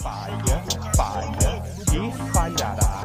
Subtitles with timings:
[0.00, 0.64] Falha,
[0.96, 1.62] falha
[1.92, 3.02] e falhará.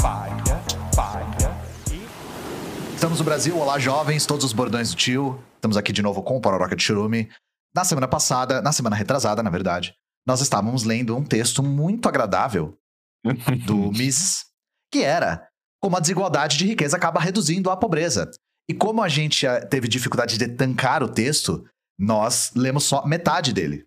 [0.00, 0.62] Falha,
[0.94, 1.50] falha
[1.92, 2.94] e.
[2.94, 5.38] Estamos no Brasil, olá jovens, todos os bordões do tio.
[5.56, 7.28] Estamos aqui de novo com o Pororoca de Churume.
[7.76, 9.94] Na semana passada, na semana retrasada, na verdade,
[10.26, 12.74] nós estávamos lendo um texto muito agradável
[13.66, 14.46] do Mises,
[14.90, 15.46] que era
[15.82, 18.30] como a desigualdade de riqueza acaba reduzindo a pobreza.
[18.66, 21.66] E como a gente eh, teve dificuldade de tancar o texto,
[21.98, 23.84] nós lemos só metade dele.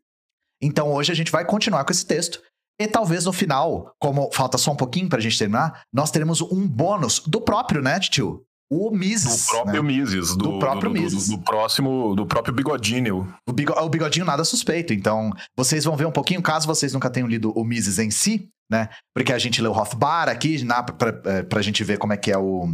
[0.62, 2.42] Então hoje a gente vai continuar com esse texto.
[2.80, 6.68] E talvez no final, como falta só um pouquinho pra gente terminar, nós teremos um
[6.68, 8.44] bônus do próprio, né, tio?
[8.70, 9.46] O Mises.
[9.46, 9.88] Do próprio né?
[9.90, 10.36] Mises.
[10.36, 11.30] Do, Do próprio do, do- Mises.
[11.30, 13.34] Do, próximo, do próprio Bigodinho.
[13.48, 14.94] O, bigo- o bigodinho nada suspeito.
[14.94, 18.50] Então, vocês vão ver um pouquinho, caso vocês nunca tenham lido o Mises em si,
[18.70, 18.90] né?
[19.16, 22.30] Porque a gente leu Rothbard aqui, na, pra, é, pra gente ver como é que
[22.30, 22.68] é o,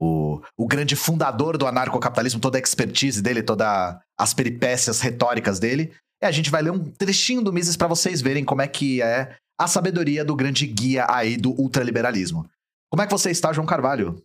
[0.00, 5.94] o, o grande fundador do anarcocapitalismo, toda a expertise dele, todas as peripécias retóricas dele.
[6.22, 9.02] E a gente vai ler um trechinho do Mises pra vocês verem como é que
[9.02, 12.48] é a sabedoria do grande guia aí do ultraliberalismo.
[12.90, 14.22] Como é que você está, João Carvalho?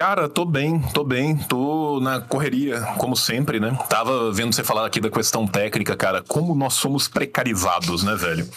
[0.00, 3.76] Cara, tô bem, tô bem, tô na correria, como sempre, né?
[3.88, 8.48] Tava vendo você falar aqui da questão técnica, cara, como nós somos precarizados, né, velho?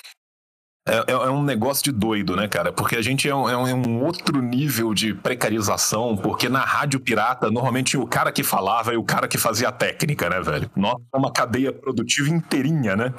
[0.88, 2.72] É, é- é um negócio de doido, né, cara?
[2.72, 6.60] Porque a gente é um, é um- é um outro nível de precarização, porque na
[6.64, 10.40] rádio pirata, normalmente o cara que falava e o cara que fazia a técnica, né,
[10.42, 10.70] velho?
[10.76, 13.14] Nós é uma cadeia produtiva inteirinha, né?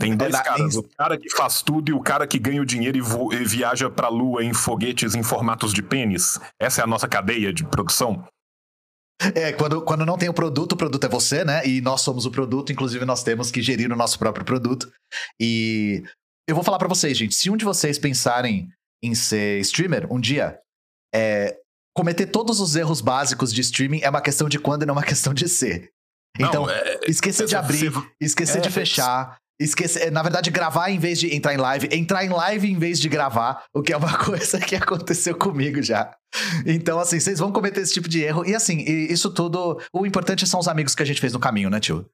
[0.00, 2.64] Tem dois na- caras, o cara que faz tudo e o cara que ganha o
[2.64, 6.40] dinheiro e, vo- e viaja pra lua em foguetes em formatos de pênis.
[6.58, 8.24] Essa é a nossa cadeia de produção.
[9.34, 11.66] É, quando, quando não tem o produto, o produto é você, né?
[11.66, 14.90] E nós somos o produto, inclusive nós temos que gerir o nosso próprio produto.
[15.38, 16.02] E
[16.48, 18.68] eu vou falar pra vocês, gente, se um de vocês pensarem
[19.02, 20.58] em ser streamer um dia,
[21.14, 21.56] é,
[21.96, 25.02] cometer todos os erros básicos de streaming é uma questão de quando e não uma
[25.04, 25.90] questão de ser.
[26.38, 30.98] Então, Não, é- esquecer de abrir, esquecer é, de fechar, esquecer, na verdade, gravar em
[30.98, 33.96] vez de entrar em live, entrar em live em vez de gravar, o que é
[33.96, 36.14] uma coisa que aconteceu comigo já.
[36.64, 38.46] Então, assim, vocês vão cometer esse tipo de erro.
[38.46, 41.40] E assim, e isso tudo, o importante são os amigos que a gente fez no
[41.40, 42.08] caminho, né, tio?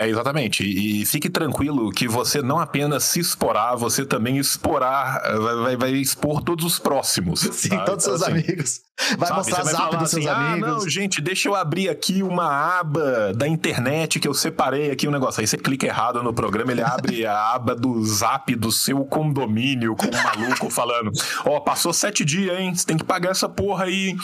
[0.00, 0.64] É, exatamente.
[0.64, 5.20] E, e fique tranquilo que você não apenas se exporá, você também exporá,
[5.62, 7.40] vai, vai- expor todos os próximos.
[7.40, 7.84] Sim, tá?
[7.84, 8.80] todos Então, seus assim, amigos.
[9.18, 10.68] Vai sabe, mostrar você vai zap dos seus assim, amigos.
[10.68, 15.06] Ah, não, gente, deixa eu abrir aqui uma aba da internet que eu separei aqui
[15.06, 15.42] um negócio.
[15.42, 19.94] Aí você clica errado no programa, ele abre a aba do zap do seu condomínio
[19.94, 21.10] com um maluco falando:
[21.44, 22.74] Ó, passou sete dias, hein?
[22.74, 24.16] Você tem que pagar essa porra aí.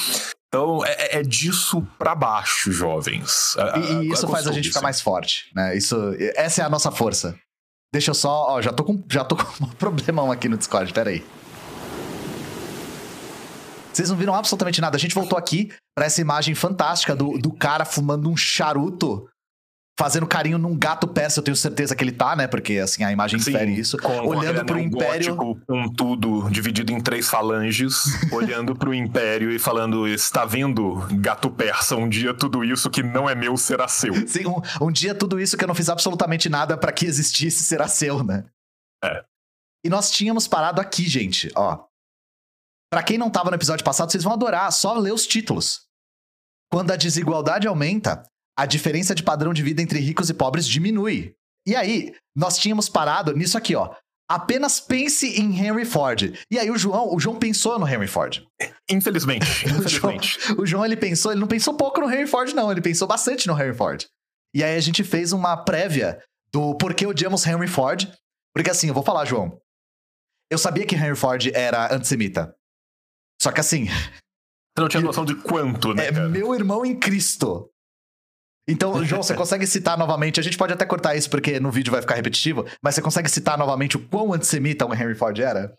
[0.56, 3.55] Então, é, é- é disso pra baixo, jovens.
[3.77, 5.77] E, e isso faz a gente ficar mais forte, né?
[5.77, 5.97] Isso,
[6.34, 7.34] essa é a nossa força.
[7.93, 10.93] Deixa eu só, ó, já tô com, já tô com um problemão aqui no Discord,
[10.93, 11.25] pera aí.
[13.93, 14.97] Vocês não viram absolutamente nada.
[14.97, 19.27] A gente voltou aqui pra essa imagem fantástica do, do cara fumando um charuto,
[19.99, 21.41] fazendo carinho num gato persa.
[21.41, 22.47] Eu tenho certeza que ele tá, né?
[22.47, 23.97] Porque assim a imagem Sim, infere isso.
[23.99, 25.34] com- olhando pro império.
[25.37, 31.51] gótico Com tudo dividido em três falanges, olhando pro império e falando: Está vendo, gato
[31.51, 34.27] persa, um dia tudo isso que não é meu será seu.
[34.29, 37.65] Sim, um, um dia tudo isso que eu não fiz absolutamente nada pra que existisse
[37.65, 38.45] será seu, né?
[39.05, 39.25] É.
[39.84, 41.84] E nós tínhamos parado aqui, gente, ó.
[42.91, 45.87] Pra quem não tava no episódio passado, vocês vão adorar, só ler os títulos.
[46.71, 48.23] Quando a desigualdade aumenta,
[48.59, 51.34] a diferença de padrão de vida entre ricos e pobres diminui.
[51.67, 53.94] E aí, nós tínhamos parado nisso aqui, ó.
[54.28, 56.37] Apenas pense em Henry Ford.
[56.50, 58.43] E aí o João, o João pensou no Henry Ford.
[58.91, 59.47] Infelizmente,
[59.78, 60.39] O João, infelizmente.
[60.61, 62.71] o João, ele pensou, ele não pensou pouco no Henry Ford, não.
[62.72, 64.05] Ele pensou bastante no Henry Ford.
[64.53, 66.21] E aí a gente fez uma prévia
[66.53, 68.09] do porquê odiamos Henry Ford.
[68.53, 69.61] Porque assim, eu vou falar, João.
[70.50, 72.53] Eu sabia que Henry Ford era antissemita.
[73.41, 76.06] Só que assim, Você não tinha noção de quanto, né?
[76.06, 77.71] é meu irmão em Cristo.
[78.69, 80.41] Então, João, você consegue citar novamente?
[80.41, 83.31] A gente pode até cortar isso porque no vídeo vai ficar repetitivo, mas você consegue
[83.31, 85.72] citar novamente o quão antissemita o Henry Ford era?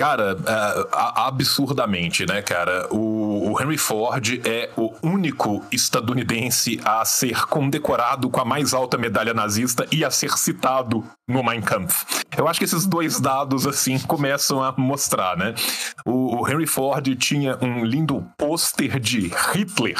[0.00, 2.88] Cara, é, absurdamente, né, cara?
[2.90, 8.98] O, o Henry Ford é o único estadunidense a ser condecorado com a mais alta
[8.98, 12.04] medalha nazista e a ser citado no Mein Kampf.
[12.36, 15.54] Eu acho que esses dois dados, assim, começam a mostrar, né?
[16.04, 19.98] O, o Henry Ford tinha um lindo pôster de Hitler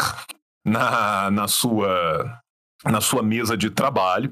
[0.64, 2.40] na, na, sua,
[2.84, 4.30] na sua mesa de trabalho.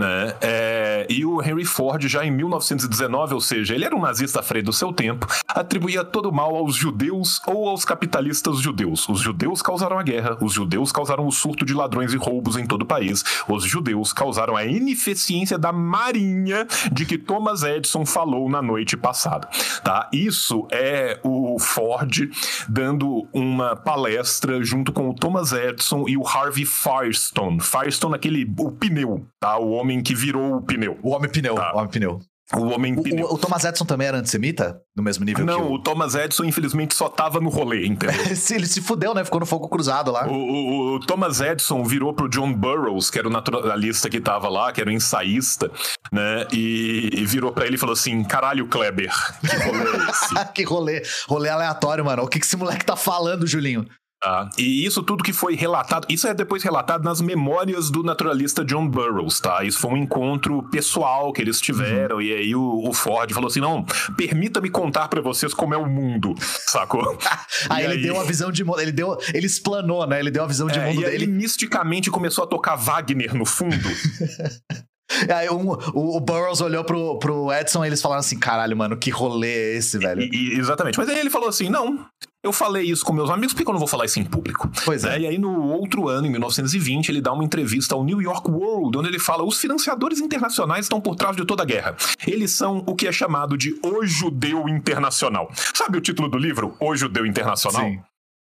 [0.00, 0.34] Né?
[0.40, 4.64] É, e o Henry Ford, já em 1919, ou seja, ele era um nazista frente
[4.64, 9.06] do seu tempo, atribuía todo o mal aos judeus ou aos capitalistas judeus.
[9.10, 12.66] Os judeus causaram a guerra, os judeus causaram o surto de ladrões e roubos em
[12.66, 18.48] todo o país, os judeus causaram a ineficiência da marinha de que Thomas Edison falou
[18.48, 19.50] na noite passada.
[19.84, 20.08] Tá?
[20.14, 22.30] Isso é o Ford
[22.66, 27.60] dando uma palestra junto com o Thomas Edison e o Harvey Firestone.
[27.60, 29.58] Firestone, aquele o pneu, tá?
[29.58, 30.98] O homem que virou o pneu.
[31.02, 31.72] O homem pneu, Tá.
[31.74, 32.18] o homem pneu.
[32.52, 33.26] O homem O, pneu.
[33.26, 34.76] o- o Thomas Edison também era antissemita?
[34.96, 35.74] No mesmo nível que Não, o...
[35.74, 38.10] o Thomas Edison, infelizmente, só tava no rolê, entendeu?
[38.34, 39.22] Se- Ele se fudeu, né?
[39.24, 40.26] Ficou no fogo cruzado lá.
[40.26, 44.48] O, o- o Thomas Edison virou pro John Burroughs, que era o naturalista que tava
[44.48, 45.70] lá, que era o ensaísta,
[46.12, 46.44] né?
[46.52, 50.34] E, e virou pra ele e falou assim: caralho, Kleber, que rolê é esse?
[50.52, 51.02] que rolê.
[51.28, 52.24] Rolê aleatório, mano.
[52.24, 53.86] O que, que esse moleque tá falando, Julinho?
[54.22, 54.50] Tá?
[54.58, 58.86] E isso tudo que foi relatado, isso é depois relatado nas memórias do naturalista John
[58.86, 59.64] Burroughs, tá?
[59.64, 63.60] Isso foi um encontro pessoal que eles tiveram, e aí o, o Ford falou assim:
[63.60, 63.82] não,
[64.18, 67.18] permita-me contar pra vocês como é o mundo, sacou?
[67.70, 68.80] Aí ele deu a visão de mundo.
[68.80, 69.16] Ele deu.
[69.32, 70.18] Ele explanou, né?
[70.20, 71.24] Ele deu a visão de É, mundo e aí dele.
[71.24, 73.76] ele misticamente começou a tocar Wagner no fundo.
[75.34, 78.96] Aí um- o, o Burroughs olhou pro, pro Edson e eles falaram assim: caralho, mano,
[78.96, 80.22] que rolê é esse, velho?
[80.22, 80.98] E- e- exatamente.
[80.98, 82.04] Mas aí ele falou assim: não,
[82.42, 84.70] eu falei isso com meus amigos, por que eu não vou falar isso em público?
[84.84, 85.10] Pois é.
[85.10, 85.20] Né?
[85.20, 88.98] E aí, no outro ano, em 1920, ele dá uma entrevista ao New York World,
[88.98, 91.96] onde ele fala: os financiadores internacionais estão por trás de toda a guerra.
[92.26, 95.50] Eles são o que é chamado de O Judeu Internacional.
[95.74, 96.74] Sabe o título do livro?
[96.80, 97.82] O Judeu Internacional?
[97.82, 98.00] Sim.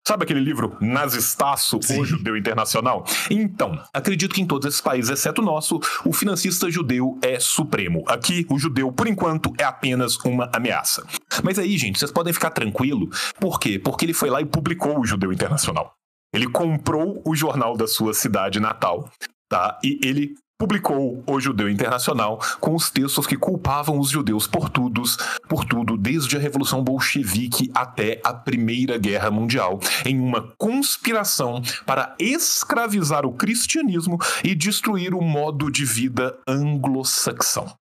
[0.07, 2.01] Sabe aquele livro Nazistaço, Sim.
[2.01, 3.05] o judeu internacional?
[3.31, 8.03] Então, acredito que em todos esses países, exceto o nosso, o financista judeu é supremo.
[8.09, 11.07] Aqui, o judeu, por enquanto, é apenas uma ameaça.
[11.45, 13.09] Mas aí, gente, vocês podem ficar tranquilo.
[13.39, 13.79] Por quê?
[13.79, 15.93] Porque ele foi lá e publicou o Judeu Internacional.
[16.33, 19.11] Ele comprou o jornal da sua cidade natal,
[19.49, 19.79] tá?
[19.85, 25.03] E ele publicou o Judeu Internacional com os textos que culpavam os judeus por tudo,
[25.49, 32.15] por tudo, desde a Revolução Bolchevique até a Primeira Guerra Mundial, em uma conspiração para
[32.21, 37.75] escravizar o cristianismo e destruir o modo de vida anglo-saxão.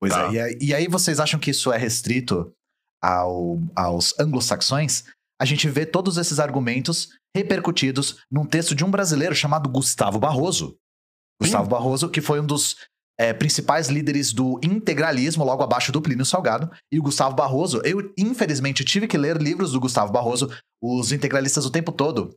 [0.00, 0.28] Pois Tá.
[0.28, 0.32] é.
[0.32, 2.50] E, aí- e aí vocês acham que isso é restrito
[3.02, 5.04] ao- aos anglo-saxões?
[5.38, 10.74] A gente vê todos esses argumentos repercutidos num texto de um brasileiro chamado Gustavo Barroso.
[11.40, 12.76] Gustavo Barroso, que foi um dos
[13.18, 16.70] é, principais líderes do integralismo, logo abaixo do Plínio Salgado.
[16.92, 20.50] E o Gustavo Barroso, eu infelizmente tive que ler livros do Gustavo Barroso,
[20.82, 22.34] os integralistas o tempo todo.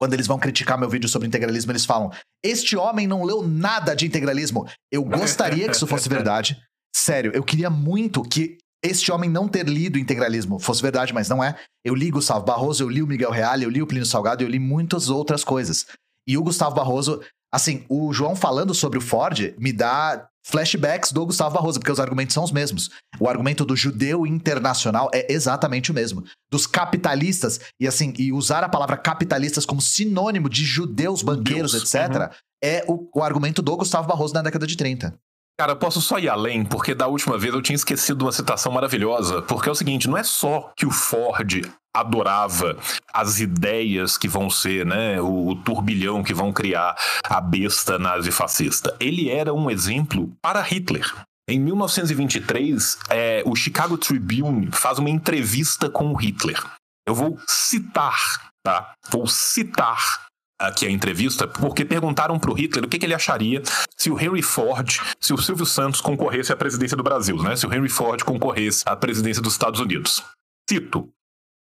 [0.00, 2.10] Quando eles vão criticar meu vídeo sobre integralismo, eles falam:
[2.42, 4.66] Este homem não leu nada de integralismo.
[4.90, 6.60] Eu gostaria que isso fosse verdade.
[6.94, 11.44] Sério, eu queria muito que este homem não ter lido integralismo fosse verdade, mas não
[11.44, 11.54] é.
[11.84, 14.48] Eu li Gustavo Barroso, eu li o Miguel Reale, eu li o Plínio Salgado, eu
[14.48, 15.86] li muitas outras coisas.
[16.26, 17.20] E o Gustavo Barroso,
[17.52, 22.00] assim, o João falando sobre o Ford me dá flashbacks do Gustavo Barroso, porque os
[22.00, 22.90] argumentos são os mesmos.
[23.18, 26.24] O argumento do judeu internacional é exatamente o mesmo.
[26.50, 31.94] Dos capitalistas, e assim, e usar a palavra capitalistas como sinônimo de judeus, banqueiros, Judeus,
[31.94, 32.32] etc.,
[32.62, 35.14] é o, o argumento do Gustavo Barroso na década de 30.
[35.60, 38.72] Cara, eu posso só ir além, porque da última vez eu tinha esquecido uma citação
[38.72, 39.42] maravilhosa.
[39.42, 42.78] Porque é o seguinte: não é só que o Ford adorava
[43.12, 46.96] as ideias que vão ser, né, o, turbilhão que vão criar
[47.28, 48.96] a besta nazi-fascista.
[48.98, 51.04] Ele era um exemplo para Hitler.
[51.46, 56.58] Em 1923, é, o Chicago Tribune faz uma entrevista com o Hitler.
[57.06, 58.94] Eu vou citar, tá?
[59.10, 60.29] Vou citar
[60.60, 63.62] aqui a entrevista, porque perguntaram pro Hitler o que, que ele acharia
[63.96, 67.56] se o Henry Ford, se o Silvio Santos concorresse à presidência do Brasil, né?
[67.56, 70.22] Se o Henry Ford concorresse à presidência dos Estados Unidos.
[70.68, 71.08] Cito.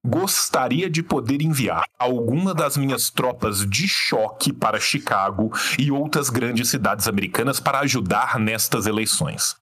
[0.04, 6.68] Gostaria de poder enviar alguma das minhas tropas de choque para Chicago e outras grandes
[6.68, 9.61] cidades americanas para ajudar nestas eleições.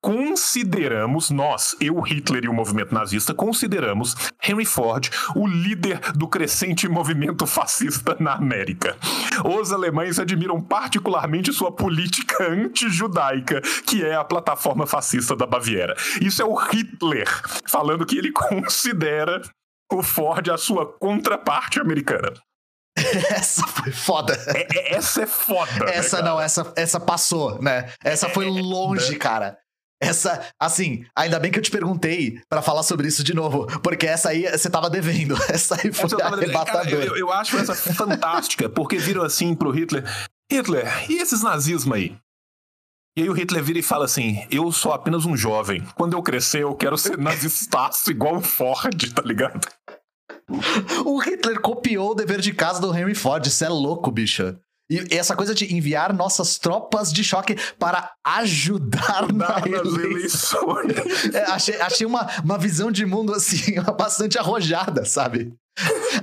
[0.00, 4.14] Consideramos, nós, eu, Hitler e o movimento nazista, consideramos
[4.46, 8.96] Henry Ford o líder do crescente movimento fascista na América.
[9.44, 15.96] Os alemães admiram particularmente sua política anti-judaica, que é a plataforma fascista da Baviera.
[16.20, 17.26] Isso é o Hitler
[17.66, 19.42] falando que ele considera
[19.92, 22.32] o Ford a sua contraparte americana.
[23.30, 24.34] Essa foi foda.
[24.54, 25.70] É- é- essa é foda.
[25.84, 26.28] né, Essa cara?
[26.28, 27.92] não, essa, essa passou, né?
[28.02, 29.56] Essa foi longe, cara.
[30.00, 34.06] Essa, assim, ainda bem que eu te perguntei pra falar sobre isso de novo, porque
[34.06, 35.36] essa aí você tava devendo.
[35.50, 37.04] Essa aí foi Essa eu arrebatadora.
[37.04, 40.04] eu, eu acho essa fantástica, porque viram assim pro Hitler:
[40.50, 42.16] Hitler, e esses nazismo aí?
[43.16, 45.84] E aí o Hitler vira e fala assim: Eu sou apenas um jovem.
[45.96, 49.66] Quando eu crescer, eu quero ser nazistaço igual o Ford, tá ligado?
[51.04, 54.56] O Hitler copiou o dever de casa do Henry Ford, isso é louco, bicho.
[54.90, 61.34] E essa coisa de enviar nossas tropas de choque para ajudar na Nas eleições.
[61.34, 65.52] É, achei achei uma, uma visão de mundo, assim, bastante arrojada, sabe?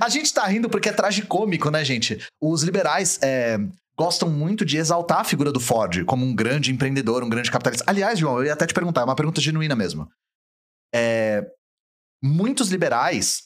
[0.00, 2.18] A gente tá rindo porque é tragicômico, né, gente?
[2.42, 3.56] Os liberais é,
[3.96, 7.84] gostam muito de exaltar a figura do Ford como um grande empreendedor, um grande capitalista.
[7.86, 10.08] Aliás, João, eu ia até te perguntar, é uma pergunta genuína mesmo.
[10.94, 11.46] É,
[12.22, 13.45] muitos liberais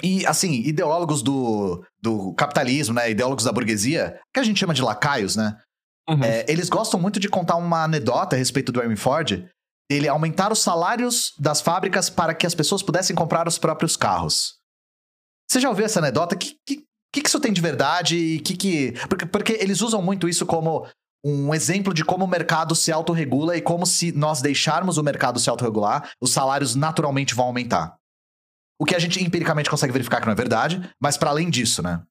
[0.00, 3.10] e, assim, ideólogos do, do capitalismo, né?
[3.10, 5.56] Ideólogos da burguesia, que a gente chama de lacaios, né?
[6.08, 6.22] Uhum.
[6.22, 9.44] É, eles gostam muito de contar uma anedota a respeito do Henry Ford,
[9.90, 14.54] ele aumentar os salários das fábricas para que as pessoas pudessem comprar os próprios carros.
[15.48, 16.34] Você já ouviu essa anedota?
[16.34, 18.16] O que, que, que, isso tem de verdade?
[18.16, 18.92] E que que...
[19.08, 20.88] Porque, porque eles usam muito isso como
[21.24, 25.38] um exemplo de como o mercado se autorregula e como se nós deixarmos o mercado
[25.38, 27.96] se autorregular, os salários naturalmente vão aumentar.
[28.82, 31.80] O que a gente empiricamente consegue verificar que não é verdade, mas para além disso,
[31.84, 32.02] né?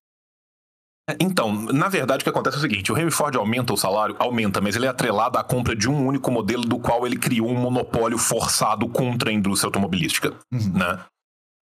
[1.19, 4.15] Então, na verdade, o que acontece é o seguinte: o Henry Ford aumenta o salário?
[4.17, 7.49] Aumenta, mas ele é atrelado à compra de um único modelo do qual ele criou
[7.49, 10.33] um monopólio forçado contra a indústria automobilística.
[10.49, 10.71] Uhum.
[10.71, 10.99] Né?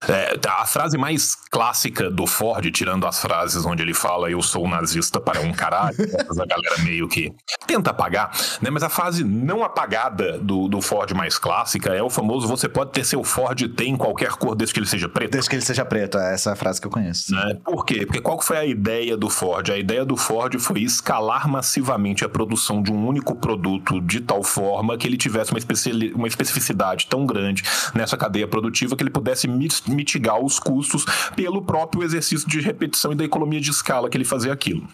[0.08, 4.68] É, a frase mais clássica do Ford, tirando as frases onde ele fala eu sou
[4.68, 7.34] nazista para um caralho, a galera meio que
[7.66, 8.70] tenta apagar, né?
[8.70, 12.92] Mas a frase não apagada do, do Ford mais clássica é o famoso você pode
[12.92, 15.32] ter seu Ford tem qualquer cor desde que ele seja preto.
[15.32, 17.34] Desde que ele seja preto, é essa a frase que eu conheço.
[17.34, 17.58] Né?
[17.66, 18.06] Por quê?
[18.06, 19.70] Porque qual foi a ideia do Ford?
[19.72, 24.44] A ideia do Ford foi escalar massivamente a produção de um único produto de tal
[24.44, 27.64] forma que ele tivesse uma, especi uma especificidade tão grande
[27.96, 29.48] nessa cadeia produtiva que ele pudesse
[29.88, 34.26] mitigar os custos pelo próprio exercício de repetição e da economia de escala que ele
[34.26, 34.88] fazia aquilo.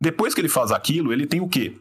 [0.00, 1.78] Depois que ele faz aquilo, ele tem o quê?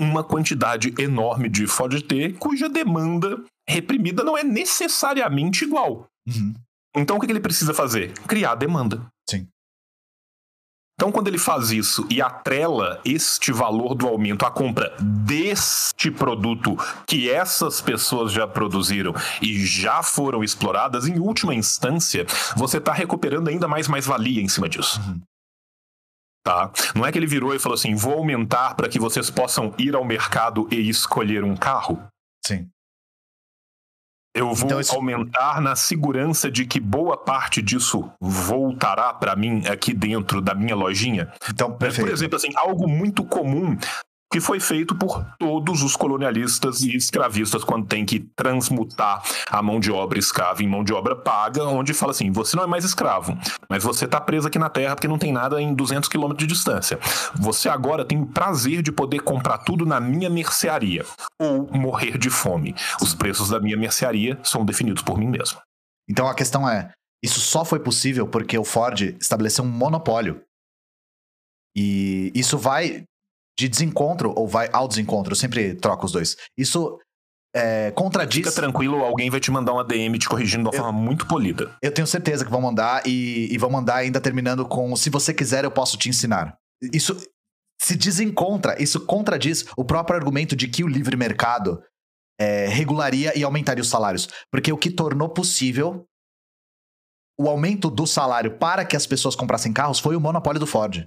[0.00, 6.06] Uma quantidade enorme de Ford T, cuja demanda reprimida não é necessariamente igual.
[6.26, 6.54] Uhum.
[6.96, 8.12] Então o que ele precisa fazer?
[8.26, 9.06] Criar demanda.
[9.28, 9.46] Sim.
[11.00, 16.76] Então, quando ele faz isso e atrela este valor do aumento à compra deste produto
[17.06, 23.48] que essas pessoas já produziram e já foram exploradas, em última instância, você está recuperando
[23.48, 25.00] ainda mais mais-valia em cima disso.
[25.00, 25.22] Uhum.
[26.44, 26.70] Tá?
[26.94, 29.94] Não é que ele virou e falou assim: vou aumentar para que vocês possam ir
[29.94, 31.98] ao mercado e escolher um carro.
[32.44, 32.68] Sim.
[34.34, 39.66] Eu vou Então, isso- aumentar na segurança de que boa parte disso voltará para mim
[39.66, 41.32] aqui dentro da minha lojinha.
[41.50, 41.76] Então, Né?
[41.76, 42.06] perfeito.
[42.06, 43.76] Por exemplo, assim, algo muito comum
[44.32, 49.80] que foi feito por todos os colonialistas e escravistas quando tem que transmutar a mão
[49.80, 52.84] de obra escrava em mão de obra paga, onde fala assim, você não é mais
[52.84, 53.36] escravo,
[53.68, 56.54] mas você está preso aqui na terra porque não tem nada em 200 quilômetros de
[56.54, 56.98] distância.
[57.34, 61.04] Você agora tem o prazer de poder comprar tudo na minha mercearia
[61.38, 62.74] ou morrer de fome.
[63.02, 65.58] Os preços da minha mercearia são definidos por mim mesmo.
[66.08, 70.42] Então a questão é: isso só foi possível porque o Ford estabeleceu um monopólio.
[71.76, 73.04] E isso vai
[73.60, 75.32] de desencontro ou vai ao desencontro.
[75.32, 76.36] Eu sempre troco os dois.
[76.56, 76.98] Isso
[77.54, 78.38] é, contradiz.
[78.38, 81.76] Fica tranquilo, alguém vai te mandar uma DM te corrigindo de uma forma muito polida.
[81.82, 85.34] Eu tenho certeza que vão mandar e, e vão mandar ainda terminando com: se você
[85.34, 86.56] quiser, eu posso te ensinar.
[86.92, 87.16] Isso
[87.82, 91.82] se desencontra, isso contradiz o próprio argumento de que o livre mercado
[92.38, 94.28] é, regularia e aumentaria os salários.
[94.50, 96.06] Porque o que tornou possível
[97.38, 101.06] o aumento do salário para que as pessoas comprassem carros foi o monopólio do Ford.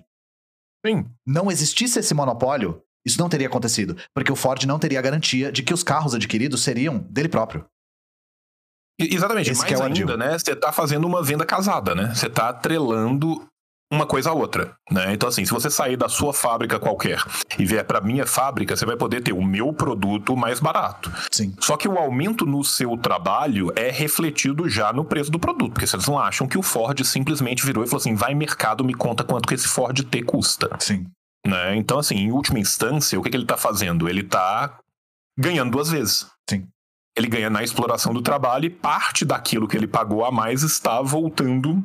[0.86, 3.96] Sim, Não existisse esse monopólio, isso não teria acontecido.
[4.14, 7.66] Porque o Ford não teria a garantia de que os carros adquiridos seriam dele próprio.
[9.00, 10.38] Exatamente, Esse mais que é ainda, né?
[10.38, 12.14] Você tá fazendo uma venda casada, né?
[12.14, 13.48] Você tá atrelando
[13.94, 15.14] uma coisa à outra, né?
[15.14, 17.24] Então assim, se você sair da sua fábrica qualquer
[17.58, 21.12] e vier para minha fábrica, você vai poder ter o meu produto mais barato.
[21.32, 21.56] Sim.
[21.60, 25.88] Só que o aumento no seu trabalho é refletido já no preço do produto, porque
[25.88, 29.24] vocês não acham que o Ford simplesmente virou e falou assim: vai mercado, me conta
[29.24, 30.70] quanto que esse Ford T custa.
[30.80, 31.06] Sim.
[31.46, 31.76] Né?
[31.76, 34.08] Então, assim, em última instância, o que, que ele está fazendo?
[34.08, 34.80] Ele está
[35.38, 36.28] ganhando duas vezes.
[36.50, 36.68] Sim.
[37.18, 41.02] Ele ganha na exploração do trabalho e parte daquilo que ele pagou a mais está
[41.02, 41.84] voltando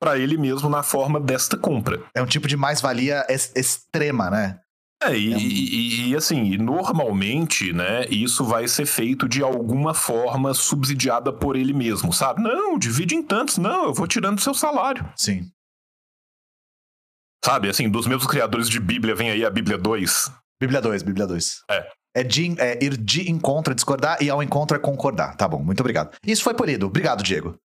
[0.00, 2.02] para ele mesmo na forma desta compra.
[2.14, 4.60] É um tipo de mais-valia ex- extrema, né?
[5.02, 9.42] É, e, É um- e- e, assim, e normalmente, né, isso vai ser feito de
[9.42, 12.42] alguma forma subsidiada por ele mesmo, sabe?
[12.42, 15.06] Não, divide em tantos, não, eu vou tirando seu salário.
[15.16, 15.50] Sim.
[17.44, 20.30] Sabe, assim, dos meus criadores de Bíblia, vem aí a Bíblia 2.
[20.60, 21.62] Bíblia 2, Bíblia 2.
[21.70, 21.86] É.
[22.16, 25.36] É, de, é ir de encontro discordar e ao encontro é concordar.
[25.36, 26.16] Tá bom, muito obrigado.
[26.24, 26.86] Isso foi polido.
[26.86, 27.58] Obrigado, Diego.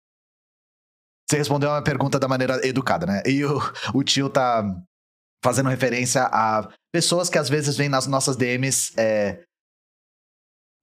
[1.28, 3.22] Você respondeu uma pergunta da maneira educada, né?
[3.26, 3.58] E o,
[3.92, 4.64] o tio tá
[5.44, 9.42] fazendo referência a pessoas que às vezes vêm nas nossas DMs é,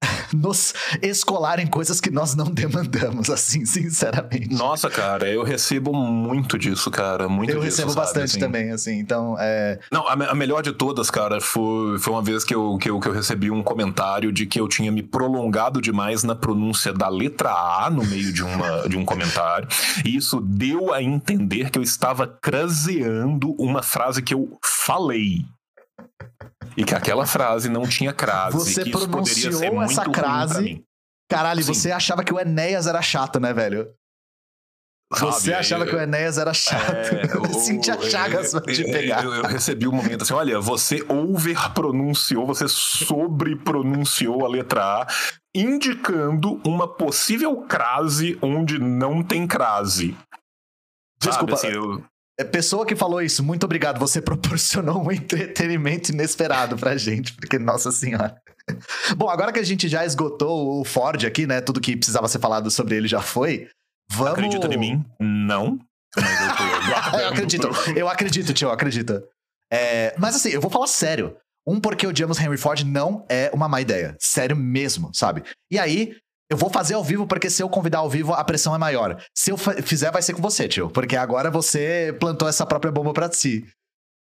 [0.33, 4.53] nos escolarem coisas que nós não demandamos, assim, sinceramente.
[4.53, 7.27] Nossa, cara, eu recebo muito disso, cara.
[7.27, 8.39] Muito Eu disso, recebo sabe, bastante assim.
[8.39, 8.99] também, assim.
[8.99, 9.79] Então, é.
[9.91, 12.99] Não, a, a melhor de todas, cara, foi, foi uma vez que eu, que, eu,
[12.99, 17.09] que eu recebi um comentário de que eu tinha me prolongado demais na pronúncia da
[17.09, 19.67] letra A no meio de, uma, de um comentário.
[20.05, 25.45] E isso deu a entender que eu estava craseando uma frase que eu falei.
[26.77, 28.57] E que aquela frase não tinha crase.
[28.57, 30.83] Você que isso poderia ser pronunciou muito essa crase
[31.29, 31.73] Caralho, Sim.
[31.73, 33.91] você achava que o Enéas era chato, né, velho?
[35.11, 35.53] Você sabe?
[35.53, 36.95] achava Eu- que o Enéas era chato.
[36.95, 39.23] É, eu senti a Chagas pra te pegar.
[39.23, 45.01] Eu, eu recebi um momento assim: olha, você over pronunciou, você sobre pronunciou a letra
[45.03, 45.07] A.
[45.55, 50.15] indicando uma possível crase onde não tem crase.
[51.19, 52.12] Desculpa, Sabe, assim, eu- É
[52.43, 53.99] pessoa que falou isso, muito obrigado.
[53.99, 58.35] Você proporcionou um entretenimento inesperado pra gente, porque, nossa senhora.
[59.17, 61.61] Bom, agora que a gente já esgotou o Ford aqui, né?
[61.61, 63.67] Tudo que precisava ser falado sobre ele já foi.
[64.09, 64.33] Vamos.
[64.33, 65.05] Acredita em mim?
[65.19, 65.79] Não.
[66.15, 69.21] Eu eu acredito, eu acredito, tio, eu acredito.
[69.71, 71.35] É, mas assim, eu vou falar sério.
[71.65, 74.15] Um, porque odiamos Henry Ford não é uma má ideia.
[74.19, 75.43] Sério mesmo, sabe?
[75.71, 76.15] E aí,
[76.53, 79.19] eu vou fazer ao vivo, porque se eu convidar ao vivo, a pressão é maior.
[79.35, 80.89] Se eu fizer, vai ser com você, tio.
[80.89, 83.65] Porque agora você plantou essa própria bomba pra si.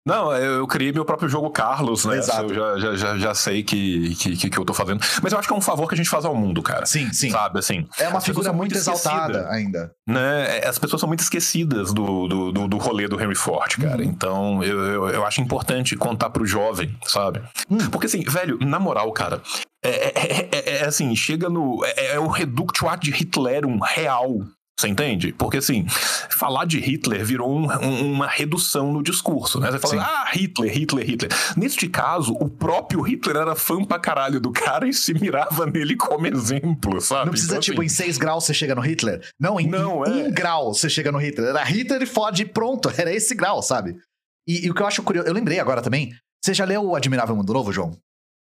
[0.07, 2.17] Não, eu criei meu próprio jogo Carlos, né?
[2.17, 2.53] Exato.
[2.53, 5.01] Eu já, já, já, sei que, que, que, eu tô fazendo.
[5.23, 6.87] Mas eu acho que é um favor que a gente faz ao mundo, cara.
[6.87, 7.31] Sim, sim.
[7.31, 7.87] Sabe, assim.
[7.99, 9.93] É uma figura muito exaltada ainda.
[10.07, 10.61] Né?
[10.65, 13.99] As pessoas são muito esquecidas do, do, do, do rolê do Henry Ford, cara.
[13.99, 14.09] Uhum.
[14.09, 17.43] Então, eu, eu, eu acho importante contar pro jovem, sabe?
[17.71, 17.91] Hum.
[17.91, 19.43] Porque, assim, velho, na moral, cara,
[19.85, 21.85] é, é- é- é assim, chega no.
[21.85, 24.39] É, é o reductio ad Hitlerum real.
[24.81, 25.33] Você entende?
[25.33, 25.87] Porque, assim,
[26.31, 29.71] falar de Hitler virou um- um- uma redução no discurso, né?
[29.71, 30.01] Você fala, Sim.
[30.01, 31.31] ah, Hitler, Hitler, Hitler.
[31.57, 35.97] Neste caso, o próprio Hitler era fã pra caralho do cara e se mirava nele
[35.97, 37.27] como exemplo, sabe?
[37.27, 39.21] Não precisa, Então, tipo, assim, em 6 graus você chega no Hitler.
[39.39, 40.29] Não, em, Não, em é.
[40.29, 41.51] um grau você chega no Hitler.
[41.51, 42.89] Era Hitler e Ford e pronto.
[42.97, 43.97] Era esse grau, sabe?
[44.49, 45.29] E, e o que eu acho curioso...
[45.29, 46.13] Eu lembrei agora também.
[46.43, 47.93] Você já leu O Admirável Mundo Novo, João?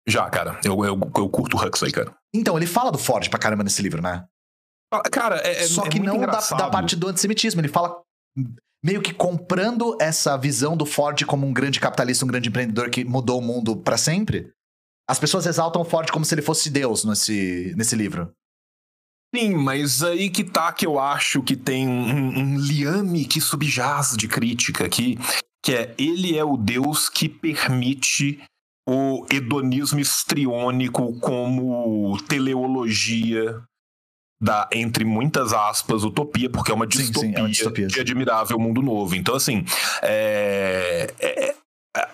[0.07, 2.13] Já, cara, eu, eu, eu curto o Huxley, cara.
[2.33, 4.23] Então, ele fala do Ford pra caramba nesse livro, né?
[4.91, 7.61] Ah, Cara, é, é- Só é que não da, da parte do antissemitismo.
[7.61, 8.01] Ele fala
[8.83, 13.03] meio que comprando essa visão do Ford como um grande capitalista, um grande empreendedor que
[13.03, 14.51] mudou o mundo pra sempre.
[15.09, 18.31] As pessoas exaltam o Ford como se ele fosse Deus nesse, nesse livro.
[19.35, 24.15] Sim, mas aí que tá que eu acho que tem um, um liame que subjaz
[24.15, 25.17] de crítica aqui,
[25.63, 28.41] que é ele é o Deus que permite
[28.87, 33.61] o hedonismo histriônico como teleologia
[34.39, 37.87] da, entre muitas aspas, utopia, porque é uma Sim, sim, distopia, é uma distopia.
[37.87, 39.15] de Admirável Mundo Novo.
[39.15, 39.65] Então, assim,
[40.01, 41.55] é, é- é-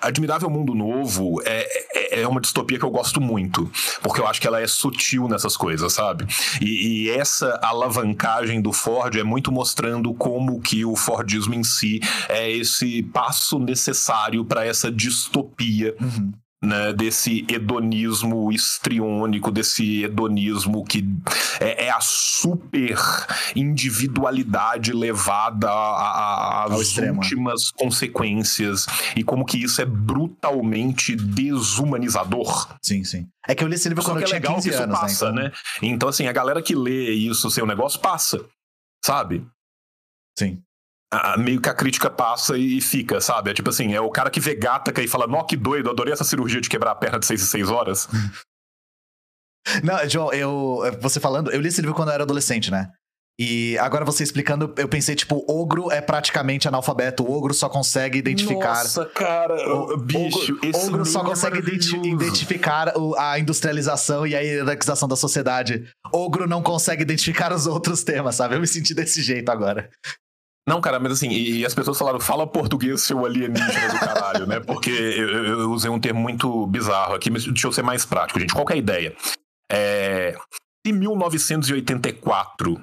[0.01, 3.69] Admirável Mundo Novo é, é, é uma distopia que eu gosto muito,
[4.01, 6.25] porque eu acho que ela é sutil nessas coisas, sabe?
[6.61, 11.99] E, e essa alavancagem do Ford é muito mostrando como que o Fordismo em si
[12.29, 16.31] é esse passo necessário para essa distopia Uhum.
[16.63, 21.05] Né, desse hedonismo histriônico, desse hedonismo que
[21.59, 22.97] é, é a super
[23.53, 27.15] individualidade levada às extremo.
[27.15, 32.77] últimas consequências e como que isso é brutalmente desumanizador.
[32.81, 33.27] Sim, sim.
[33.45, 34.73] É que eu li esse livro Só quando que eu é tinha legal 15 que
[34.73, 35.43] isso anos, passa, né?
[35.43, 35.51] né?
[35.81, 38.39] Então, assim, a galera que lê isso, seu negócio, passa,
[39.03, 39.45] sabe?
[40.39, 40.61] Sim.
[41.15, 43.51] Ah, meio que a crítica passa e fica, sabe?
[43.51, 46.11] É tipo assim, é o cara que vê Gataca e fala, nó, que doido, adorei
[46.11, 48.07] essa cirurgia de quebrar a perna de 6 em 6 horas.
[49.83, 52.89] Não, João, eu, você falando, eu li esse livro quando eu era adolescente, né?
[53.39, 57.23] E agora você explicando, eu pensei, tipo, ogro é praticamente analfabeto.
[57.23, 58.75] O ogro só consegue identificar.
[58.83, 62.23] Nossa, cara, O- bicho, ogro, esse ogro só é consegue identi- maravilhoso.
[62.23, 65.83] identificar o- a industrialização e a hierarquização da sociedade.
[66.13, 68.53] Ogro não consegue identificar os outros temas, sabe?
[68.55, 69.89] Eu me senti desse jeito agora.
[70.67, 74.45] Não, cara, mas assim, e, e as pessoas falaram, fala português, seu alienígena do caralho,
[74.47, 74.59] né?
[74.61, 78.39] Porque eu, eu- usei um termo muito bizarro aqui, mas deixa eu ser mais prático,
[78.39, 78.53] gente.
[78.53, 79.13] Qual é a ideia?
[79.69, 80.35] É,
[80.85, 82.79] se 1984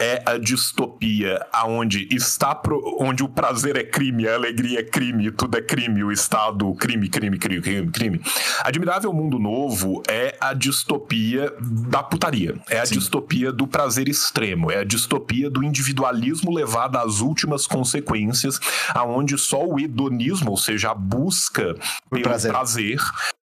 [0.00, 5.30] é a distopia aonde está pro- onde o prazer é crime, a alegria é crime,
[5.30, 8.20] tudo é crime, o Estado crime, crime, crime, crime, crime.
[8.64, 12.94] Admirável Mundo Novo é a distopia da putaria, é a Sim.
[12.94, 18.58] distopia do prazer extremo, é a distopia do individualismo levado às últimas consequências,
[18.94, 21.74] aonde só o hedonismo, ou seja, a busca
[22.10, 22.50] pelo prazer.
[22.50, 22.98] prazer,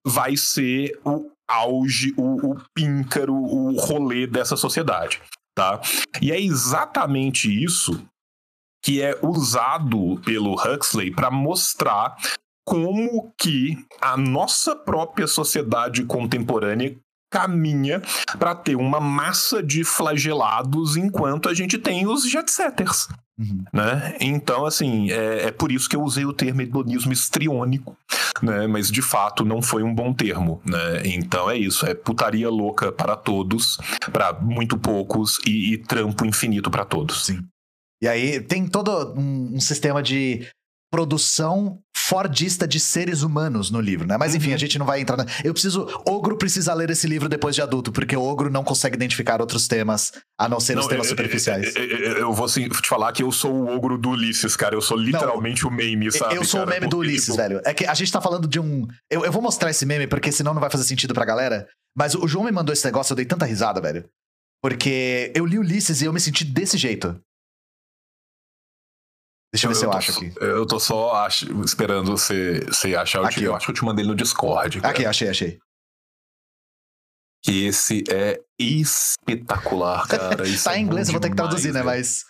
[0.05, 5.21] vai ser o auge, o, o píncaro, o rolê dessa sociedade,
[5.55, 5.81] tá?
[6.21, 8.05] E é exatamente isso
[8.83, 12.15] que é usado pelo Huxley para mostrar
[12.67, 16.95] como que a nossa própria sociedade contemporânea
[17.31, 18.01] caminha
[18.37, 23.07] para ter uma massa de flagelados enquanto a gente tem os jet-setters,
[23.37, 23.65] Uhum.
[23.73, 24.15] né?
[24.21, 27.97] Então, assim, é, é por isso que eu usei o termo hedonismo histriônico,
[28.41, 28.65] né?
[28.65, 31.01] Mas, de fato, não foi um bom termo, né?
[31.03, 33.77] Então, é isso, é putaria louca para todos,
[34.11, 37.25] para muito poucos e, e trampo infinito para todos.
[37.25, 37.41] Sim.
[38.01, 40.47] E aí tem todo um, um sistema de
[40.89, 44.15] produção fordista de seres humanos no livro, né?
[44.17, 44.55] Mas enfim, Uhum.
[44.55, 45.25] a gente não vai entrar na...
[45.43, 45.87] Eu preciso...
[46.07, 49.67] Ogro precisa ler esse livro depois de adulto, porque o Ogro não consegue identificar outros
[49.67, 51.75] temas, a não ser os Não, temas eu- superficiais.
[51.75, 54.75] Eu, eu- eu- vou assim, te falar que eu sou o ogro do Ulisses, cara.
[54.75, 56.35] Eu sou literalmente o meme, sabe?
[56.35, 56.75] eu sou o cara?
[56.75, 57.61] meme do Porque, Ulisses, tipo, velho.
[57.65, 58.85] É que a gente tá falando de um.
[59.09, 61.67] Eu, eu vou mostrar esse meme, porque senão não vai fazer sentido pra galera.
[61.97, 64.05] Mas o João me mandou esse negócio, eu dei tanta risada, velho.
[64.61, 67.19] Porque eu li Ulisses e eu me senti desse jeito.
[69.55, 70.33] Deixa eu, ver se eu acho aqui.
[70.39, 73.19] Eu tô só ach- esperando você, você achar.
[73.19, 74.81] Eu, te- Aqui, eu acho que eu te mandei no Discord.
[74.81, 74.93] cara.
[74.93, 75.59] Aqui, achei, achei.
[77.43, 80.43] Que esse é espetacular, cara.
[80.47, 81.83] Isso tá é em inglês, eu vou ter que traduzir, né?
[81.83, 82.23] Mas.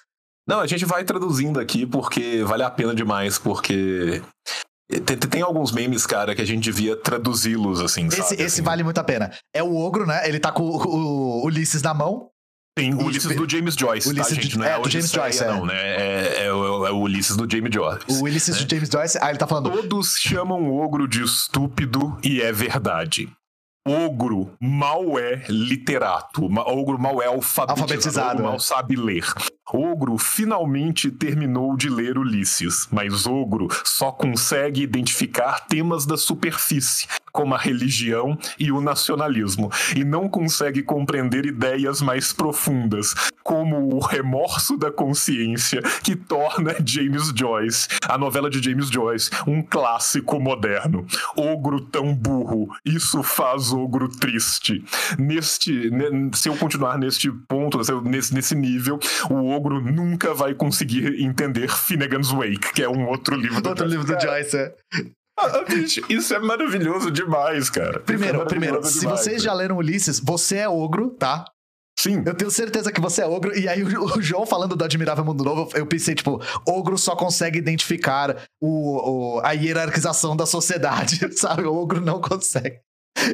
[0.48, 4.22] Não, a gente vai traduzindo aqui porque vale a pena demais, porque
[4.88, 8.34] tem, tem alguns memes, cara, que a gente devia traduzi-los, assim, Esse, sabe?
[8.36, 9.34] esse Assim, vale muito a pena.
[9.54, 10.28] É o ogro, né?
[10.28, 12.30] Ele tá com o, o Ulisses na mão.
[12.78, 14.58] Tem o Ulisses do James Joyce, Ulisses tá, gente?
[14.58, 15.48] Não é, é, o do James Joyce, é.
[15.48, 15.74] não, né?
[15.76, 18.06] É, é o- é o Ulisses do James Joyce.
[18.10, 18.66] O Ulisses né?
[18.66, 19.18] de James Joyce.
[19.22, 19.72] Ah, ele tá falando.
[19.72, 23.32] Todos chamam o ogro de estúpido e é verdade.
[23.88, 26.44] Ogro mal é literato.
[26.44, 27.82] Ogro mal é alfabetizado.
[27.84, 28.50] Alfabetizado, ogro é.
[28.50, 29.26] mal sabe ler.
[29.72, 37.54] Ogro finalmente terminou de ler Ulisses, mas Ogro só consegue identificar temas da superfície, como
[37.54, 44.78] a religião e o nacionalismo, e não consegue compreender ideias mais profundas, como o remorso
[44.78, 51.06] da consciência que torna James Joyce, a novela de James Joyce, um clássico moderno.
[51.36, 54.84] Ogro tão burro, isso faz ogro triste.
[55.20, 58.98] Neste, ne- se eu continuar neste ponto, nesse, nesse nível,
[59.30, 63.86] o ogro nunca vai conseguir entender Finnegan's Wake, que é um outro livro do Outro
[63.86, 64.74] livro do Joyce, é.
[65.38, 68.00] Ah, bicho, isso é maravilhoso demais, cara.
[68.00, 69.44] Primeiro, é primeiro, maravilhoso se demais, vocês cara.
[69.46, 71.46] já leram Ulisses, você é ogro, tá?
[72.00, 72.24] Sim.
[72.26, 73.58] Eu tenho certeza que você é ogro.
[73.58, 77.16] E aí, o, o João falando do Admirável Mundo Novo, eu pensei, tipo, ogro só
[77.16, 81.64] consegue identificar o, o- a hierarquização da sociedade, sabe?
[81.64, 82.80] O ogro não consegue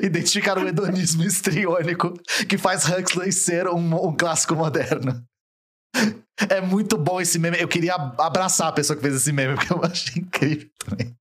[0.02, 2.14] identificar o hedonismo histriônico
[2.48, 5.24] que faz Huxley ser um, um clássico moderno.
[6.50, 7.60] É muito bom esse meme.
[7.60, 11.16] Eu queria abraçar a pessoa que fez esse meme, porque eu achei incrível também.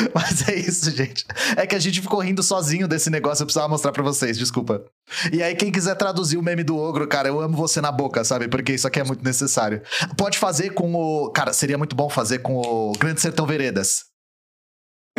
[0.14, 1.24] Mas é isso, gente.
[1.56, 4.84] É que a gente ficou rindo sozinho desse negócio, eu precisava mostrar pra vocês, desculpa.
[5.32, 8.22] E aí, quem quiser traduzir o meme do ogro, cara, eu amo você na boca,
[8.24, 8.48] sabe?
[8.48, 9.82] Porque isso aqui é muito necessário.
[10.16, 11.30] Pode fazer com o.
[11.30, 14.04] Cara, seria muito bom fazer com o Grande Sertão Veredas.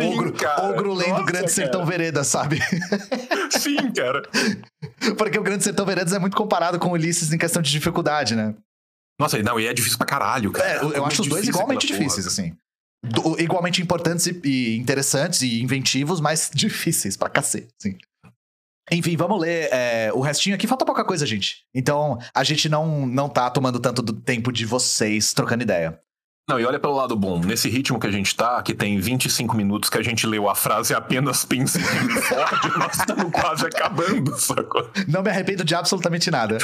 [0.00, 0.70] Sim, Ogro, cara.
[0.70, 1.90] ogro lendo Nossa, Grande Sertão cara.
[1.90, 2.58] Veredas, sabe?
[3.52, 4.22] Sim, cara.
[5.18, 8.34] Porque o Grande Sertão Veredas é muito comparado com o Ulisses em questão de dificuldade,
[8.34, 8.54] né?
[9.20, 10.68] Nossa, não, e é difícil pra caralho, cara.
[10.68, 11.98] É, eu, eu Como acho é os dois igualmente porra.
[11.98, 12.56] difíceis, assim.
[13.04, 17.96] Do- igualmente importantes e, e interessantes e inventivos, mas difíceis pra cacete, assim.
[18.90, 20.66] Enfim, vamos ler é, o restinho aqui.
[20.66, 21.64] Falta pouca coisa, gente.
[21.74, 25.98] Então, a gente não, não tá tomando tanto do tempo de vocês trocando ideia.
[26.50, 27.38] Não, e olha pelo lado bom.
[27.38, 30.54] Nesse ritmo que a gente tá, que tem 25 minutos que a gente leu a
[30.54, 34.90] frase apenas pense em Ford, nós estamos quase acabando, sacou?
[35.06, 36.58] Não me arrependo de absolutamente nada.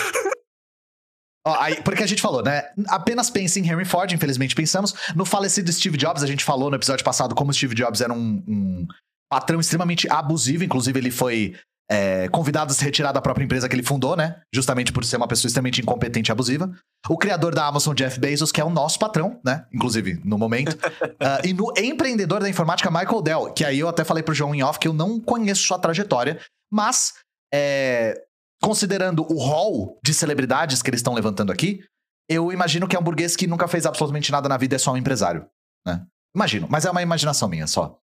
[1.47, 2.65] Ó, aí, porque a gente falou, né?
[2.89, 4.95] Apenas pense em Henry Ford, infelizmente pensamos.
[5.15, 8.43] No falecido Steve Jobs, a gente falou no episódio passado como Steve Jobs era um,
[8.47, 8.87] um
[9.31, 10.65] patrão extremamente abusivo.
[10.65, 11.55] Inclusive, ele foi
[11.91, 14.41] é, convidado a se retirar da própria empresa que ele fundou, né?
[14.55, 16.71] Justamente por ser uma pessoa extremamente incompetente e abusiva.
[17.09, 19.65] O criador da Amazon, Jeff Bezos, que é o nosso patrão, né?
[19.73, 20.77] Inclusive, no momento.
[21.21, 24.55] Ah, e no empreendedor da informática, Michael Dell, que aí eu até falei pro João
[24.55, 27.15] em off que eu não conheço sua trajetória, mas
[27.53, 28.15] é,
[28.61, 31.85] considerando o hall de celebridades que eles estão levantando aqui,
[32.29, 34.93] eu imagino que é um burguês que nunca fez absolutamente nada na vida, é só
[34.93, 35.49] um empresário.
[35.87, 36.05] Né?
[36.35, 37.99] Imagino, mas é uma imaginação minha só.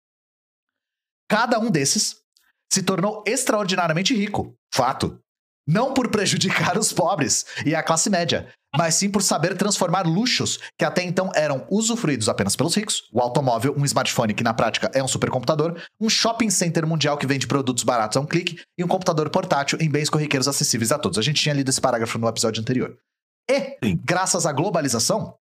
[1.30, 2.22] Cada um desses
[2.72, 4.58] se tornou extraordinariamente rico.
[4.74, 5.20] Fato.
[5.68, 8.48] Não por prejudicar os pobres e a classe média,
[8.78, 13.20] mas sim por saber transformar luxos que até então eram usufruídos apenas pelos ricos, o
[13.22, 17.48] automóvel, um smartphone que na prática é um supercomputador, um shopping center mundial que vende
[17.48, 21.18] produtos baratos a um clique e um computador portátil em bens corriqueiros acessíveis a todos.
[21.18, 22.98] A gente tinha lido esse parágrafo no episódio anterior.
[23.50, 25.36] E, graças à globalização,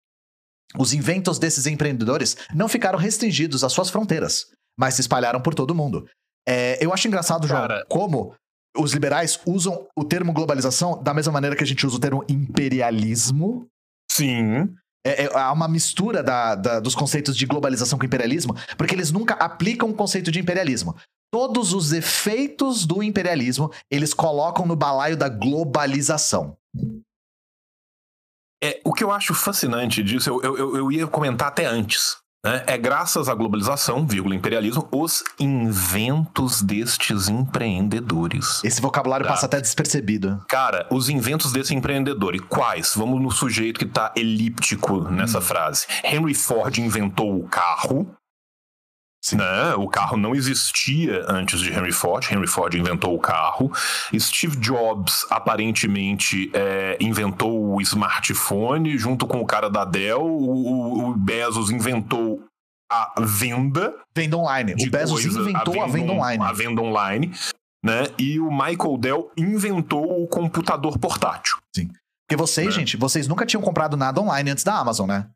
[0.77, 4.45] os inventos desses empreendedores não ficaram restringidos às suas fronteiras,
[4.77, 6.07] mas se espalharam por todo o mundo.
[6.47, 8.35] É, eu acho engraçado, João, Cara- como
[8.77, 12.23] os liberais usam o termo globalização da mesma maneira que a gente usa o termo
[12.29, 13.67] imperialismo.
[14.11, 14.73] Sim.
[15.05, 19.11] É, é- há uma mistura da- da- dos conceitos de globalização com imperialismo, porque eles
[19.11, 20.95] nunca aplicam o conceito de imperialismo.
[21.31, 26.55] Todos os efeitos do imperialismo eles colocam no balaio da globalização.
[28.63, 32.17] É, o que eu acho fascinante disso, eu, eu, eu- eu ia comentar até antes.
[32.45, 32.63] Né?
[32.67, 38.61] É graças à globalização, vírgula, imperialismo, os inventos destes empreendedores.
[38.63, 39.31] Esse vocabulário Tá.
[39.31, 40.43] passa até despercebido.
[40.47, 42.35] Cara, os inventos desse empreendedor.
[42.35, 42.93] E quais?
[42.95, 45.85] Vamos no sujeito que tá elíptico nessa frase.
[46.03, 48.13] Henry Ford inventou o carro.
[49.31, 49.73] Né?
[49.75, 52.25] O carro não existia antes de Henry Ford.
[52.29, 53.71] Henry Ford inventou o carro.
[54.19, 60.21] Steve Jobs aparentemente é, inventou o smartphone junto com o cara da Dell.
[60.21, 62.43] O, o- Bezos inventou
[62.91, 64.73] a venda Venda online.
[64.73, 66.43] O Bezos coisa, inventou a venda on- online.
[66.43, 67.31] A venda online.
[67.83, 68.03] né?
[68.19, 71.57] E o Michael Dell inventou o computador portátil.
[71.73, 72.71] Porque vocês, É.
[72.71, 75.27] gente, vocês nunca tinham comprado nada online antes da Amazon, né?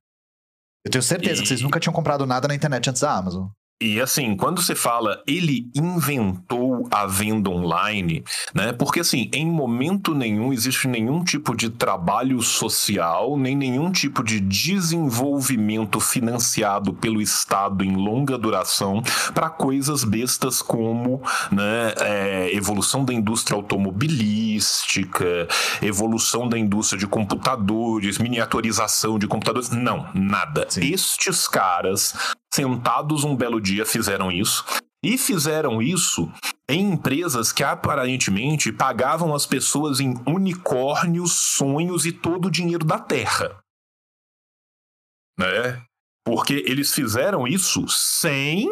[0.86, 3.48] Eu tenho certeza E- que vocês nunca tinham comprado nada na internet antes da Amazon.
[3.80, 8.74] E assim, quando você fala ele inventou a venda online, né?
[8.74, 14.40] Porque assim, em momento nenhum existe nenhum tipo de trabalho social, nem nenhum tipo de
[14.40, 23.14] desenvolvimento financiado pelo Estado em longa duração para coisas bestas como né, é, evolução da
[23.14, 25.48] indústria automobilística,
[25.84, 29.70] evolução da indústria de computadores, miniaturização de computadores.
[29.70, 30.66] Não, nada.
[30.68, 30.92] Sim.
[30.92, 34.66] Estes caras sentados um belo dia fizeram isso.
[35.04, 36.32] E fizeram isso
[36.70, 43.00] em empresas que aparentemente pagavam as pessoas em unicórnios, sonhos e todo o dinheiro da
[43.00, 43.62] terra.
[45.40, 45.82] Né?
[46.26, 48.68] Porque eles fizeram isso sem,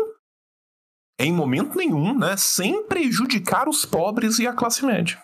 [1.20, 2.36] em momento nenhum, né?
[2.36, 5.24] sem prejudicar os pobres e a classe média.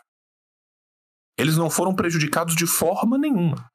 [1.37, 3.69] Eles não foram prejudicados de forma nenhuma.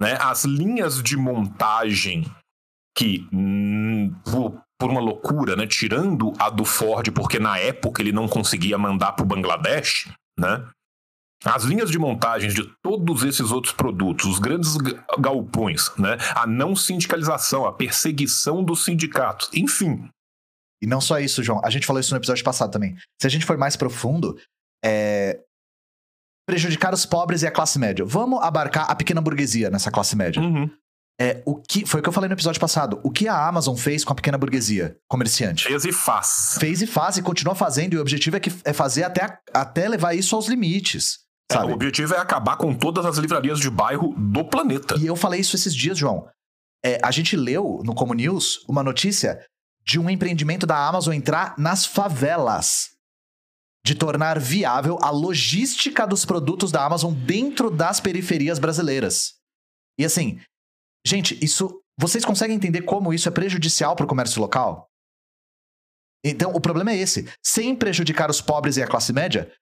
[0.00, 0.16] Né?
[0.20, 2.24] As linhas de montagem
[2.96, 4.14] que, hum,
[4.80, 9.12] por, uma loucura, né, tirando a do Ford, porque na época ele não conseguia mandar
[9.12, 10.66] para o Bangladesh, né?
[11.44, 16.18] As linhas de montagem de todos esses outros produtos, os grandes ga- galpões, né?
[16.34, 20.08] A não sindicalização, a perseguição dos sindicatos, enfim.
[20.82, 21.60] E não só isso, João.
[21.64, 22.94] A gente falou isso no episódio passado também.
[23.20, 24.38] Se a gente for mais profundo,
[24.84, 25.40] é.
[26.46, 28.04] Prejudicar os pobres e a classe média.
[28.04, 30.42] Vamos abarcar a pequena burguesia nessa classe média.
[30.42, 30.68] Uhum.
[31.20, 32.98] É, o que foi o que eu falei no episódio passado.
[33.04, 35.64] O que a Amazon fez com a pequena burguesia comerciante?
[35.64, 36.56] Fez e faz.
[36.58, 39.38] Fez e faz e continua fazendo, e o objetivo é, que, é fazer até, a-
[39.52, 41.18] até levar isso aos limites.
[41.52, 44.96] É, o objetivo é acabar com todas as livrarias de bairro do planeta.
[44.98, 46.26] E eu falei isso esses dias, João.
[46.82, 49.44] É, a gente leu no Como News uma notícia
[49.84, 52.90] de um empreendimento da Amazon entrar nas favelas.
[53.84, 59.34] De tornar viável a logística dos produtos da Amazon dentro das periferias brasileiras.
[59.98, 60.38] E assim,
[61.06, 61.80] gente, isso.
[61.98, 64.88] Vocês conseguem entender como isso é prejudicial para o comércio local?
[66.24, 67.28] Então, o problema é esse.
[67.44, 69.52] Sem prejudicar os pobres e a classe média,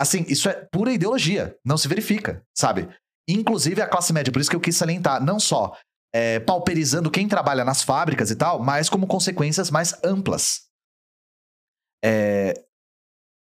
[0.00, 1.56] assim, isso é pura ideologia.
[1.64, 2.88] Não se verifica, sabe?
[3.28, 5.76] Inclusive a classe média, por isso que eu quis salientar, não só
[6.14, 10.68] é, pauperizando quem trabalha nas fábricas e tal, mas como consequências mais amplas.
[12.04, 12.54] É,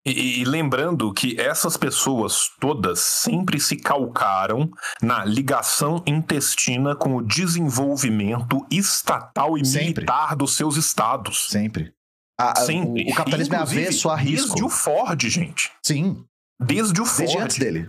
[0.07, 4.71] E, e lembrando que essas pessoas todas sempre se calcaram
[5.03, 9.87] na ligação intestina com o desenvolvimento estatal e Sempre.
[10.05, 11.49] militar dos seus estados.
[11.51, 11.93] sempre.
[12.39, 13.05] A- Sempre.
[13.09, 14.49] O, o capitalismo é Inclusive, avesso a risco.
[14.49, 15.73] Desde o Ford, gente.
[15.85, 16.25] Sim,
[16.61, 17.19] Desde o Ford.
[17.27, 17.89] desde antes dele.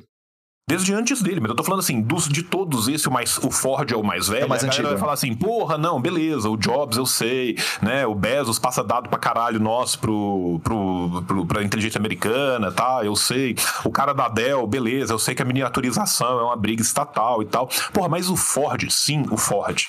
[0.70, 3.50] Desde antes dele, mas eu tô falando assim, dos, de todos esse, o, mais, o
[3.50, 4.44] Ford é o mais velho.
[4.44, 5.00] É mais a antigo, vai né?
[5.00, 8.06] falar assim, porra, não, beleza, o Jobs eu sei, né?
[8.06, 13.00] O Bezos passa dado pra caralho nosso pro, pro, pro, pra inteligência americana, tá?
[13.02, 13.56] Eu sei.
[13.86, 17.46] O cara da Dell, beleza, eu sei que a miniaturização é uma briga estatal e
[17.46, 17.70] tal.
[17.94, 19.88] Porra, mas o Ford, sim, o Ford.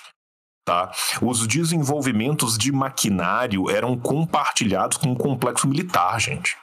[0.64, 0.93] Tá?
[1.21, 6.57] Os desenvolvimentos de maquinário eram compartilhados com o complexo militar, gente.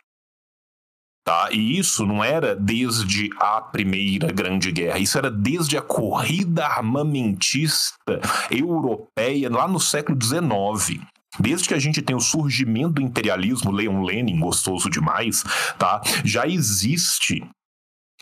[1.25, 1.49] Tá?
[1.51, 8.21] E isso não era desde a Primeira Grande Guerra, isso era desde a corrida armamentista
[8.51, 11.01] europeia lá no século XIX.
[11.39, 15.43] Desde que a gente tem o surgimento do imperialismo, Leon Lenin, gostoso demais,
[15.79, 15.99] tá?
[16.23, 17.43] já existe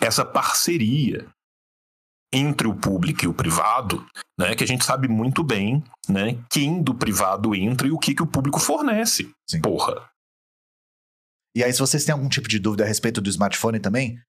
[0.01, 1.27] essa parceria
[2.33, 4.03] entre o público e o privado,
[4.39, 8.15] né, que a gente sabe muito bem né, quem do privado entra e o que,
[8.15, 9.29] que o público fornece.
[9.47, 9.61] Sim.
[9.61, 10.09] Porra.
[11.55, 14.19] E aí, se vocês têm algum tipo de dúvida a respeito do smartphone também,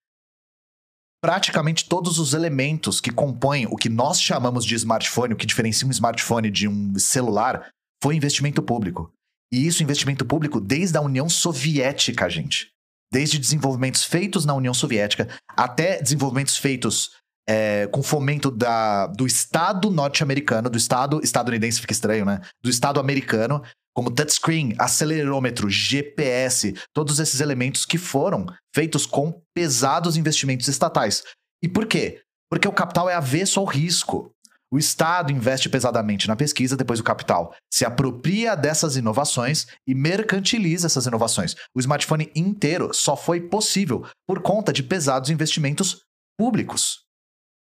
[1.23, 5.89] praticamente todos os elementos que compõem o que nós chamamos de smartphone, o que diferencia
[5.89, 7.71] um smartphone de um celular,
[8.03, 9.11] foi investimento público.
[9.51, 12.69] E isso, investimento público, desde a União Soviética, gente.
[13.11, 17.13] Desde desenvolvimentos feitos na União Soviética até desenvolvimentos feitos
[17.49, 22.41] é, com fomento da, do Estado norte-americano, do Estado estadunidense, fica estranho, né?
[22.63, 23.63] Do Estado americano,
[23.95, 31.23] como touchscreen, acelerômetro, GPS, todos esses elementos que foram feitos com pesados investimentos estatais.
[31.63, 32.21] E por quê?
[32.51, 34.35] Porque o capital é avesso ao risco.
[34.73, 40.89] O Estado investe pesadamente na pesquisa, depois o capital se apropria dessas inovações e mercantiliza
[40.89, 41.55] essas inovações.
[41.73, 46.03] O smartphone inteiro só foi possível por conta de pesados investimentos
[46.37, 47.05] públicos.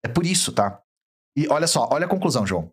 [0.03, 0.79] É por isso, tá?
[1.37, 2.71] E olha só, olha a conclusão, João.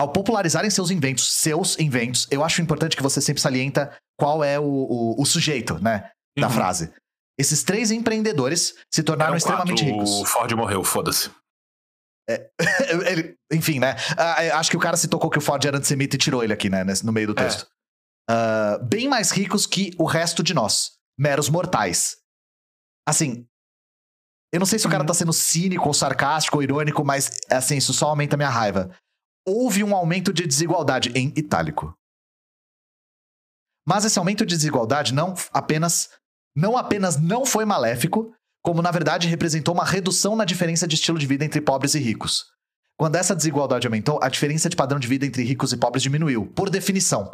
[0.00, 4.58] Ao popularizarem seus inventos, seus inventos, eu acho importante que você sempre salienta qual é
[4.58, 6.52] o, o, o sujeito, né, da Uhum.
[6.54, 6.90] frase.
[7.38, 10.10] Esses três empreendedores se tornaram Eram extremamente quatro, ricos.
[10.20, 11.30] O Ford morreu, foda-se.
[13.06, 13.96] Ele- enfim, né?
[14.48, 16.52] Eu acho que o cara se tocou que o Ford era antissemita e tirou ele
[16.52, 16.82] aqui, né?
[17.04, 17.44] No meio do É.
[17.44, 17.66] texto.
[18.28, 20.92] Ah, bem mais ricos que o resto de nós.
[21.18, 22.16] meros mortais.
[23.06, 23.46] Assim,
[24.54, 25.06] eu não sei se o cara Uhum.
[25.06, 28.90] tá sendo cínico ou sarcástico ou irônico, mas assim, isso só aumenta a minha raiva.
[29.52, 31.92] Houve um aumento de desigualdade em itálico.
[33.84, 36.08] Mas esse aumento de desigualdade não apenas
[36.56, 38.32] não apenas não foi maléfico,
[38.62, 41.98] como na verdade representou uma redução na diferença de estilo de vida entre pobres e
[41.98, 42.44] ricos.
[42.96, 46.46] Quando essa desigualdade aumentou, a diferença de padrão de vida entre ricos e pobres diminuiu,
[46.46, 47.32] por definição.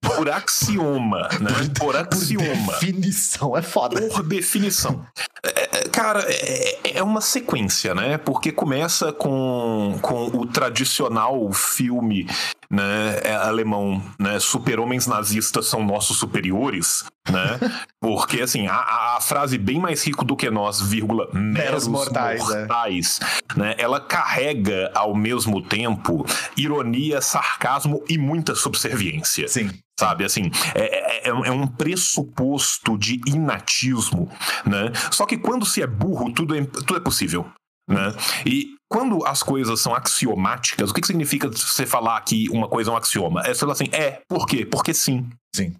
[0.00, 1.50] Por axioma, né?
[1.78, 2.72] Por Por axioma.
[2.72, 4.00] definição, é foda.
[4.08, 5.04] Por definição.
[5.42, 8.18] É, é, cara, é, é uma sequência, né?
[8.18, 12.26] Porque começa com, com o tradicional filme
[12.70, 14.38] né, é, alemão, né?
[14.38, 17.58] Super-homens nazistas são nossos superiores, né?
[18.00, 23.20] Porque, assim, a, a frase bem mais rico do que nós, vírgula, meros mortais, mortais,
[23.54, 23.58] é.
[23.58, 23.74] né?
[23.78, 26.24] Ela carrega, ao mesmo tempo,
[26.56, 29.48] ironia, sarcasmo e muita subserviência.
[29.48, 29.70] Sim.
[29.98, 34.30] Sabe, assim, é, é, é um pressuposto de inatismo,
[34.64, 34.92] né?
[35.10, 37.50] Só que quando se é burro, tudo é, tudo é possível,
[37.88, 38.14] né?
[38.46, 42.90] E quando as coisas são axiomáticas, o que, que significa você falar que uma coisa
[42.90, 43.42] é um axioma?
[43.42, 44.64] É você falar assim, é, por quê?
[44.64, 45.28] Porque sim.
[45.54, 45.74] Sim.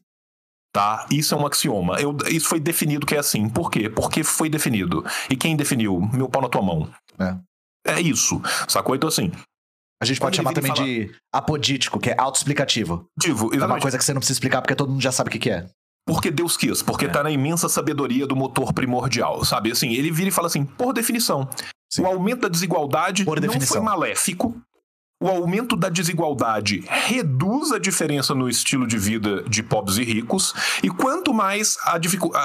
[0.73, 1.07] Tá?
[1.11, 2.01] Isso é um axioma.
[2.01, 3.49] Eu, isso foi definido que é assim.
[3.49, 3.89] Por quê?
[3.89, 5.05] Porque foi definido.
[5.31, 6.01] E quem definiu?
[6.13, 6.89] Meu pau na tua mão.
[7.19, 7.37] É.
[7.97, 8.41] É isso.
[8.69, 8.95] Sacou?
[8.95, 9.33] Então, assim,
[10.01, 13.07] A gente Quando pode chamar também vira de apodítico, que é autoexplicativo.
[13.19, 15.33] divo, É uma coisa que você não precisa explicar porque todo mundo já sabe o
[15.33, 15.67] que, que é.
[16.07, 17.09] Porque Deus quis, porque É.
[17.09, 19.73] tá na imensa sabedoria do motor primordial, sabe?
[19.73, 21.49] Assim, ele vira e fala assim, por definição,
[21.93, 22.03] Sim.
[22.03, 23.77] o aumento da desigualdade Por não definição.
[23.79, 24.55] foi maléfico.
[25.21, 30.55] O aumento da desigualdade reduz a diferença no estilo de vida de pobres e ricos,
[30.81, 31.99] e quanto mais a,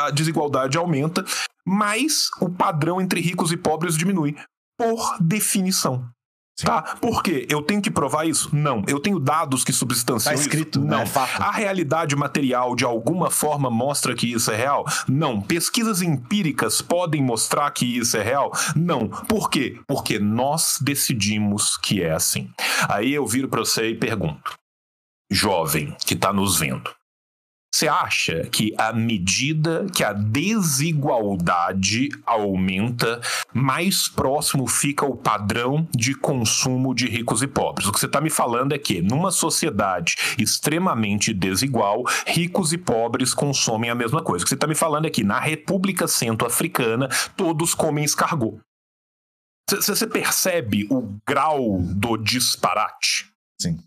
[0.07, 1.23] a desigualdade aumenta,
[1.63, 4.35] mais o padrão entre ricos e pobres diminui.
[4.75, 6.09] Por definição.
[6.55, 6.67] Sim.
[6.67, 6.81] Tá?
[7.01, 7.47] Por quê?
[7.49, 8.49] Eu tenho que provar isso?
[8.53, 8.83] Não.
[8.87, 10.87] Eu tenho dados que substanciam Tá escrito, isso?
[10.87, 10.97] né?
[10.97, 11.01] Não.
[11.03, 11.41] É fato.
[11.41, 14.85] A realidade material de alguma forma mostra que isso é real?
[15.07, 15.41] Não.
[15.41, 18.51] Pesquisas empíricas podem mostrar que isso é real?
[18.75, 19.07] Não.
[19.07, 19.79] Por quê?
[19.87, 22.49] Porque nós decidimos que é assim.
[22.87, 24.53] Aí eu viro para você e pergunto:
[25.31, 26.89] jovem que está nos vendo,
[27.73, 33.19] você acha que à medida que a desigualdade aumenta,
[33.51, 37.87] mais próximo fica o padrão de consumo de ricos e pobres?
[37.87, 43.33] O que você está me falando é que, numa sociedade extremamente desigual, ricos e pobres
[43.33, 44.43] consomem a mesma coisa.
[44.43, 48.59] O que você está me falando é que, na República Centro-Africana, todos comem escargot.
[49.67, 53.31] Você percebe o grau do disparate?
[53.59, 53.79] Sim.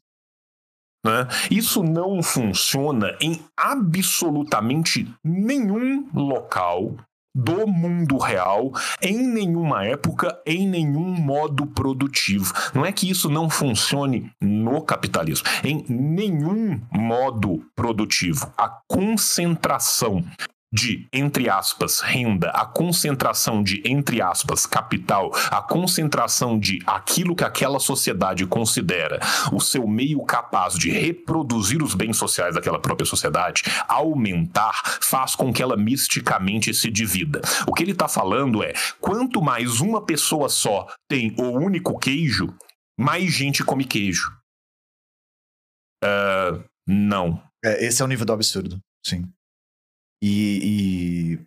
[1.06, 1.28] Né?
[1.50, 6.96] Isso não funciona em absolutamente nenhum local
[7.36, 12.52] do mundo real, em nenhuma época, em nenhum modo produtivo.
[12.74, 18.50] Não é que isso não funcione no capitalismo, em nenhum modo produtivo.
[18.56, 20.24] A concentração
[20.72, 27.44] de, entre aspas, renda, a concentração de, entre aspas, capital, a concentração de aquilo que
[27.44, 29.20] aquela sociedade considera
[29.52, 35.52] o seu meio capaz de reproduzir os bens sociais daquela própria sociedade, aumentar, faz com
[35.52, 37.40] que ela misticamente se divida.
[37.66, 42.52] O que ele está falando é: quanto mais uma pessoa só tem o único queijo,
[42.98, 44.30] mais gente come queijo.
[46.02, 47.42] Ah, não.
[47.64, 49.24] É, esse é o nível do absurdo, sim.
[50.22, 51.46] E, e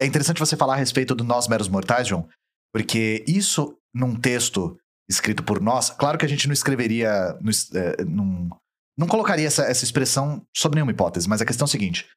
[0.00, 2.28] é interessante você falar a respeito do nós meros mortais, João,
[2.72, 4.78] porque isso num texto
[5.08, 9.84] escrito por nós, claro que a gente não escreveria, es- é, não colocaria essa, essa
[9.84, 12.08] expressão sob nenhuma hipótese, mas a questão é a seguinte: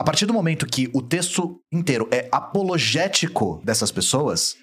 [0.00, 4.56] a partir do momento que o texto inteiro é apologético dessas pessoas,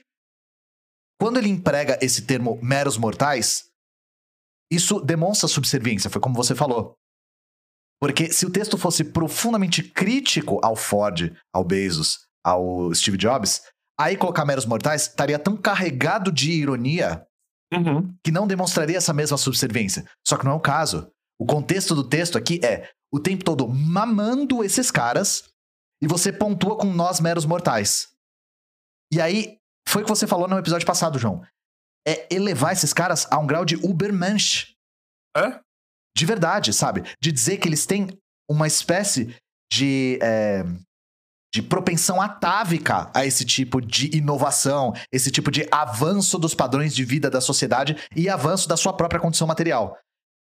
[1.19, 3.65] quando ele emprega esse termo meros mortais,
[4.71, 6.95] isso demonstra subserviência, foi como você falou.
[8.03, 13.61] Porque se o texto fosse profundamente crítico ao Ford, ao Bezos, ao Steve Jobs,
[13.97, 17.25] aí colocar meros mortais estaria tão carregado de ironia
[17.73, 18.13] Uhum.
[18.21, 20.05] que não demonstraria essa mesma subserviência.
[20.27, 21.09] Só que não é o caso.
[21.39, 25.49] O contexto do texto aqui é o tempo todo mamando esses caras
[26.01, 28.09] e você pontua com nós meros mortais.
[29.13, 31.41] E aí, foi o que você falou no episódio passado, João.
[32.05, 34.75] É elevar esses caras a um grau de Ubermensch.
[35.37, 35.62] É?
[36.15, 37.03] De verdade, sabe?
[37.21, 38.07] De dizer que eles têm
[38.49, 39.35] uma espécie
[39.71, 40.19] de.
[40.21, 40.63] é,
[41.53, 47.05] de propensão atávica a esse tipo de inovação, esse tipo de avanço dos padrões de
[47.05, 49.95] vida da sociedade e avanço da sua própria condição material.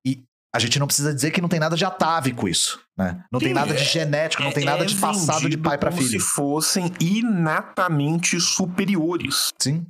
[0.07, 0.23] E
[0.55, 3.25] a gente não precisa dizer que não tem nada de atávico isso, né?
[3.33, 5.91] Não tem Sim, nada de genético, não tem nada É de passado de pai para
[5.91, 6.21] como filho.
[6.21, 9.51] se fossem inatamente superiores.
[9.61, 9.85] Sim.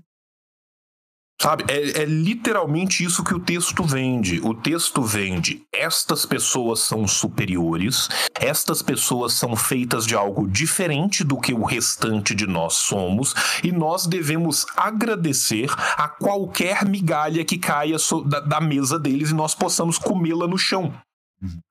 [1.42, 1.64] Sabe?
[1.66, 4.40] É, é, literalmente isso que o texto vende.
[4.44, 11.36] O texto vende: estas pessoas são superiores, estas pessoas são feitas de algo diferente do
[11.36, 13.34] que o restante de nós somos,
[13.64, 19.34] e nós devemos agradecer a qualquer migalha que caia so, da, da mesa deles e
[19.34, 20.94] nós possamos comê-la no chão.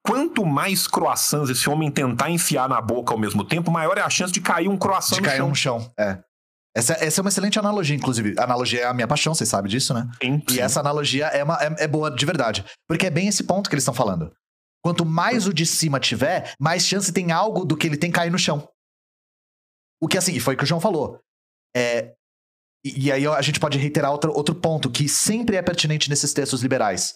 [0.05, 4.09] Quanto mais croissants esse homem tentar enfiar na boca ao mesmo tempo, maior é a
[4.09, 5.47] chance de cair um croissant de no cair chão.
[5.47, 6.19] no chão, é.
[6.75, 8.33] Essa, essa é uma excelente analogia, inclusive.
[8.37, 10.09] A analogia é a minha paixão, você sabe disso, né?
[10.21, 10.55] Sim, sim.
[10.55, 12.63] E essa analogia é, uma, é, é boa de verdade.
[12.87, 14.31] Porque é bem esse ponto que eles estão falando.
[14.83, 18.31] Quanto mais o de cima tiver, mais chance tem algo do que ele tem cair
[18.31, 18.67] no chão.
[20.01, 21.19] O que assim, e foi o que o João falou.
[21.75, 22.13] É,
[22.83, 26.33] e, e aí a gente pode reiterar outro, outro ponto que sempre é pertinente nesses
[26.33, 27.13] textos liberais.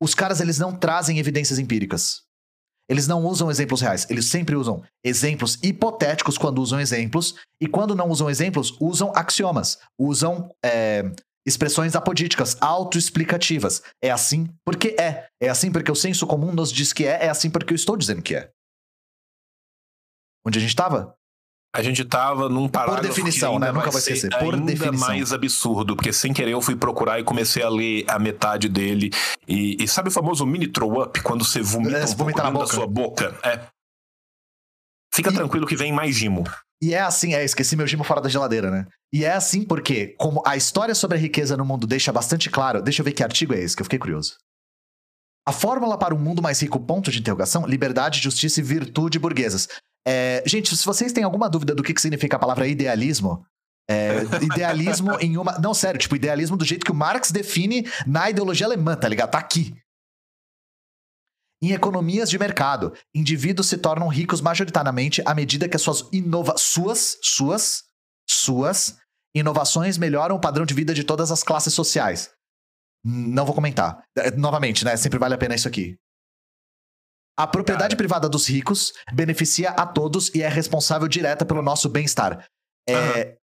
[0.00, 2.22] Os caras, eles não trazem evidências empíricas.
[2.88, 7.94] Eles não usam exemplos reais, eles sempre usam exemplos hipotéticos quando usam exemplos, e quando
[7.94, 11.02] não usam exemplos, usam axiomas, usam é,
[11.46, 13.82] expressões apodíticas, autoexplicativas.
[14.02, 15.28] É assim porque é.
[15.40, 17.96] É assim porque o senso comum nos diz que é, é assim porque eu estou
[17.96, 18.50] dizendo que é.
[20.46, 21.17] Onde a gente estava?
[21.74, 23.70] A gente tava num parágrafo Por definição, né?
[23.70, 24.30] Nunca vai esquecer.
[24.38, 25.08] Por ainda definição.
[25.08, 29.10] mais absurdo, porque sem querer eu fui procurar e comecei a ler a metade dele.
[29.46, 32.42] E, e sabe o famoso mini throw up, quando você vomita É, um pouco na
[32.44, 32.66] dentro da boca.
[32.74, 33.38] sua boca?
[33.44, 33.66] É.
[35.14, 36.44] Fica E- tranquilo que vem mais gimo.
[36.82, 38.86] E é assim, é, esqueci meu gimo fora da geladeira, né?
[39.12, 42.80] E é assim porque, como a história sobre a riqueza no mundo deixa bastante claro,
[42.80, 44.36] deixa eu ver que artigo é esse, que eu fiquei curioso.
[45.46, 49.66] A fórmula para um mundo mais rico, ponto de interrogação, liberdade, justiça e virtude burguesas.
[50.10, 53.44] É, gente, se vocês têm alguma dúvida do que, que significa a palavra idealismo,
[53.90, 55.58] é, idealismo em uma.
[55.58, 59.30] Não, sério, tipo, idealismo do jeito que o Marx define na ideologia alemã, tá ligado?
[59.30, 59.76] Tá aqui.
[61.62, 66.56] Em economias de mercado, indivíduos se tornam ricos majoritariamente à medida que as suas inova
[66.56, 67.82] suas, suas,
[68.26, 68.96] suas
[69.34, 72.30] inovações melhoram o padrão de vida de todas as classes sociais.
[73.04, 74.02] Não vou comentar.
[74.16, 74.96] É, Novamente, né?
[74.96, 75.98] Sempre vale a pena isso aqui.
[77.38, 77.96] A propriedade Cara.
[77.96, 82.44] privada dos ricos beneficia a todos e é responsável direta pelo nosso bem-estar.
[82.88, 82.94] É...
[82.94, 83.36] Aham.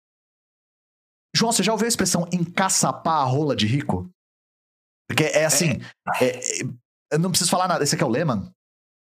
[1.36, 4.10] João, você já ouviu a expressão encaçapar a rola de rico?
[5.08, 5.80] Porque é assim.
[6.20, 6.64] é- é-
[7.12, 7.84] eu não preciso falar nada.
[7.84, 8.52] Esse aqui é o Lehman?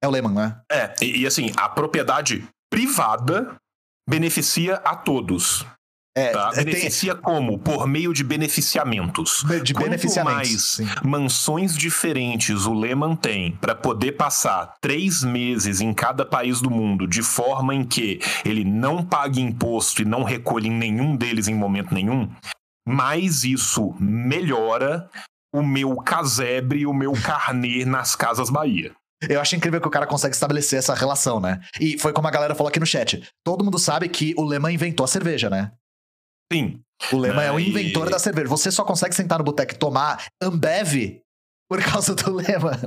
[0.03, 0.62] É o Lehman, né?
[0.70, 3.57] É, e, e assim, a propriedade privada
[4.09, 5.64] beneficia a todos.
[6.17, 6.51] É, Tá?
[6.53, 7.59] é, tem- Beneficia como?
[7.59, 9.45] Por meio de beneficiamentos.
[9.65, 10.37] de Quanto beneficiamentos.
[10.37, 10.87] mais sim.
[11.05, 17.07] mansões diferentes o Lehman tem para poder passar três meses em cada país do mundo
[17.09, 21.55] de forma em que ele não pague imposto e não recolhe em nenhum deles em
[21.55, 22.31] momento nenhum,
[22.87, 25.09] mais isso melhora
[25.53, 28.93] o meu casebre e o meu carnê nas Casas Bahia.
[29.29, 31.61] Eu acho incrível que o cara consegue estabelecer essa relação, né?
[31.81, 33.23] E foi como a galera falou aqui no chat.
[33.45, 35.71] Todo mundo sabe que o Lehman inventou a cerveja, né?
[36.53, 36.80] Sim,
[37.12, 38.49] O Lehman é o inventor da cerveja.
[38.49, 41.20] Você só consegue sentar no boteco e tomar Ambev
[41.68, 42.78] por causa do Lehman.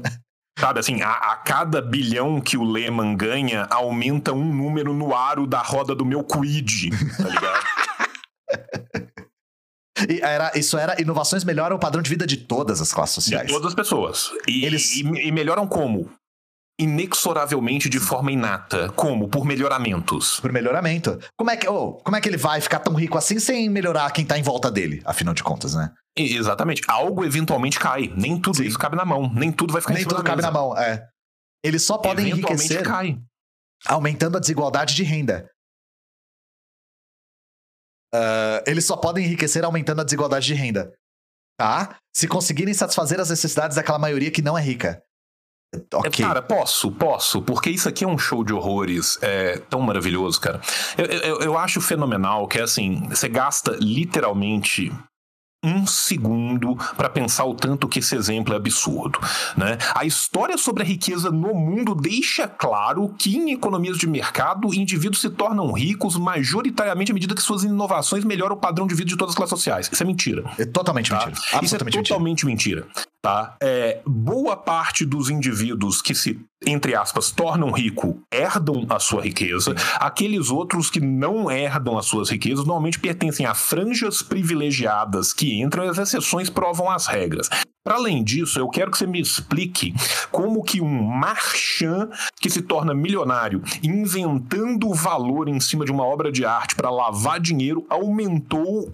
[0.57, 5.45] sabe assim, a, a cada bilhão que o Lehman ganha, aumenta um número no aro
[5.47, 7.65] da roda do meu quid, tá ligado?
[10.07, 13.21] E era, isso era inovações melhoram o padrão de vida de todas as classes De
[13.31, 13.51] sociais.
[13.51, 14.29] todas as pessoas.
[14.47, 16.07] E, Eles- e, e melhoram como?
[16.79, 18.89] Inexoravelmente de forma inata.
[18.89, 19.27] Como?
[19.27, 20.39] Por melhoramentos.
[20.39, 21.17] Por melhoramento.
[21.35, 24.11] Como é, que, oh, como é que ele vai ficar tão rico assim sem melhorar
[24.11, 25.91] quem tá em volta dele, afinal de contas, né?
[26.15, 26.81] E- exatamente.
[26.87, 28.13] Algo eventualmente cai.
[28.15, 28.65] Nem tudo Sim.
[28.65, 29.31] isso cabe na mão.
[29.33, 30.47] Nem tudo vai ficar Nem em tudo cabe mesa.
[30.47, 31.07] na mão, é.
[31.63, 33.17] Eles só podem Eventualmente enriquecer cai.
[33.87, 35.49] aumentando a desigualdade de renda.
[38.13, 40.93] Ah, eles só podem enriquecer aumentando a desigualdade de renda.
[41.59, 41.97] Tá?
[42.15, 45.01] Se conseguirem satisfazer as necessidades daquela maioria que não é rica.
[45.93, 46.23] Ok.
[46.23, 50.39] É, Cara, posso, posso, porque isso aqui é um show de horrores é, tão maravilhoso,
[50.39, 50.61] cara.
[50.97, 54.91] Eu, eu, eu acho fenomenal que é assim: você gasta literalmente
[55.65, 59.19] um segundo para pensar o tanto que esse exemplo é absurdo,
[59.57, 59.77] né?
[59.95, 65.19] A história sobre a riqueza no mundo deixa claro que em economias de mercado indivíduos
[65.19, 69.17] se tornam ricos majoritariamente à medida que suas inovações melhoram o padrão de vida de
[69.17, 69.89] todas as classes sociais.
[69.91, 70.43] Isso é mentira.
[70.59, 71.15] É totalmente Tá?
[71.17, 71.33] mentira.
[71.33, 72.15] Isso é Absolutamente mentira.
[72.15, 72.87] totalmente mentira.
[73.27, 73.57] Tá?
[73.61, 79.75] É, boa parte dos indivíduos que se, entre aspas, tornam rico herdam a sua riqueza.
[79.95, 85.83] Aqueles outros que não herdam as suas riquezas normalmente pertencem a franjas privilegiadas que entram
[85.83, 87.49] e as exceções provam as regras.
[87.83, 89.93] Para além disso, eu quero que você me explique
[90.31, 92.07] como que um marchand
[92.39, 97.41] que se torna milionário inventando valor em cima de uma obra de arte para lavar
[97.41, 98.89] dinheiro aumentou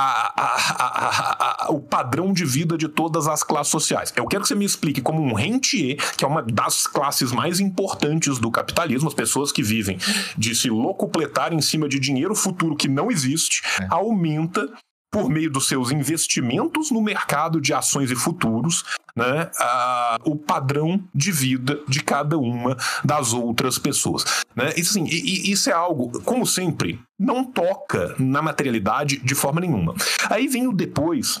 [0.00, 4.12] a- a- a- o padrão de vida de todas as classes sociais.
[4.16, 7.60] Eu quero que você me explique como um rentier, que é uma das classes mais
[7.60, 9.98] importantes do capitalismo, as pessoas que vivem
[10.36, 13.86] de se locupletar em cima de dinheiro futuro que não existe, É.
[13.90, 14.68] aumenta
[15.14, 18.82] por meio dos seus investimentos no mercado de ações e futuros,
[19.14, 24.24] né, a, o padrão de vida de cada uma das outras pessoas.
[24.56, 24.72] Né?
[24.76, 29.60] Isso, assim, e, e isso é algo, como sempre, não toca na materialidade de forma
[29.60, 29.94] nenhuma.
[30.28, 31.40] Aí vem o depois,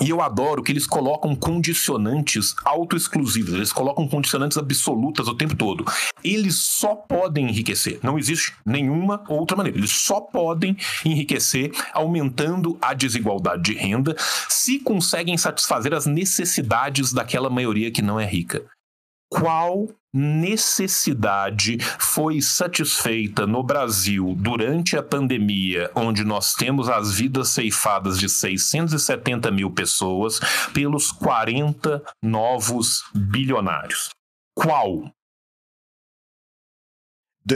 [0.00, 5.84] e eu adoro que eles colocam condicionantes auto-exclusivos, eles colocam condicionantes absolutas o tempo todo.
[6.24, 9.78] Eles só podem enriquecer, não existe nenhuma outra maneira.
[9.78, 14.16] Eles só podem enriquecer aumentando a desigualdade de renda
[14.48, 18.64] se conseguem satisfazer as necessidades daquela maioria que não é rica
[19.32, 28.18] qual necessidade foi satisfeita no Brasil durante a pandemia, onde nós temos as vidas ceifadas
[28.18, 30.38] de 670 mil pessoas
[30.74, 34.10] pelos 40 novos bilionários?
[34.54, 35.10] Qual?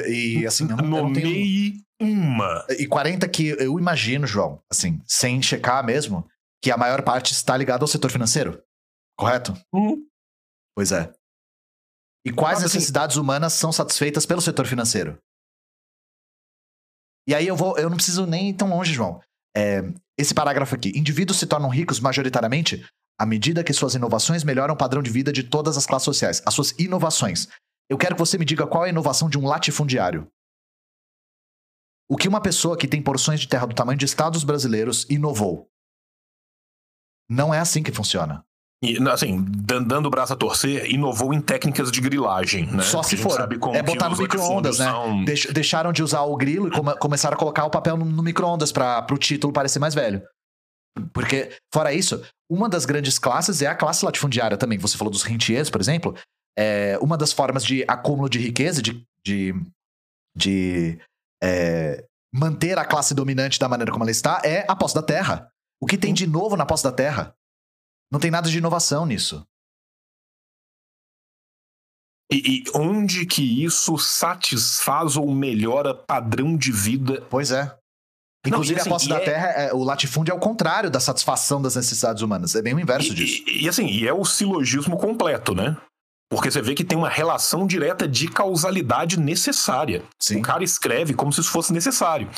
[0.09, 2.17] E assim, eu não, Nomeie tenho...
[2.17, 2.65] uma.
[2.71, 6.27] E 40 que eu imagino, João, assim, sem checar mesmo,
[6.63, 8.63] que a maior parte está ligada ao setor financeiro.
[9.17, 9.55] Correto?
[9.73, 10.07] Hum.
[10.75, 11.13] Pois é.
[12.27, 15.17] E quais Mas, assim, necessidades assim, humanas são satisfeitas pelo setor financeiro?
[17.29, 19.23] E aí eu vou, eu não preciso nem ir tão longe, João.
[19.57, 19.83] É,
[20.19, 22.85] esse parágrafo aqui: indivíduos se tornam ricos majoritariamente
[23.17, 26.43] à medida que suas inovações melhoram o padrão de vida de todas as classes sociais.
[26.45, 27.47] As suas inovações.
[27.89, 30.29] Eu quero que você me diga qual é a inovação de um latifundiário.
[32.09, 35.71] O que uma pessoa que tem porções de terra do tamanho de estados brasileiros inovou?
[37.29, 38.45] Não é assim que funciona.
[38.83, 42.83] E, assim, dando o braço a torcer, inovou em técnicas de grilagem, né?
[42.83, 43.41] Só se for.
[43.75, 44.85] É botar no micro-ondas, né?
[44.85, 45.25] São...
[45.25, 48.71] deixaram de usar o grilo e come começaram a colocar o papel no, no micro-ondas
[48.71, 50.23] para o título parecer mais velho.
[51.13, 54.79] Porque, fora isso, uma das grandes classes é a classe latifundiária também.
[54.79, 56.15] Você falou dos rentiers, por exemplo.
[56.59, 59.55] É uma das formas de acúmulo de riqueza, de, de,
[60.35, 60.99] de
[61.43, 65.49] é, manter a classe dominante da maneira como ela está, é a posse da terra.
[65.81, 67.35] O que tem de novo na posse da terra?
[68.11, 69.47] Não tem nada de inovação nisso.
[72.31, 77.25] E, e, onde que isso satisfaz ou melhora padrão de vida?
[77.31, 77.77] Pois é.
[78.45, 79.25] Inclusive, Não, assim, a posse da é...
[79.25, 82.55] terra, é, o latifúndio é o contrário da satisfação das necessidades humanas.
[82.55, 83.43] É bem o inverso e, disso.
[83.47, 85.77] E, e, assim, e é o silogismo completo, né?
[86.29, 90.03] Porque você vê que tem uma relação direta de causalidade necessária.
[90.21, 90.39] Sim.
[90.39, 92.29] O cara escreve como se isso fosse necessário.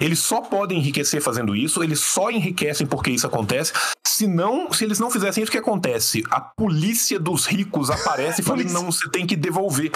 [0.00, 3.72] Eles só podem enriquecer fazendo isso, eles só enriquecem porque isso acontece.
[4.06, 6.24] Se não, se eles não fizessem isso, o que acontece?
[6.30, 9.92] A polícia dos ricos aparece e fala: não, você tem que devolver.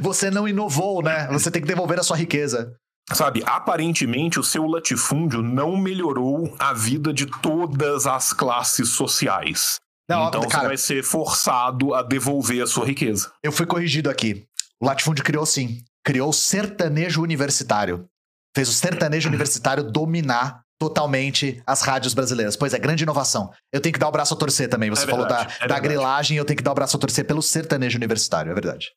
[0.00, 1.26] Você não inovou, né?
[1.28, 2.76] Você tem que devolver a sua riqueza.
[3.12, 9.78] Sabe, aparentemente o seu latifúndio não melhorou a vida de todas as classes sociais.
[10.08, 13.30] Não, então cara, você vai ser forçado a devolver a sua riqueza.
[13.42, 14.44] Eu fui corrigido aqui.
[14.80, 15.82] O latifúndio criou sim.
[16.02, 18.08] Criou o sertanejo universitário
[18.54, 22.56] fez o sertanejo universitário dominar totalmente as rádios brasileiras.
[22.56, 23.52] Pois é, grande inovação.
[23.72, 24.90] Eu tenho que dar o braço a torcer também.
[24.90, 27.26] Você é falou da, é da grilagem, eu tenho que dar o braço a torcer
[27.26, 28.92] pelo sertanejo universitário, é verdade.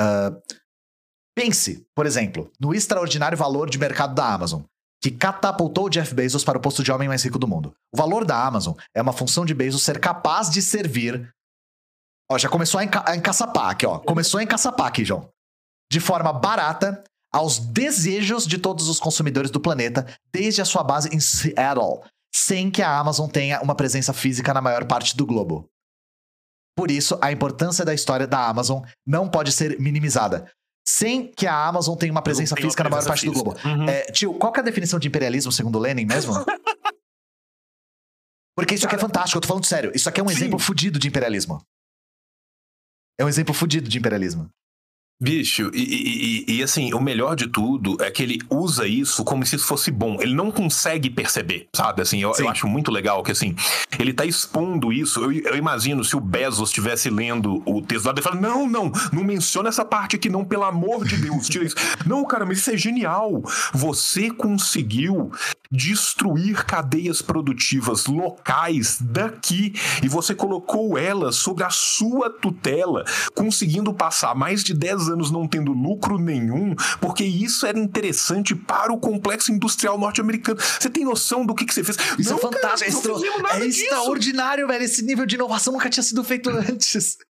[0.00, 0.40] Uh,
[1.36, 4.62] pense, por exemplo, no extraordinário valor de mercado da Amazon,
[5.02, 7.74] que catapultou Jeff Bezos para o posto de homem mais rico do mundo.
[7.92, 11.30] O valor da Amazon é uma função de Bezos ser capaz de servir.
[12.30, 13.98] Ó, já começou a, enca a encaçapar aqui, ó.
[13.98, 15.28] Começou a encaçapar aqui, João.
[15.92, 17.04] De forma barata
[17.34, 22.00] aos desejos de todos os consumidores do planeta, desde a sua base em Seattle,
[22.32, 25.68] sem que a Amazon tenha uma presença física na maior parte do globo.
[26.76, 30.48] Por isso, a importância da história da Amazon não pode ser minimizada.
[30.86, 33.38] Sem que a Amazon tenha uma presença física uma presença na maior parte física.
[33.38, 33.58] do globo.
[33.82, 33.88] Uhum.
[33.88, 36.34] É, tio, qual é a definição de imperialismo segundo Lenin mesmo?
[38.56, 39.90] Porque isso Cara, aqui é fantástico, eu tô falando sério.
[39.92, 40.36] Isso aqui é um sim.
[40.36, 41.60] exemplo fudido de imperialismo.
[43.18, 44.48] É um exemplo fudido de imperialismo.
[45.20, 49.46] Bicho, e, e, e, assim, o melhor de tudo é que ele usa isso como
[49.46, 50.20] se isso fosse bom.
[50.20, 52.02] Ele não consegue perceber, sabe?
[52.02, 53.54] Assim, eu, eu acho muito legal que, assim,
[53.98, 55.20] ele tá expondo isso.
[55.22, 58.90] Eu, eu imagino se o Bezos estivesse lendo o texto lá, ele fala: Não, não,
[59.12, 61.76] não menciona essa parte aqui, não, pelo amor de Deus, tira isso.
[62.04, 63.40] não, cara, mas isso é genial.
[63.72, 65.30] Você conseguiu
[65.70, 73.04] destruir cadeias produtivas locais daqui e você colocou elas sob a sua tutela,
[73.34, 78.92] conseguindo passar mais de 10 anos não tendo lucro nenhum, porque isso era interessante para
[78.92, 80.60] o complexo industrial norte-americano.
[80.60, 81.96] Você tem noção do que, que você fez?
[82.18, 83.02] Isso é não, é fantástico,
[83.42, 84.84] cara, é, extraordinário, velho.
[84.84, 87.16] Esse nível de inovação nunca tinha sido feito antes.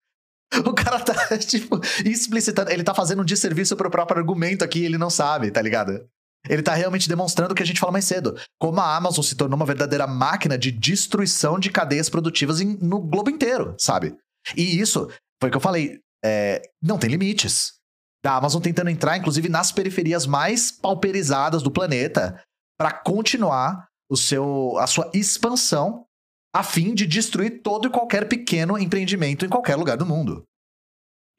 [0.66, 2.72] O cara tá, tipo, explicitando.
[2.72, 6.04] Ele tá fazendo um desserviço pro próprio argumento aqui, ele não sabe, tá ligado?
[6.48, 8.38] Ele tá realmente demonstrando o que a gente fala mais cedo.
[8.60, 13.00] Como a Amazon se tornou uma verdadeira máquina de destruição de cadeias produtivas em, no
[13.00, 14.16] globo inteiro, sabe?
[14.56, 15.10] E isso,
[15.42, 17.74] foi o que eu falei, é, não tem limites.
[18.24, 22.42] Da Amazon tentando entrar, inclusive, nas periferias mais pauperizadas do planeta
[22.78, 26.06] para continuar o seu, a sua expansão
[26.54, 30.44] a fim de destruir todo e qualquer pequeno empreendimento em qualquer lugar do mundo.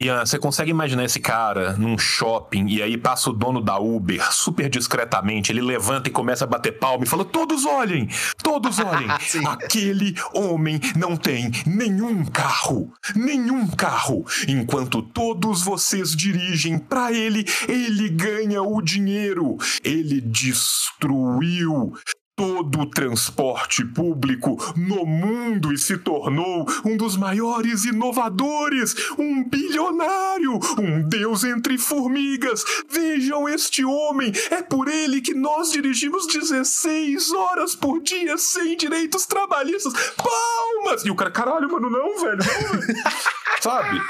[0.01, 4.33] Ian, você consegue imaginar esse cara num shopping e aí passa o dono da Uber
[4.33, 8.09] super discretamente, ele levanta e começa a bater palma e fala: Todos olhem!
[8.41, 9.07] Todos olhem!
[9.45, 12.91] Aquele homem não tem nenhum carro!
[13.15, 14.25] Nenhum carro!
[14.47, 19.57] Enquanto todos vocês dirigem para ele, ele ganha o dinheiro!
[19.83, 21.93] Ele destruiu
[22.41, 30.59] todo o transporte público no mundo e se tornou um dos maiores inovadores, um bilionário,
[30.79, 32.63] um deus entre formigas.
[32.89, 39.27] Vejam este homem, é por ele que nós dirigimos 16 horas por dia sem direitos
[39.27, 39.93] trabalhistas.
[40.15, 41.05] Palmas!
[41.05, 43.03] E o cara, caralho, mano, não, velho, não, velho.
[43.61, 44.01] Sabe?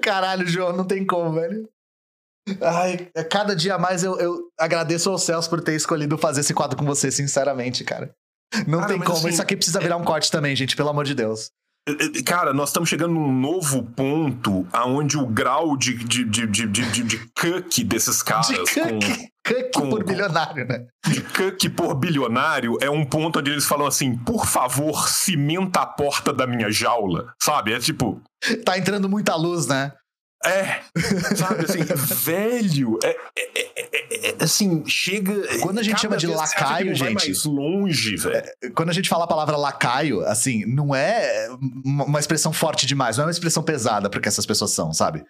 [0.00, 1.68] Caralho, João, não tem como, velho.
[2.60, 6.76] Ai, cada dia mais eu, eu agradeço aos céus por ter escolhido fazer esse quadro
[6.76, 8.10] com você, sinceramente, cara.
[8.66, 9.18] Não Cara, tem como.
[9.18, 11.50] assim, Isso aqui precisa virar um corte também, gente, pelo amor de Deus.
[12.26, 16.82] Cara, nós estamos chegando num novo ponto aonde o grau de, de, de, de, de,
[16.90, 18.64] de, de cuck desses caras De com,
[18.98, 20.86] cuck, cuck com- por bilionário, né?
[21.06, 25.86] de cuck por bilionário é um ponto onde eles falam assim, por favor, cimenta a
[25.86, 27.72] porta da minha jaula, sabe?
[27.72, 28.20] É tipo,
[28.66, 29.92] Tá entrando muita luz, né?
[30.44, 30.80] É,
[31.36, 31.82] sabe assim,
[32.24, 35.34] velho, é, é- é- é- é- assim, chega...
[35.60, 38.48] Quando a gente chama de lacaio, gente- mais longe, velho.
[38.74, 41.48] Quando a gente fala a palavra lacaio, assim, não é
[41.84, 45.24] uma expressão forte demais, não é uma expressão pesada porque essas pessoas são, sabe?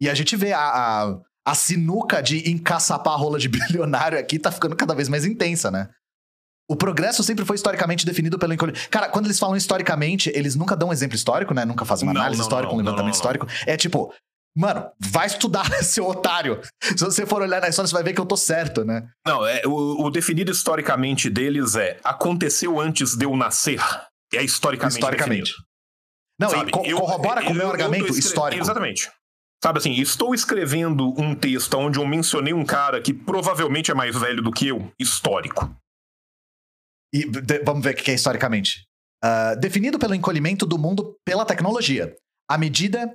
[0.00, 4.38] E a gente vê a, a, a sinuca de encaçapar a rola de bilionário aqui
[4.38, 5.88] tá ficando cada vez mais intensa, né?
[6.70, 8.72] O progresso sempre foi historicamente definido pelo encolhe.
[8.88, 11.64] Cara, quando eles falam historicamente, eles nunca dão um exemplo histórico, né?
[11.64, 13.46] Nunca fazem uma Não, análise não, histórica, não, um levantamento histórico.
[13.66, 14.12] É tipo,
[14.56, 16.60] mano, vai estudar, seu otário.
[16.82, 19.08] Se você for olhar na história, você vai ver que eu tô certo, né?
[19.26, 23.80] Não, é, o, o definido historicamente deles é aconteceu antes de eu nascer.
[24.34, 25.42] É historicamente, historicamente.
[25.52, 25.66] definido.
[26.40, 28.62] Não, Sabe, e co- eu- corrobora com o eu- meu eu argumento histórico.
[28.62, 29.10] Exatamente.
[29.62, 34.16] Sabe assim, estou escrevendo um texto onde eu mencionei um cara que provavelmente é mais
[34.18, 35.70] velho do que eu, histórico.
[37.14, 38.84] E de- vamos ver o que é historicamente.
[39.22, 42.16] Ah, definido pelo encolhimento do mundo pela tecnologia.
[42.50, 43.12] À medida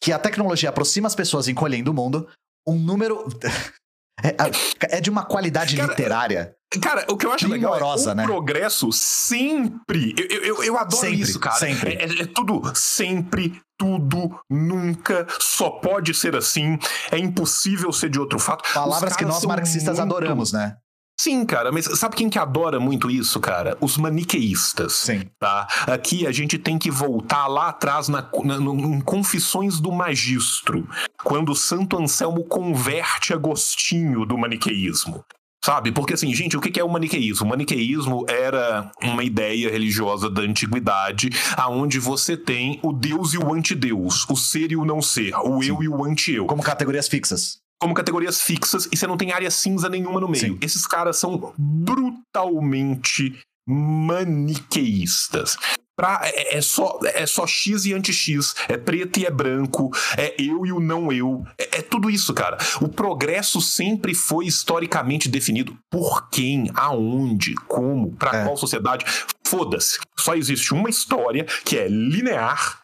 [0.00, 2.28] que a tecnologia aproxima as pessoas encolhendo o mundo,
[2.66, 3.26] um número.
[4.22, 6.54] é, é de uma qualidade Cara, literária.
[6.82, 8.24] Cara, o que eu acho Primorosa, legal é o né?
[8.24, 10.14] progresso sempre.
[10.18, 11.56] Eu, eu, eu- adoro Sempre, isso, cara.
[11.56, 11.94] sempre.
[11.94, 16.78] É, é- é tudo sempre, tudo, nunca, só pode ser assim.
[17.10, 18.70] É impossível ser de outro fato.
[18.74, 20.76] Palavras que nós marxistas muito- adoramos, né?
[21.20, 23.76] Sim, cara, mas sabe quem que adora muito isso, cara?
[23.80, 24.92] Os maniqueístas.
[24.92, 25.22] Sim.
[25.38, 25.66] Tá?
[25.86, 30.88] Aqui a gente tem que voltar lá atrás na, na- no- em Confissões do Magistro,
[31.24, 35.24] quando Santo Anselmo converte Agostinho do maniqueísmo.
[35.64, 35.90] Sabe?
[35.90, 37.44] Porque assim, gente, o que é o maniqueísmo?
[37.44, 43.52] O maniqueísmo era uma ideia religiosa da antiguidade, aonde você tem o Deus e o
[43.52, 47.58] antideus, o ser e o não ser, o eu e o anti-eu Como categorias fixas.
[47.80, 50.54] Como categorias fixas e você não tem área cinza nenhuma no meio.
[50.54, 50.58] Sim.
[50.60, 55.56] Esses caras são brutalmente maniqueístas.
[55.96, 60.32] Pra, é, é só, é só X e anti-X, é preto e é branco, é
[60.38, 61.44] eu e o não eu.
[61.58, 62.56] É, é tudo isso, cara.
[62.80, 68.44] O progresso sempre foi historicamente definido por quem, aonde, como, pra É.
[68.44, 69.04] qual sociedade.
[69.44, 69.98] Foda-se.
[70.16, 72.82] Só existe uma história que é linear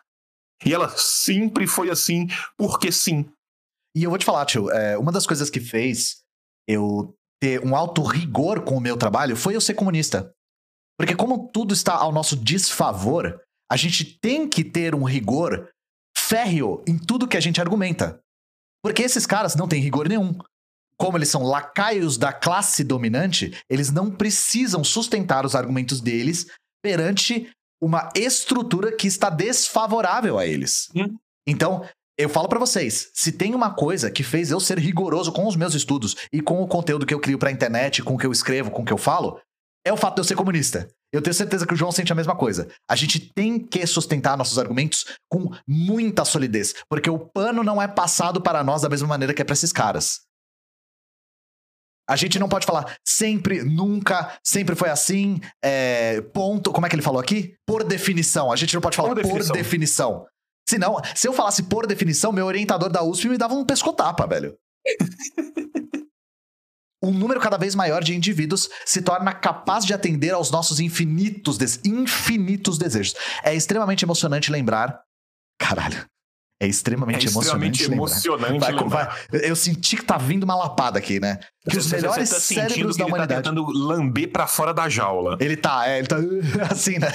[0.64, 2.26] e ela sempre foi assim
[2.58, 3.26] porque sim.
[3.94, 6.22] E eu vou te falar, tio, é, uma das coisas que fez
[6.68, 10.32] eu ter um alto rigor com o meu trabalho foi eu ser comunista.
[10.98, 13.40] Porque como tudo está ao nosso desfavor,
[13.70, 15.68] a gente tem que ter um rigor
[16.16, 18.20] férreo em tudo que a gente argumenta.
[18.82, 20.36] Porque esses caras não têm rigor nenhum.
[20.96, 26.46] Como eles são lacaios da classe dominante, eles não precisam sustentar os argumentos deles
[26.82, 27.50] perante
[27.82, 30.90] uma estrutura que está desfavorável a eles.
[31.46, 31.86] Então,
[32.16, 35.56] eu falo pra vocês, se tem uma coisa que fez eu ser rigoroso com os
[35.56, 38.32] meus estudos e com o conteúdo que eu crio pra internet, com o que eu
[38.32, 39.40] escrevo, com o que eu falo,
[39.84, 40.88] é o fato de eu ser comunista.
[41.12, 42.68] Eu tenho certeza que o João sente a mesma coisa.
[42.88, 47.86] A gente tem que sustentar nossos argumentos com muita solidez, porque o pano não é
[47.86, 50.22] passado para nós da mesma maneira que é pra esses caras.
[52.08, 56.70] A gente não pode falar sempre, nunca, sempre foi assim, é, ponto.
[56.70, 57.54] Como é que ele falou aqui?
[57.66, 58.52] Por definição.
[58.52, 60.26] A gente não pode falar Por por definição.
[60.66, 60.94] Definição.
[60.96, 64.56] Senão, se eu falasse por definição, meu orientador da USP me dava um pescotapa, velho.
[67.02, 71.58] um número cada vez maior de indivíduos se torna capaz de atender aos nossos infinitos,
[71.58, 73.14] des- infinitos desejos.
[73.42, 75.02] É extremamente emocionante lembrar.
[75.58, 76.06] Caralho.
[76.64, 77.94] É extremamente, É extremamente emocionante.
[77.94, 78.82] emocionante lembrar.
[78.82, 79.18] lembrar.
[79.30, 81.38] Vai- eu senti que tá vindo uma lapada aqui, né?
[81.68, 83.42] Que os Você- melhores tá cérebros da ele humanidade.
[83.42, 85.36] Tá tentando lamber pra fora da jaula.
[85.40, 86.16] Ele tá, é, ele tá
[86.70, 87.08] assim, né?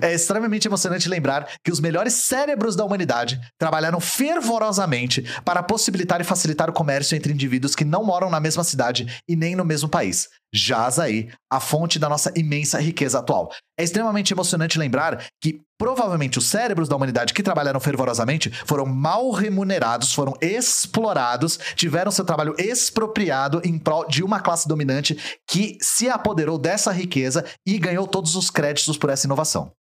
[0.00, 6.24] É extremamente emocionante lembrar que os melhores cérebros da humanidade trabalharam fervorosamente para possibilitar e
[6.24, 9.88] facilitar o comércio entre indivíduos que não moram na mesma cidade e nem no mesmo
[9.88, 10.28] país.
[10.52, 13.52] Jaz aí a fonte da nossa imensa riqueza atual.
[13.78, 19.30] É extremamente emocionante lembrar que provavelmente os cérebros da humanidade que trabalharam fervorosamente foram mal
[19.30, 26.08] remunerados, foram explorados, tiveram seu trabalho expropriado em prol de uma classe dominante que se
[26.08, 29.72] apoderou dessa riqueza e ganhou todos os créditos por essa inovação.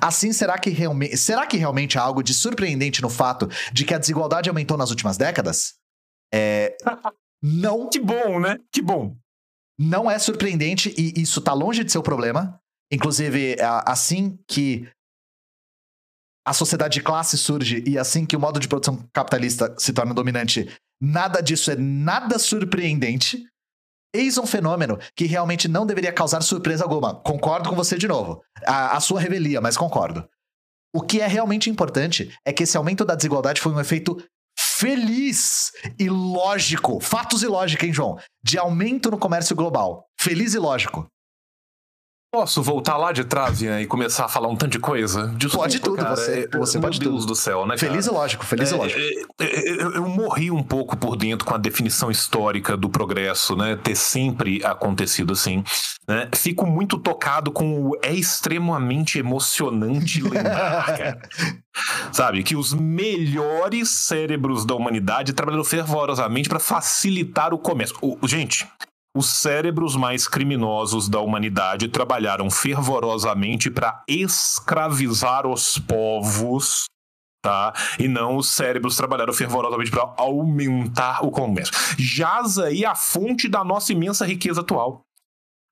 [0.00, 3.94] Assim, será que, realme será que realmente há algo de surpreendente no fato de que
[3.94, 5.74] a desigualdade aumentou nas últimas décadas?
[6.32, 6.76] É...
[7.42, 8.58] Não, Que bom, né?
[8.72, 9.16] Que bom.
[9.78, 12.60] Não é surpreendente e isso tá longe de ser o problema.
[12.90, 14.88] Inclusive, assim que
[16.46, 20.14] a sociedade de classe surge e assim que o modo de produção capitalista se torna
[20.14, 23.44] dominante, nada disso é nada surpreendente.
[24.14, 27.16] Eis um fenômeno que realmente não deveria causar surpresa alguma.
[27.16, 28.42] Concordo com você de novo.
[28.64, 30.26] A, a sua revelia, mas concordo.
[30.94, 34.16] O que é realmente importante é que esse aumento da desigualdade foi um efeito
[34.78, 37.00] feliz e lógico.
[37.00, 38.18] Fatos e lógica, hein, João?
[38.44, 40.04] De aumento no comércio global.
[40.20, 41.06] Feliz e lógico.
[42.32, 45.28] Posso voltar lá de trás Ian, e começar a falar um tanto de coisa?
[45.38, 46.16] Desculpa, Pode tudo, cara.
[46.16, 47.26] você- É, você meu pode Deus tudo.
[47.28, 47.90] do céu, né, cara?
[47.92, 49.00] Feliz e lógico, feliz e É, lógico.
[49.00, 53.56] é, é, eu, eu morri um pouco por dentro com a definição histórica do progresso,
[53.56, 53.76] né?
[53.76, 55.62] Ter sempre acontecido assim.
[56.06, 56.28] Né?
[56.34, 61.22] Fico muito tocado com o é extremamente emocionante lembrar, cara.
[62.12, 67.96] Sabe, que os melhores cérebros da humanidade trabalharam fervorosamente para facilitar o comércio.
[68.02, 68.66] O- gente,
[69.16, 76.84] os cérebros mais criminosos da humanidade trabalharam fervorosamente para escravizar os povos
[77.42, 77.72] tá?
[77.98, 81.72] E não os cérebros trabalharam fervorosamente para aumentar o comércio.
[81.96, 85.02] Jaz aí a fonte da nossa imensa riqueza atual.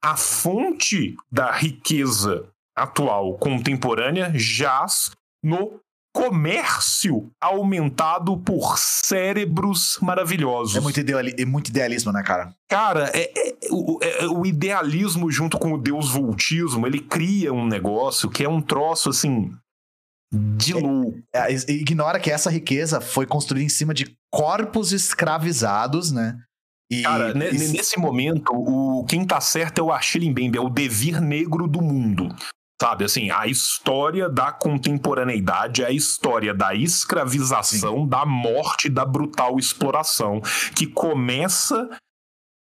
[0.00, 5.10] A fonte da riqueza atual contemporânea jaz
[5.42, 5.80] no
[6.14, 10.76] comércio aumentado por cérebros maravilhosos.
[10.76, 12.54] É muito, ideali é muito idealismo, né, cara?
[12.68, 17.66] Cara, é, é- o, é- o idealismo junto com o deus voltismo, ele cria um
[17.66, 19.50] negócio que é um troço assim
[20.32, 21.18] de louco.
[21.34, 26.38] É, is- ignora que essa riqueza foi construída em cima de corpos escravizados, né?
[26.90, 27.34] E, Cara, e-
[27.72, 31.80] nesse momento, o quem tá certo é o Achille Mbembe, é o devir negro do
[31.82, 32.28] mundo.
[32.80, 40.40] Sabe, assim, a história da contemporaneidade, a história da escravização, da morte, da brutal exploração,
[40.76, 41.88] que começa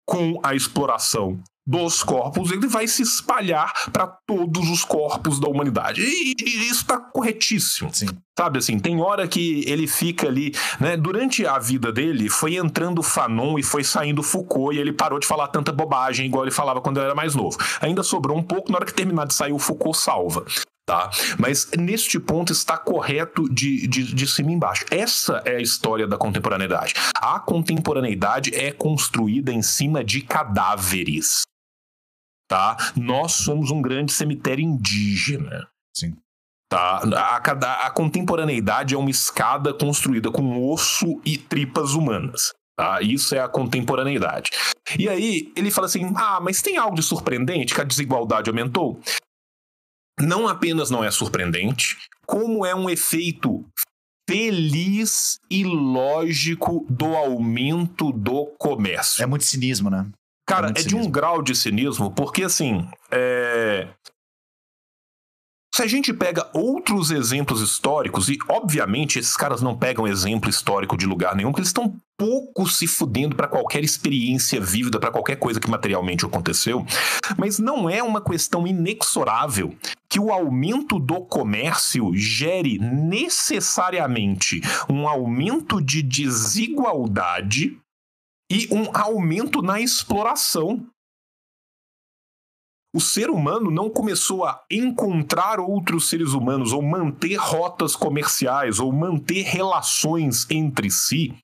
[0.08, 6.02] com a exploração dos corpos, ele vai se espalhar para todos os corpos da humanidade.
[6.02, 7.90] E, e isso tá corretíssimo.
[7.92, 8.08] Sim.
[8.38, 10.98] Sabe assim, tem hora que ele fica ali, né?
[10.98, 15.26] Durante a vida dele, foi entrando Fanon e foi saindo Foucault e ele parou de
[15.26, 17.58] falar tanta bobagem igual ele falava quando ele era mais novo.
[17.82, 20.46] Ainda sobrou um pouco, na hora que terminar de sair, o Foucault salva.
[20.86, 21.10] Tá?
[21.40, 24.86] Mas neste ponto está correto de, de, de cima e embaixo.
[24.92, 26.94] Essa é a história da contemporaneidade.
[27.16, 31.42] A contemporaneidade é construída em cima de cadáveres.
[32.48, 32.78] Tá?
[32.96, 35.68] Nós somos um grande cemitério indígena.
[35.96, 36.16] Sim.
[36.70, 37.00] Tá?
[37.36, 42.54] A, cada- a contemporaneidade é uma escada construída com osso e tripas humanas.
[42.78, 43.02] Tá?
[43.02, 44.52] Isso é a contemporaneidade.
[45.00, 49.00] E aí ele fala assim: ah, mas tem algo de surpreendente que a desigualdade aumentou?
[50.20, 53.66] Não apenas não é surpreendente, como é um efeito
[54.30, 59.22] feliz e lógico do aumento do comércio.
[59.24, 60.06] É muito cinismo, né?
[60.46, 63.88] Cara, É é, de um grau de cinismo, porque assim, é...
[65.74, 70.96] se a gente pega outros exemplos históricos, e obviamente esses caras não pegam exemplo histórico
[70.96, 75.36] de lugar nenhum, porque eles estão pouco se fudendo para qualquer experiência vívida, para qualquer
[75.38, 76.86] coisa que materialmente aconteceu,
[77.38, 79.76] mas não é uma questão inexorável
[80.08, 87.78] que o aumento do comércio gere necessariamente um aumento de desigualdade
[88.52, 90.86] e um aumento na exploração.
[92.96, 98.92] O ser humano não começou a encontrar outros seres humanos ou manter rotas comerciais ou
[98.94, 101.38] manter relações entre si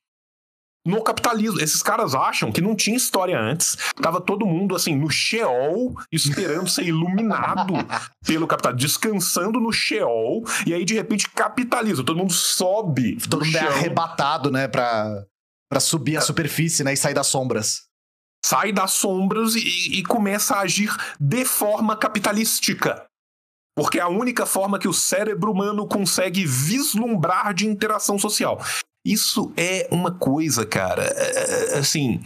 [0.85, 1.59] no capitalismo.
[1.59, 3.77] Esses caras acham que não tinha história antes.
[4.01, 7.73] Tava todo mundo assim no Sheol, esperando ser iluminado
[8.25, 13.45] pelo capitalismo, descansando no Sheol, e aí de repente capitalismo, todo mundo sobe Todo do
[13.45, 14.67] mundo é arrebatado, né?
[14.67, 15.25] Pra,
[15.71, 16.91] pra subir a superfície, né?
[16.91, 17.83] E sair das sombras.
[18.45, 23.05] sai das sombras e, e começa a agir de forma capitalística.
[23.73, 28.59] Porque é a única forma que o cérebro humano consegue vislumbrar de interação social.
[29.05, 32.21] Isso é uma coisa, cara, é, é, assim,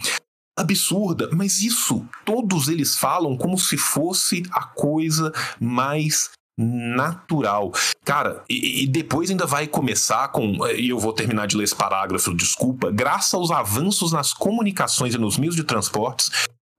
[0.58, 7.72] absurda, mas isso todos eles falam como se fosse a coisa mais natural.
[8.04, 10.66] Cara, e, e, depois ainda vai começar com.
[10.68, 12.90] E eu vou terminar de ler esse parágrafo, desculpa.
[12.90, 16.30] Graças aos avanços nas comunicações e nos meios de transportes,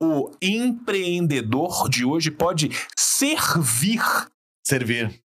[0.02, 4.02] o empreendedor de hoje pode servir.
[4.66, 5.22] Servir.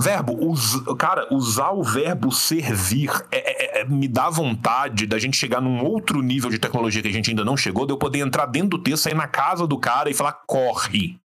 [0.00, 5.36] Verbo, us, cara, usar o verbo servir é, é, é, me dá vontade da gente
[5.36, 8.18] chegar num outro nível de tecnologia que a gente ainda não chegou, de eu poder
[8.18, 11.16] entrar dentro do texto, sair na casa do cara e falar: corre.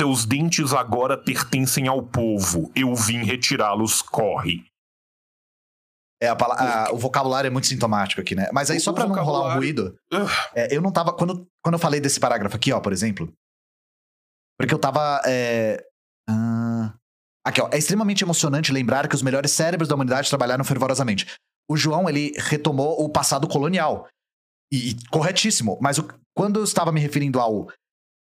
[0.00, 2.72] Seus dentes agora pertencem ao povo.
[2.74, 4.64] Eu vim retirá-los, corre.
[6.22, 8.48] É, a, a, o vocabulário é muito sintomático aqui, né?
[8.50, 9.94] Mas aí, o, só pra não rolar um ruído,
[10.54, 11.12] é, eu não tava.
[11.12, 13.30] Quando, quando eu falei desse parágrafo aqui, ó, por exemplo.
[14.58, 15.20] Porque eu tava.
[15.26, 15.84] É,
[16.30, 16.90] uh,
[17.46, 17.68] aqui, ó.
[17.70, 21.26] É extremamente emocionante lembrar que os melhores cérebros da humanidade trabalharam fervorosamente.
[21.70, 24.08] O João, ele retomou o passado colonial.
[24.72, 25.76] E, e corretíssimo.
[25.78, 27.68] Mas o, quando eu estava me referindo ao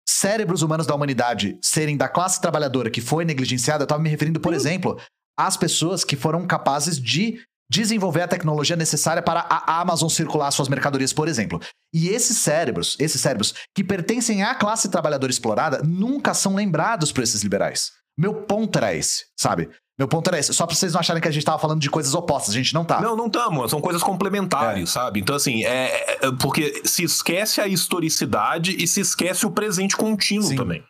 [0.08, 4.40] cérebros humanos da humanidade serem da classe trabalhadora que foi negligenciada, eu estava me referindo,
[4.40, 4.98] por exemplo,
[5.38, 7.40] às pessoas que foram capazes de
[7.70, 11.60] desenvolver a tecnologia necessária para a Amazon circular suas mercadorias, por exemplo.
[11.94, 17.24] E esses cérebros, esses cérebros que pertencem à classe trabalhadora explorada, nunca são lembrados por
[17.24, 17.92] esses liberais.
[18.18, 19.70] Meu ponto era esse, sabe?
[19.98, 20.54] Meu ponto era esse.
[20.54, 22.54] Só pra vocês não acharem que a gente tava falando de coisas opostas.
[22.54, 23.02] A gente não tá.
[23.02, 23.72] Não, não estamos.
[23.72, 24.92] São coisas complementares, é.
[24.92, 25.20] sabe?
[25.20, 30.50] Então, assim, é, é, Porque se esquece a historicidade e se esquece o presente contínuo
[30.50, 30.56] Sim.
[30.56, 30.84] também.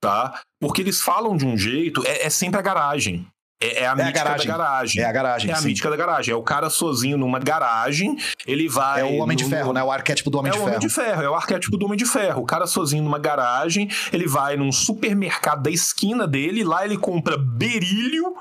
[0.00, 0.40] Tá?
[0.58, 2.02] Porque eles falam de um jeito.
[2.06, 3.26] É, é sempre a garagem.
[3.62, 4.46] É, é, a é mítica a garagem.
[4.46, 5.02] da garagem.
[5.02, 5.50] É a garagem.
[5.50, 5.68] É a sim.
[5.68, 6.32] mítica da garagem.
[6.32, 9.02] É o cara sozinho numa garagem, ele vai.
[9.02, 9.42] É o Homem no...
[9.42, 9.82] de Ferro, né?
[9.82, 10.68] O arquétipo do Homem é de Ferro.
[10.68, 12.42] É o Homem de Ferro, é o arquétipo do Homem de Ferro.
[12.42, 17.36] O cara sozinho numa garagem, ele vai num supermercado da esquina dele, lá ele compra
[17.36, 18.34] berílio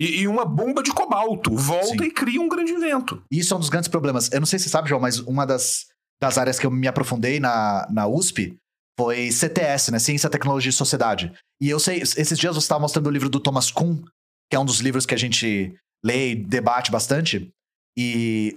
[0.00, 1.54] e, e uma bomba de cobalto.
[1.56, 2.04] Volta sim.
[2.04, 3.22] e cria um grande evento.
[3.30, 4.30] Isso é um dos grandes problemas.
[4.30, 5.86] Eu não sei se você sabe, João, mas uma das,
[6.20, 8.56] das áreas que eu me aprofundei na, na USP
[8.98, 9.98] foi CTS, né?
[9.98, 11.32] Ciência, Tecnologia e Sociedade.
[11.60, 14.02] E eu sei, esses dias você estava mostrando o livro do Thomas Kuhn,
[14.50, 15.74] que é um dos livros que a gente
[16.04, 17.50] lê e debate bastante.
[17.96, 18.54] E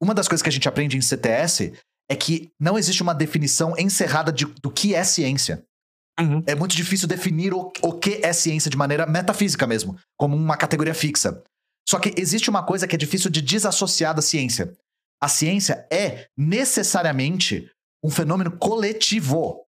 [0.00, 1.72] uma das coisas que a gente aprende em CTS
[2.08, 5.64] é que não existe uma definição encerrada de, do que é ciência.
[6.18, 6.42] Uhum.
[6.46, 10.56] É muito difícil definir o, o que é ciência de maneira metafísica mesmo, como uma
[10.56, 11.42] categoria fixa.
[11.88, 14.72] Só que existe uma coisa que é difícil de desassociar da ciência.
[15.22, 17.70] A ciência é necessariamente
[18.02, 19.65] um fenômeno coletivo.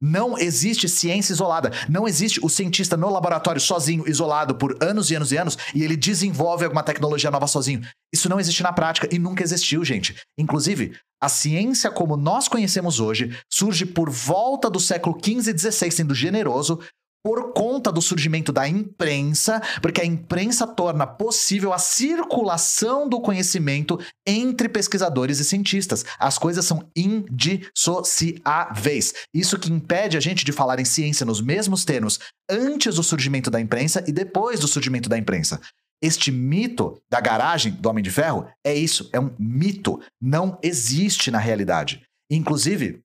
[0.00, 1.72] Não existe ciência isolada.
[1.88, 5.82] Não existe o cientista no laboratório sozinho, isolado por anos e anos e anos, e
[5.82, 7.80] ele desenvolve alguma tecnologia nova sozinho.
[8.12, 10.14] Isso não existe na prática e nunca existiu, gente.
[10.38, 15.90] Inclusive, a ciência como nós conhecemos hoje surge por volta do século XV e XVI,
[15.90, 16.78] sendo generoso,
[17.22, 24.00] por conta do surgimento da imprensa, porque a imprensa torna possível a circulação do conhecimento
[24.26, 26.04] entre pesquisadores e cientistas.
[26.18, 29.14] As coisas são indissociáveis.
[29.34, 33.50] Isso que impede a gente de falar em ciência nos mesmos termos antes do surgimento
[33.50, 35.60] da imprensa e depois do surgimento da imprensa.
[36.00, 41.28] Este mito da garagem do Homem de Ferro é isso, é um mito, não existe
[41.30, 42.04] na realidade.
[42.30, 43.00] Inclusive,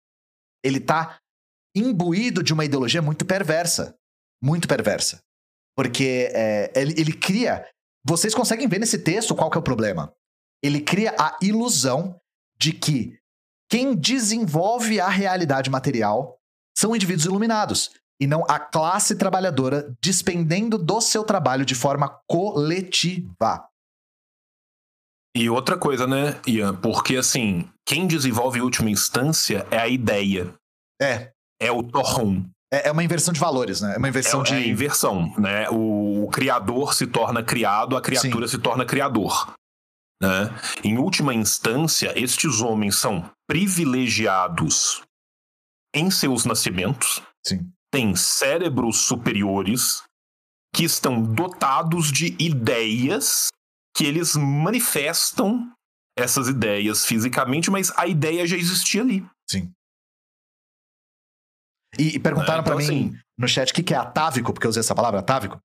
[0.64, 1.18] ele está
[1.76, 3.96] imbuído de uma ideologia muito perversa
[4.44, 5.22] muito perversa.
[5.76, 7.66] Porque é, ele, ele cria.
[8.06, 10.14] Vocês conseguem ver nesse texto qual que é o problema?
[10.62, 12.20] Ele cria a ilusão
[12.60, 13.18] de que
[13.70, 16.38] quem desenvolve a realidade material
[16.78, 17.92] são indivíduos iluminados
[18.22, 23.68] e não a classe trabalhadora despendendo do seu trabalho de forma coletiva.
[25.36, 26.76] E outra coisa, né, Ian?
[26.76, 30.54] Porque assim, quem desenvolve em última instância é a ideia.
[31.02, 31.32] É.
[31.60, 32.46] É o torrão.
[32.74, 33.94] É, é, uma inversão de valores, né?
[33.94, 34.54] É uma inversão é, de.
[34.56, 35.70] É inversão, né?
[35.70, 38.58] O, o, criador se torna criado, a criatura Sim.
[38.58, 39.54] se torna criador.
[40.20, 40.50] Né?
[40.84, 45.04] Em última instância, estes homens são privilegiados
[45.94, 47.72] em seus nascimentos, Sim.
[47.92, 50.02] têm cérebros superiores
[50.74, 53.50] que estão dotados de ideias
[53.96, 55.72] que eles manifestam
[56.18, 59.24] essas ideias fisicamente, mas a ideia já existia ali.
[59.48, 59.72] Sim.
[61.98, 64.54] E, e perguntaram é, então, para mim assim, no chat o que, que é atávico,
[64.54, 65.60] porque eu usei essa palavra, atávico.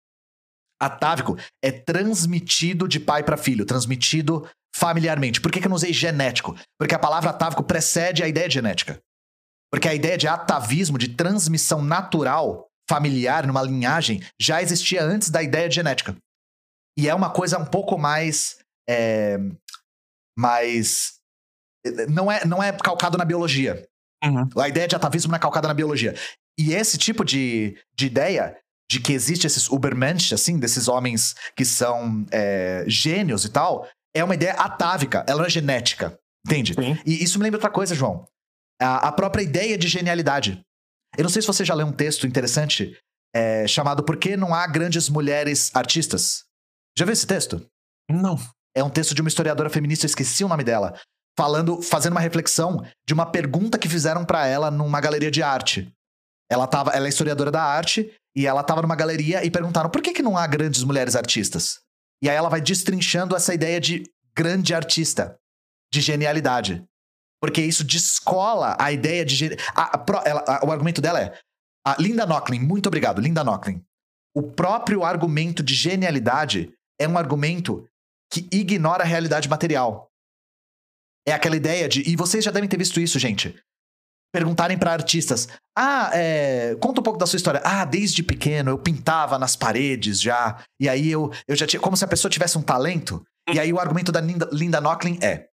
[0.80, 5.40] Atávico é transmitido de pai para filho, transmitido familiarmente.
[5.40, 6.56] Por que, que eu não usei genético?
[6.78, 9.00] Porque a palavra atávico precede a ideia de genética.
[9.72, 15.42] Porque a ideia de atavismo, de transmissão natural, familiar, numa linhagem, já existia antes da
[15.42, 16.16] ideia de genética.
[16.98, 18.58] E é uma coisa um pouco mais.
[18.88, 19.36] É,
[20.38, 21.18] mais.
[22.08, 23.86] Não é, não é calcado na biologia.
[24.24, 24.48] Uhum.
[24.60, 26.14] A ideia de atavismo não é calcada na biologia.
[26.58, 28.56] E esse tipo de, de ideia
[28.90, 34.24] de que existe esses Ubermensch, assim, desses homens que são é, gênios e tal, é
[34.24, 36.74] uma ideia atávica, ela não é genética, entende?
[36.74, 36.98] Sim.
[37.04, 38.26] E isso me lembra outra coisa, João.
[38.80, 40.60] A, a própria ideia de genialidade.
[41.16, 42.96] Eu não sei se você já leu um texto interessante
[43.34, 46.44] é, chamado Por que não há grandes mulheres artistas?
[46.98, 47.64] Já viu esse texto?
[48.10, 48.36] Não.
[48.74, 50.98] É um texto de uma historiadora feminista, eu esqueci o nome dela,
[51.38, 55.88] falando, fazendo uma reflexão de uma pergunta que fizeram pra ela numa galeria de arte.
[56.50, 60.02] Ela tava, ela é historiadora da arte e ela tava numa galeria e perguntaram por
[60.02, 61.78] que, que não há grandes mulheres artistas?
[62.20, 64.02] E aí ela vai destrinchando essa ideia de
[64.36, 65.36] grande artista,
[65.94, 66.84] de genialidade.
[67.40, 69.56] Porque isso descola a ideia de.
[69.76, 71.38] a- a ela- a- o argumento dela é.
[71.86, 73.80] A Linda Nochlin, muito obrigado, Linda Nochlin.
[74.34, 77.86] O próprio argumento de genialidade é um argumento
[78.32, 80.07] que ignora a realidade material.
[81.28, 82.02] É aquela ideia de.
[82.08, 83.54] E vocês já devem ter visto isso, gente.
[84.32, 87.60] Perguntarem pra artistas: Ah, é, conta um pouco da sua história.
[87.64, 90.62] Ah, desde pequeno eu pintava nas paredes já.
[90.80, 91.80] E aí eu, eu já tinha.
[91.80, 93.24] Como se a pessoa tivesse um talento.
[93.52, 94.80] E aí o argumento da Linda, Linda
[95.22, 95.48] é: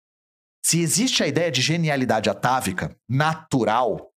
[0.65, 4.11] se existe a ideia de genialidade atávica, natural,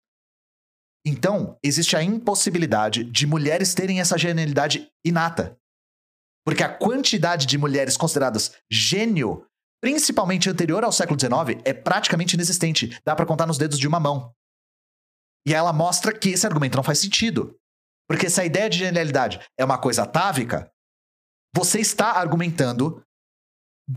[1.07, 5.57] então existe a impossibilidade de mulheres terem essa genialidade inata.
[6.45, 9.47] Porque a quantidade de mulheres consideradas gênio,
[9.87, 13.01] principalmente anterior ao século XIX, é praticamente inexistente.
[13.05, 14.35] Dá pra contar nos dedos de uma mão.
[15.47, 17.57] E ela mostra que esse argumento não faz sentido.
[18.09, 20.69] Porque se a ideia de genialidade é uma coisa atávica,
[21.55, 23.01] você está argumentando.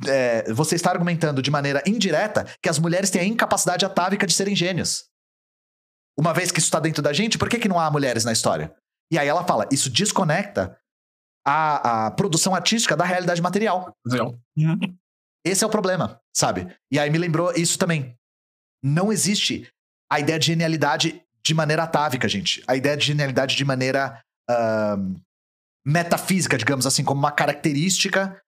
[0.07, 4.33] é, você está argumentando de maneira indireta que as mulheres têm a incapacidade atávica de
[4.33, 5.09] serem gênios.
[6.15, 8.31] Uma vez que isso está dentro da gente, por que, que não há mulheres na
[8.31, 8.75] história?
[9.11, 10.79] E aí ela fala: isso desconecta
[11.43, 13.91] a, a produção artística da realidade material.
[14.05, 14.39] Não.
[15.45, 16.67] Esse é o problema, sabe?
[16.91, 18.15] E aí me lembrou isso também.
[18.83, 19.67] Não existe
[20.11, 22.63] a ideia de genialidade de maneira atávica, gente.
[22.67, 25.15] A ideia de genialidade de maneira ahn,
[25.85, 28.39] metafísica, digamos assim, como uma característica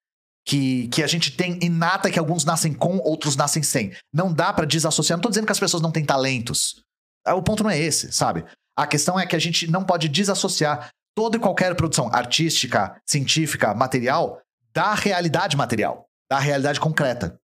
[0.46, 3.96] que, que a gente tem inata que alguns nascem com, outros nascem sem.
[4.14, 5.18] Não dá pra desassociar.
[5.18, 6.84] Não tô dizendo que as pessoas não têm talentos.
[7.26, 8.44] Ah, O ponto não é esse, sabe?
[8.76, 13.74] A questão é que a gente não pode desassociar toda e qualquer produção artística, científica,
[13.74, 14.42] material
[14.74, 17.38] da realidade material, da realidade concreta.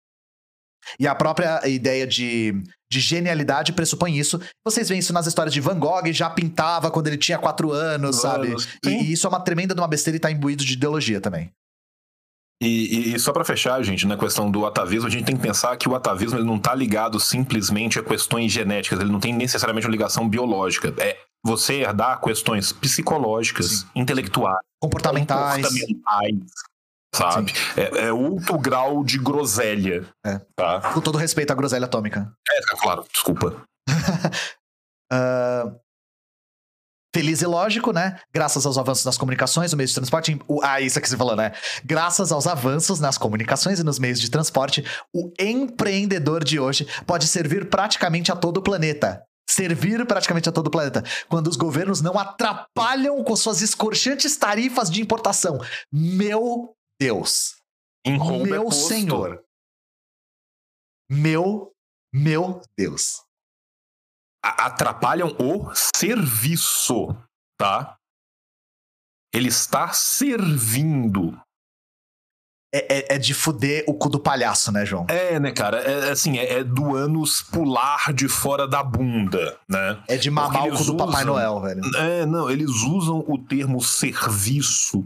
[0.97, 2.53] E a própria ideia de,
[2.89, 4.39] de genialidade pressupõe isso.
[4.65, 8.21] Vocês veem isso nas histórias de Van Gogh, já pintava quando ele tinha quatro anos,
[8.21, 8.55] sabe?
[8.55, 9.01] E, sim.
[9.01, 11.51] e isso é uma tremenda de uma besteira e tá imbuído de ideologia também.
[12.63, 15.75] E, e- só pra fechar, gente, na questão do atavismo, a gente tem que pensar
[15.75, 19.85] que o atavismo ele não tá ligado simplesmente a questões genéticas, ele não tem necessariamente
[19.85, 20.93] uma ligação biológica.
[20.97, 25.55] É você herdar questões psicológicas, intelectuais, Comportamentais.
[25.57, 26.51] comportamentais,
[27.17, 27.53] sabe?
[27.75, 30.07] É, é outro grau de groselha.
[30.25, 30.39] É.
[30.55, 30.81] Tá?
[30.93, 32.31] Com todo respeito à groselha atômica.
[32.49, 33.63] É, claro, desculpa.
[35.09, 35.71] Ah,
[37.17, 38.19] Feliz e lógico, né?
[38.31, 40.39] Graças aos avanços nas comunicações, no meio de transporte.
[40.47, 41.51] O, ah, isso que você falou, né?
[41.83, 47.27] Graças aos avanços nas comunicações e nos meios de transporte, o empreendedor de hoje pode
[47.27, 49.23] servir praticamente a todo o planeta.
[49.49, 51.03] Servir praticamente a todo o planeta.
[51.27, 55.59] Quando os governos não atrapalham com suas escorchantes tarifas de importação.
[55.91, 57.55] Meu Deus.
[58.05, 58.87] Em é Meu posto.
[58.87, 59.43] senhor.
[61.09, 61.71] Meu,
[62.13, 63.23] meu Deus.
[64.43, 67.07] a- atrapalham o serviço,
[67.59, 67.97] tá?
[69.33, 71.37] Ele está servindo.
[72.73, 75.05] É, é- é de fuder o cu do palhaço, né, João?
[75.09, 75.79] É, né, cara?
[75.81, 80.01] É assim, é, é do ânus pular de fora da bunda, né?
[80.07, 81.81] É de mamar Porque o cu do Papai usam- Noel, velho.
[81.97, 85.05] É, não, eles usam o termo serviço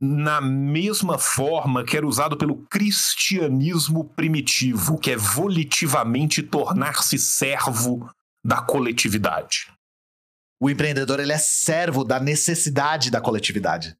[0.00, 8.08] na mesma forma que era usado pelo cristianismo primitivo, que é volitivamente tornar-se servo
[8.44, 9.66] da coletividade.
[10.60, 13.96] O empreendedor, ele é servo da necessidade da coletividade.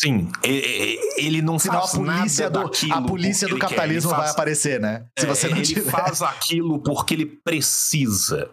[0.00, 4.16] Sim, ele não Senão a faz polícia nada do, daquilo a polícia do capitalismo ele
[4.16, 5.04] vai faz- aparecer, né?
[5.18, 5.90] Se É, você não ele tiver.
[5.90, 8.50] faz aquilo porque ele precisa.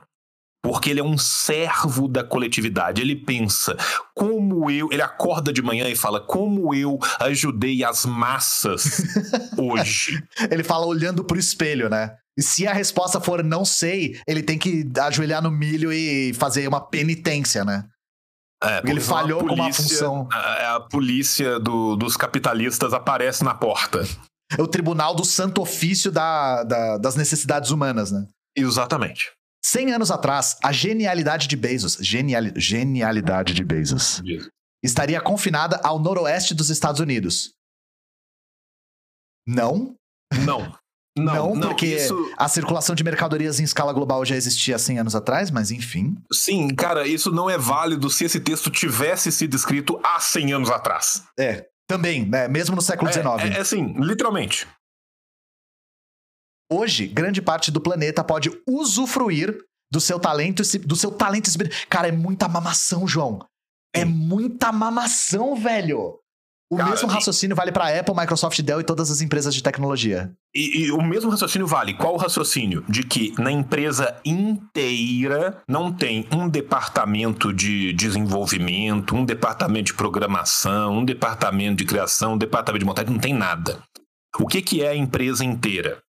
[0.68, 3.02] Porque ele é um servo da coletividade.
[3.02, 3.78] Ele pensa,
[4.14, 4.90] como eu.
[4.92, 9.02] Ele acorda de manhã e fala, como eu ajudei as massas
[9.58, 10.22] hoje.
[10.52, 12.16] Ele fala olhando pro espelho, né?
[12.38, 16.68] E se a resposta for não sei, ele tem que ajoelhar no milho e fazer
[16.68, 17.86] uma penitência, né?
[18.62, 20.28] É, Porque ele falhou com uma função.
[20.32, 24.04] A, a polícia do- dos capitalistas aparece na porta.
[24.58, 28.26] É o tribunal do santo ofício da- da- das necessidades humanas, né?
[28.56, 29.32] Exatamente.
[29.70, 34.22] 100 anos atrás, a genialidade de Bezos, geniali- genialidade de Bezos,
[34.82, 37.54] estaria confinada ao noroeste dos Estados Unidos.
[39.46, 39.96] Não?
[40.46, 40.78] Não.
[41.18, 42.32] Não, não porque isso...
[42.38, 46.16] a circulação de mercadorias em escala global já existia há 100 anos atrás, mas enfim.
[46.32, 50.70] Sim, cara, isso não é válido se esse texto tivesse sido escrito há 100 anos
[50.70, 51.24] atrás.
[51.40, 52.48] É, também, né?
[52.48, 53.26] Mesmo no século XIX.
[53.40, 54.68] É, é, é assim, literalmente.
[56.72, 59.58] Hoje, grande parte do planeta pode usufruir
[59.92, 61.50] do seu talento, do seu talento.
[61.90, 63.40] Cara, é muita mamação, João.
[63.94, 66.20] É muita mamação, velho.
[66.70, 70.34] O Cara, mesmo raciocínio vale para Apple, Microsoft, Dell e todas as empresas de tecnologia.
[70.54, 71.94] E, e, o mesmo raciocínio vale.
[71.94, 72.84] Qual o raciocínio?
[72.90, 80.98] De que na empresa inteira não tem um departamento de desenvolvimento, um departamento de programação,
[80.98, 83.82] um departamento de criação, um departamento de montagem, não tem nada.
[84.38, 86.00] O que, que é a empresa inteira?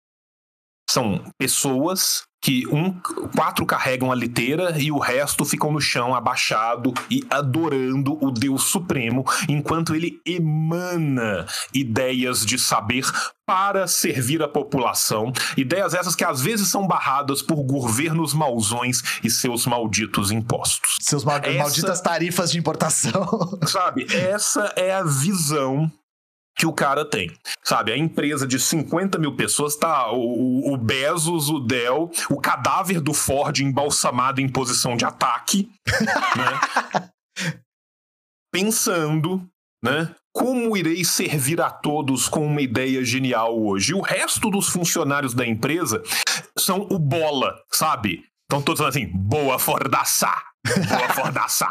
[0.89, 2.99] São pessoas que um,
[3.35, 8.63] quatro carregam a liteira e o resto ficam no chão abaixado e adorando o Deus
[8.63, 13.05] Supremo, enquanto ele emana ideias de saber
[13.45, 19.29] para servir a população, ideias essas que às vezes são barradas por governos mauzões e
[19.29, 20.97] seus malditos impostos.
[21.01, 23.59] Seus mal essa, malditas tarifas de importação.
[23.67, 25.91] Sabe, essa é a visão
[26.59, 27.31] que o cara tem.
[27.63, 32.99] Sabe, a empresa de 50 mil pessoas tá o, o Bezos, o Dell, o cadáver
[32.99, 35.71] do Ford embalsamado em posição de ataque,
[36.35, 37.09] né?
[38.51, 39.49] Pensando,
[39.81, 40.13] né?
[40.33, 43.93] Como irei servir a todos com uma ideia genial hoje?
[43.93, 46.03] E o resto dos funcionários da empresa
[46.57, 48.25] são o bola, sabe?
[48.43, 50.29] Estão todos falando assim, boa fordaça!
[50.89, 51.67] Boa fordaça!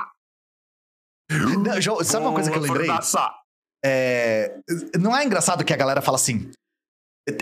[1.63, 2.87] Não, João, sabe uma coisa que eu lembrei?
[2.87, 3.31] Fordaça.
[3.85, 4.59] É,
[4.99, 6.51] não é engraçado que a galera fala assim.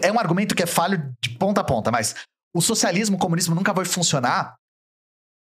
[0.02, 2.14] É um argumento que é falho de ponta a ponta, mas
[2.54, 4.56] o socialismo, o comunismo nunca vai funcionar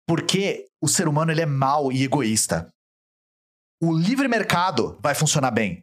[0.08, 2.70] porque o ser humano ele é mau e egoísta.
[3.82, 5.82] O livre mercado vai funcionar bem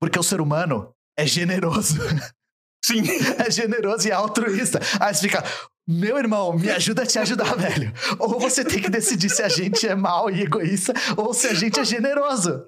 [0.00, 1.98] porque o ser humano é generoso.
[2.84, 3.02] Sim.
[3.44, 4.78] é generoso e altruísta.
[5.00, 5.42] Aí você fica,
[5.88, 7.92] meu irmão, me ajuda a te ajudar, velho.
[8.18, 11.54] Ou você tem que decidir se a gente é mau e egoísta ou se a
[11.54, 12.64] gente é generoso.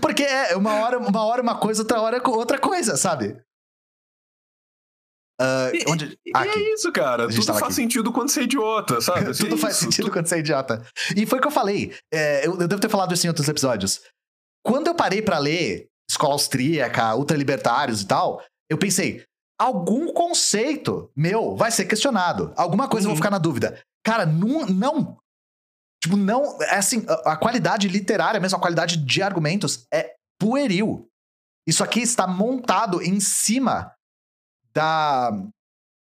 [0.00, 3.36] Porque é uma hora uma, hora uma coisa, outra hora outra coisa, sabe?
[5.40, 6.18] Uh, e, onde...
[6.26, 7.26] e é isso, cara.
[7.26, 7.74] Tudo faz aqui.
[7.74, 9.34] sentido quando você é idiota, sabe?
[9.34, 9.84] Tudo é faz isso.
[9.84, 10.86] sentido quando você é idiota.
[11.16, 11.94] E foi o que eu falei.
[12.12, 14.02] É, eu, eu, devo ter falado isso em outros episódios.
[14.62, 19.24] Quando eu parei para ler escola austríaca, ultralibertários e tal, eu pensei,
[19.58, 22.52] algum conceito meu vai ser questionado.
[22.54, 23.12] Alguma coisa uhum.
[23.12, 23.24] eu vou uhum.
[23.24, 23.80] ficar na dúvida.
[24.04, 25.16] Cara, não, não.
[26.02, 26.60] Tipo, não.
[26.62, 31.06] É assim, a, a qualidade literária, mesmo a qualidade de argumentos, é pueril.
[31.66, 33.92] Isso aqui está montado em cima
[34.72, 35.30] da,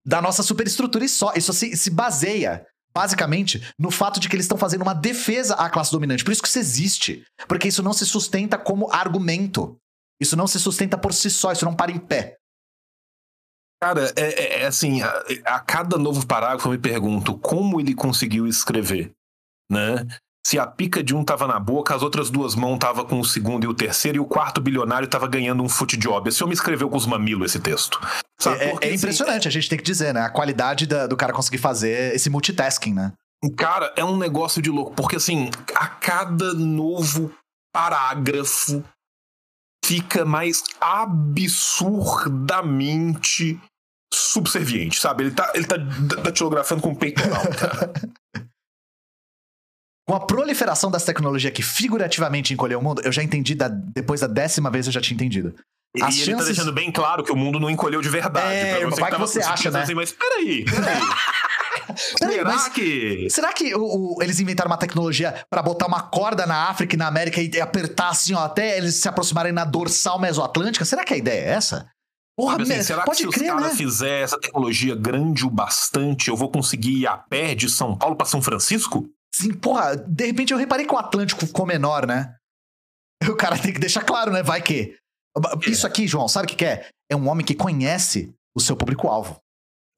[0.04, 1.32] da nossa superestrutura e só.
[1.34, 5.68] Isso se, se baseia, basicamente, no fato de que eles estão fazendo uma defesa à
[5.68, 6.24] classe dominante.
[6.24, 7.24] Por isso que isso existe.
[7.46, 9.76] Porque isso não se sustenta como argumento.
[10.18, 12.38] Isso não se sustenta por si só, isso não para em pé.
[13.82, 17.94] Cara, é, é, é assim, a, a, cada novo parágrafo eu me pergunto como ele
[17.94, 19.12] conseguiu escrever
[19.72, 20.06] né?
[20.44, 23.24] Se a pica de um tava na boca, as outras duas mãos tava com o
[23.24, 26.28] segundo e o terceiro, e o quarto bilionário tava ganhando um fute job.
[26.28, 28.00] Esse homem escreveu com os mamilos esse texto.
[28.44, 30.22] É, Porque, é, impressionante, assim, a gente tem que dizer, né?
[30.22, 33.12] A qualidade da, do cara conseguir fazer esse multitasking, né?
[33.56, 34.94] Cara, é um negócio de louco.
[34.94, 37.32] Porque, assim, a cada novo
[37.72, 38.82] parágrafo
[39.84, 43.60] fica mais absurdamente
[44.12, 45.24] subserviente, sabe?
[45.24, 47.92] Ele tá, ele tá datilografando com o peitoral, cara.
[50.12, 54.20] Com a proliferação das tecnologias que figurativamente encolheu o mundo, eu já entendi, da, depois
[54.20, 55.54] da décima vez eu já tinha entendido.
[56.02, 56.28] As e chances...
[56.28, 58.54] ele tá deixando bem claro que o mundo não encolheu de verdade.
[58.54, 59.80] É, pra você vai que, que você acha, né?
[59.80, 61.00] Assim, mas peraí, peraí.
[62.20, 63.26] peraí será mas, que...
[63.30, 66.98] Será que o, o, eles inventaram uma tecnologia para botar uma corda na África e
[66.98, 70.84] na América e, apertar assim, ó, até eles se aproximarem na dorsal mesoatlântica?
[70.84, 71.88] Será que a ideia é essa?
[72.36, 73.76] Porra, assim, será pode que se crer, os caras né?
[73.78, 78.14] fizer essa tecnologia grande o bastante, eu vou conseguir ir a pé de São Paulo
[78.14, 79.08] para São Francisco?
[79.34, 82.36] Sim, porra, de repente eu reparei que o Atlântico ficou menor, né?
[83.28, 84.42] O cara tem que deixar claro, né?
[84.42, 84.96] Vai que.
[85.66, 86.88] Isso aqui, João, sabe o que, que é?
[87.10, 89.40] É um homem que conhece o seu público-alvo.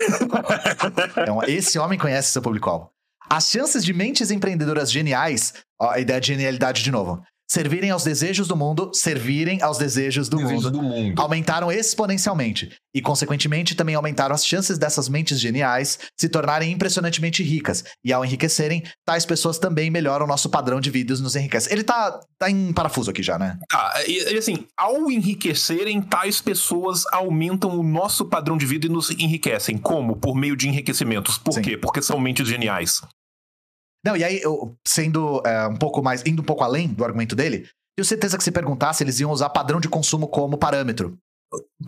[1.46, 2.90] é esse homem conhece o seu público-alvo.
[3.28, 7.24] As chances de mentes empreendedoras geniais, ó, a ideia de genialidade de novo,
[7.54, 12.72] servirem aos desejos do mundo, servirem aos desejos do, desejos mundo, do mundo, aumentaram exponencialmente.
[12.92, 17.84] E, consequentemente, também aumentaram as chances dessas mentes geniais se tornarem impressionantemente ricas.
[18.04, 21.72] E ao enriquecerem, tais pessoas também melhoram o nosso padrão de vida e nos enriquecem.
[21.72, 23.56] Ele tá, tá em parafuso aqui já, né?
[23.72, 28.90] Ah, e, e assim, ao enriquecerem, tais pessoas aumentam o nosso padrão de vida e
[28.90, 29.78] nos enriquecem.
[29.78, 30.16] Como?
[30.16, 31.38] Por meio de enriquecimentos.
[31.38, 31.62] Por Sim.
[31.62, 31.76] quê?
[31.76, 33.00] Porque são mentes geniais.
[34.04, 37.34] Não, e aí, eu, sendo é, um pouco mais, indo um pouco além do argumento
[37.34, 41.18] dele, tenho certeza que se perguntasse, eles iam usar padrão de consumo como parâmetro.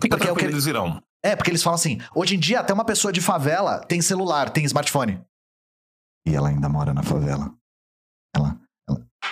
[0.01, 1.01] Fica Porque é o que eles irão.
[1.23, 4.49] É, porque eles falam assim: hoje em dia, até uma pessoa de favela tem celular,
[4.49, 5.21] tem smartphone.
[6.25, 7.53] E ela ainda mora na favela.
[8.35, 8.59] Ela.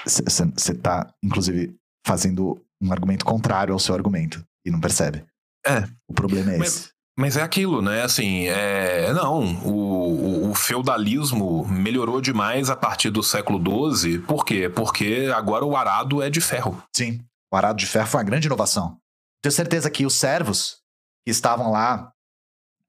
[0.06, 1.76] Você tá, inclusive,
[2.06, 4.46] fazendo um argumento contrário ao seu argumento.
[4.66, 5.26] E não percebe.
[5.66, 5.84] É.
[6.08, 6.95] O problema é Mas- esse.
[7.18, 8.04] Mas é aquilo, né?
[8.04, 9.12] Assim, é...
[9.14, 13.60] não, o, o- o feudalismo melhorou demais a partir do século
[13.96, 14.20] XII.
[14.20, 14.70] Por quê?
[14.70, 16.82] Porque agora o arado é de ferro.
[16.96, 17.22] Sim.
[17.52, 18.98] O arado de ferro foi uma grande inovação.
[19.42, 20.78] Tenho certeza que os servos
[21.26, 22.12] que estavam lá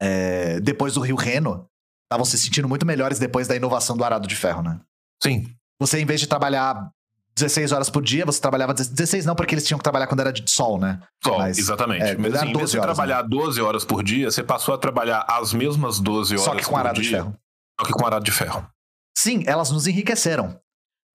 [0.01, 1.69] é, depois do Rio Reno
[2.07, 4.81] estavam se sentindo muito melhores depois da inovação do arado de ferro, né?
[5.23, 5.55] Sim.
[5.81, 6.91] Você, em vez de trabalhar
[7.37, 10.33] 16 horas por dia, você trabalhava 16 não, porque eles tinham que trabalhar quando era
[10.33, 11.01] de sol, né?
[11.23, 12.03] Só, Mas, exatamente.
[12.03, 14.75] é, Mas assim, em vez 12 de horas, trabalhar 12 horas por dia, você passou
[14.75, 17.37] a trabalhar as mesmas 12 horas Só que com arado de dia, ferro.
[17.79, 18.67] Só que com arado de ferro.
[19.17, 20.59] Sim, elas nos enriqueceram.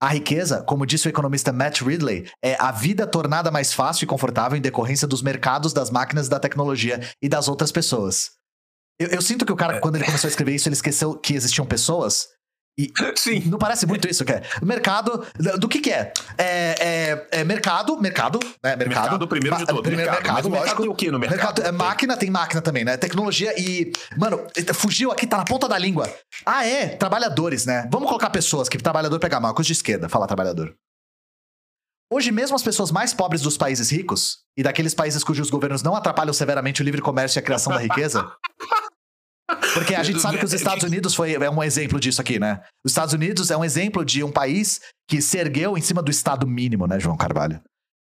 [0.02, 4.08] A riqueza, como disse o economista Matt Ridley, é a vida tornada mais fácil e
[4.08, 8.32] confortável em decorrência dos mercados, das máquinas, da tecnologia e das outras pessoas.
[9.00, 9.80] Eu, eu sinto que o cara, É.
[9.80, 12.28] quando ele começou a escrever isso, ele esqueceu que existiam pessoas.
[13.16, 13.42] Sim.
[13.48, 14.42] Não parece muito isso que é?
[14.62, 15.26] Mercado,
[15.60, 16.14] do que que é?
[16.38, 16.76] É,
[17.32, 18.76] é- é mercado, mercado, né?
[18.76, 19.02] Mercado.
[19.02, 19.84] Mercado, primeiro de tudo.
[19.84, 20.82] Primeiro mercado, mercado lógico.
[20.82, 21.38] tem o quê no mercado?
[21.38, 22.98] Mercado é máquina, tem máquina também, né?
[22.98, 23.92] Tecnologia e.
[24.18, 26.12] Mano, fugiu aqui, tá na ponta da língua.
[26.46, 26.88] Ah, é?
[26.90, 27.88] Trabalhadores, né?
[27.92, 30.74] Vamos colocar pessoas que trabalhador pega mal, coisa de esquerda, falar trabalhador.
[32.14, 35.96] Hoje mesmo as pessoas mais pobres dos países ricos e daqueles países cujos governos não
[35.96, 38.30] atrapalham severamente o livre comércio e a criação da riqueza.
[39.74, 42.62] Porque a gente sabe que os Estados Unidos foi, é um exemplo disso aqui, né?
[42.86, 44.80] Os Estados Unidos é um exemplo de um país
[45.10, 47.62] que se ergueu em cima do Estado mínimo, né, João Carvalho?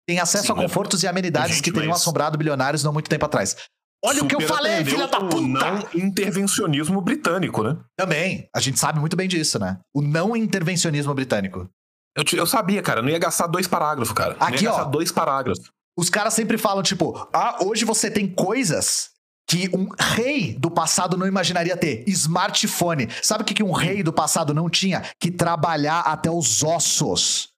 [0.07, 0.63] Tem acesso Sim, a né?
[0.63, 3.57] confortos e amenidades Gente, que teriam mas- assombrado bilionários não muito tempo atrás.
[4.05, 5.41] Olha o que eu falei, filha da o puta!
[5.41, 7.77] não intervencionismo britânico, né?
[7.97, 9.79] Também, a gente sabe muito bem disso, né?
[9.95, 11.69] O não intervencionismo britânico.
[12.17, 14.37] Eu, te- eu sabia, cara, não ia gastar dois parágrafos, cara.
[14.39, 14.77] não Aqui, ia ó.
[14.77, 15.65] gastar dois parágrafos.
[15.99, 19.09] Os caras sempre falam, tipo, ah, hoje você tem coisas
[19.47, 22.05] que um rei do passado não imaginaria ter.
[22.07, 23.09] Smartphone.
[23.23, 25.03] Sabe o que, que um rei do passado não tinha?
[25.21, 27.49] Que trabalhar até os ossos.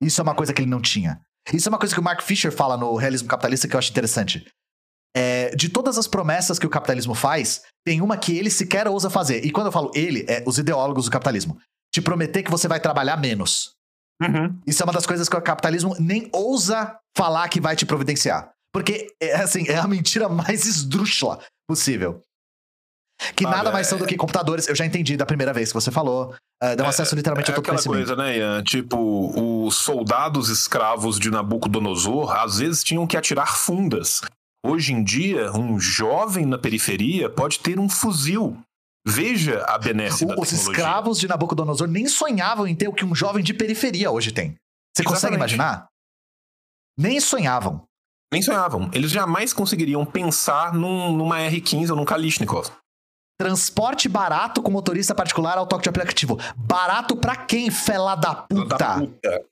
[0.00, 1.20] Isso é uma coisa que ele não tinha.
[1.52, 3.90] Isso é uma coisa que o Mark Fisher fala no Realismo Capitalista que eu acho
[3.90, 4.46] interessante.
[5.16, 9.08] É, de todas as promessas que o capitalismo faz, tem uma que ele sequer ousa
[9.10, 9.44] fazer.
[9.44, 11.58] E quando eu falo ele, é os ideólogos do capitalismo.
[11.92, 13.74] Te prometer que você vai trabalhar menos.
[14.20, 14.58] Uhum.
[14.66, 18.53] Isso é uma das coisas que o capitalismo nem ousa falar que vai te providenciar.
[18.74, 22.20] Porque, é assim, é a mentira mais esdrúxula possível.
[23.36, 24.66] Que nada mais são é- do que computadores.
[24.66, 26.34] Eu já entendi da primeira vez que você falou.
[26.60, 28.64] Uh, dão acesso literalmente É a todo aquela coisa, né, Ian?
[28.64, 34.20] Tipo, os soldados escravos de Nabucodonosor às vezes tinham que atirar fundas.
[34.66, 38.60] Hoje em dia, um jovem na periferia pode ter um fuzil.
[39.06, 40.54] Veja a da O- Os tecnologia.
[40.56, 44.56] escravos de Nabucodonosor nem sonhavam em ter o que um jovem de periferia hoje tem.
[44.96, 45.54] Você consegue Exatamente.
[45.54, 45.86] imaginar?
[46.98, 47.84] Nem sonhavam.
[48.32, 48.90] Nem sonhavam.
[48.92, 52.68] Eles jamais conseguiriam pensar num- numa R15 ou num Kalishnikov.
[53.38, 56.38] Transporte barato com motorista particular ao toque de aplicativo.
[56.56, 58.76] Barato pra quem, fela da puta?
[58.76, 59.44] Da puta.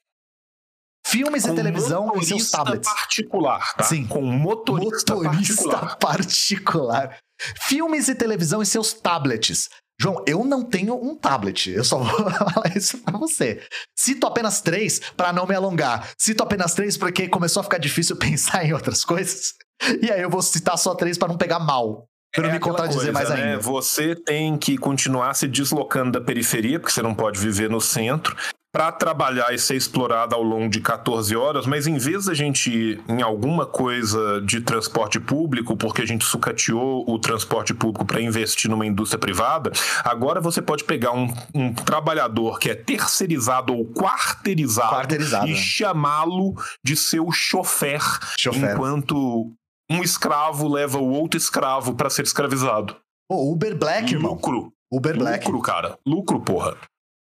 [1.05, 2.89] Filmes e Com televisão em seus motorista tablets.
[2.93, 3.83] particular, tá?
[3.85, 4.07] Sim.
[4.07, 5.97] Com motorista, motorista particular.
[5.99, 7.19] particular.
[7.67, 9.69] Filmes e televisão em seus tablets.
[10.03, 11.71] João, eu não tenho um tablet.
[11.71, 13.63] Eu só vou falar isso pra você.
[13.97, 16.09] Cito apenas três pra não me alongar.
[16.19, 19.55] Cito apenas três porque começou a ficar difícil pensar em outras coisas.
[20.03, 22.07] E aí eu vou citar só três pra não pegar mal.
[22.35, 23.53] Pra não É me contradizer coisa, mais né?
[23.53, 23.61] ainda.
[23.61, 28.35] Você tem que continuar se deslocando da periferia, porque você não pode viver no centro,
[28.73, 32.71] para trabalhar e ser explorado ao longo de 14 horas, mas em vez da gente
[32.71, 38.23] ir em alguma coisa de transporte público, porque a gente sucateou o transporte público para
[38.23, 39.71] investir numa indústria privada,
[40.03, 45.57] agora você pode pegar um, um trabalhador que é terceirizado ou quarteirizado, Quarteirizado, e né?
[45.57, 48.01] chamá-lo de seu chofer,
[48.39, 48.73] Chofer.
[48.73, 49.53] enquanto
[49.91, 52.97] um escravo leva o outro escravo para ser escravizado.
[53.29, 54.33] Pô, Uber Black, irmão.
[54.33, 54.73] Lucro.
[54.91, 55.45] Uber Black.
[55.47, 55.99] Lucro, cara.
[56.07, 56.75] Lucro, porra.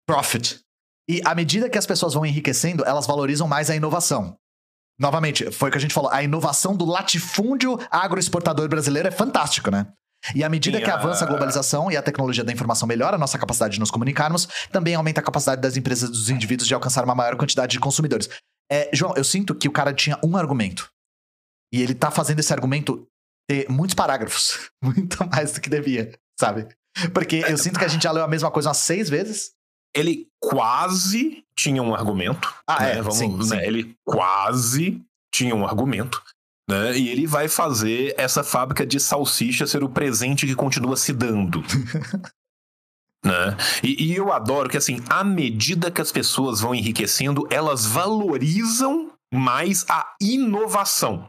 [0.07, 0.61] Profit.
[1.09, 4.37] E à medida que as pessoas vão enriquecendo, elas valorizam mais a inovação.
[4.99, 9.71] Novamente, foi o que a gente falou, a inovação do latifúndio agroexportador brasileiro é fantástico,
[9.71, 9.89] né?
[10.35, 13.39] E à medida que avança a globalização e a tecnologia da informação melhora a nossa
[13.39, 17.05] capacidade de nos comunicarmos, também aumenta a capacidade das empresas e dos indivíduos de alcançar
[17.05, 18.29] uma maior quantidade de consumidores.
[18.71, 20.89] É, João, eu sinto que o cara tinha um argumento.
[21.73, 23.07] E ele tá fazendo esse argumento
[23.49, 24.71] ter muitos parágrafos.
[24.83, 26.69] Muito mais do que devia, sabe?
[27.13, 29.51] Porque eu sinto que a gente já leu a mesma coisa umas seis vezes.
[29.95, 32.53] Ele quase tinha um argumento.
[32.67, 32.93] Ah, né?
[32.93, 33.45] é, Vamos, sim, né?
[33.45, 33.57] sim.
[33.57, 35.03] Ele quase
[35.33, 36.23] tinha um argumento.
[36.69, 36.97] Né?
[36.97, 41.63] E ele vai fazer essa fábrica de salsicha ser o presente que continua se dando.
[43.25, 43.57] né?
[43.83, 49.13] E, e eu adoro que, assim, à medida que as pessoas vão enriquecendo, elas valorizam
[49.33, 51.29] mais a inovação.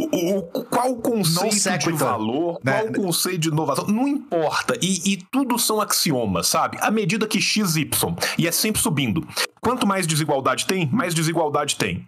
[0.00, 2.80] O, o, qual o conceito de valor, né?
[2.80, 4.74] qual o conceito de inovação, não importa.
[4.80, 6.78] E, e, tudo são axiomas, sabe?
[6.80, 9.26] À medida que x, y, e é sempre subindo.
[9.60, 12.06] Quanto mais desigualdade tem, mais desigualdade tem.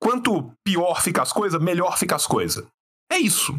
[0.00, 2.64] Quanto pior fica as coisas, melhor fica as coisas.
[3.10, 3.58] É isso.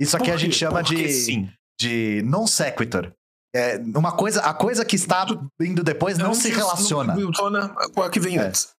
[0.00, 1.48] Isso aqui a gente chama de,
[1.80, 3.12] de non sequitur.
[3.54, 5.26] É uma coisa, a coisa que está
[5.60, 7.14] indo depois não, não se relaciona.
[7.14, 8.40] Não funciona com a que vem é.
[8.40, 8.70] antes.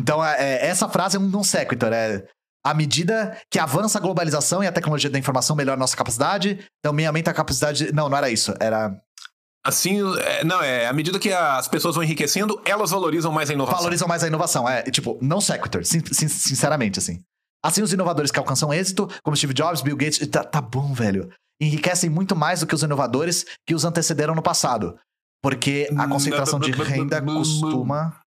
[0.00, 1.92] Então, é, é, essa frase é um non sequitur.
[1.92, 2.26] É,
[2.64, 6.64] à medida que avança a globalização e a tecnologia da informação melhora a nossa capacidade,
[6.82, 7.92] também aumenta a capacidade.
[7.92, 8.54] Não, não era isso.
[8.60, 8.96] Era.
[9.64, 13.52] Assim, é, não, é, à medida que as pessoas vão enriquecendo, elas valorizam mais a
[13.52, 13.78] inovação.
[13.78, 17.22] Valorizam mais a inovação, é, tipo, não sequitur, sin sinceramente, assim.
[17.64, 21.30] Assim, os inovadores que alcançam êxito, como Steve Jobs, Bill Gates, tá, tá bom, velho,
[21.60, 24.98] enriquecem muito mais do que os inovadores que os antecederam no passado.
[25.40, 28.20] Porque a concentração de renda costuma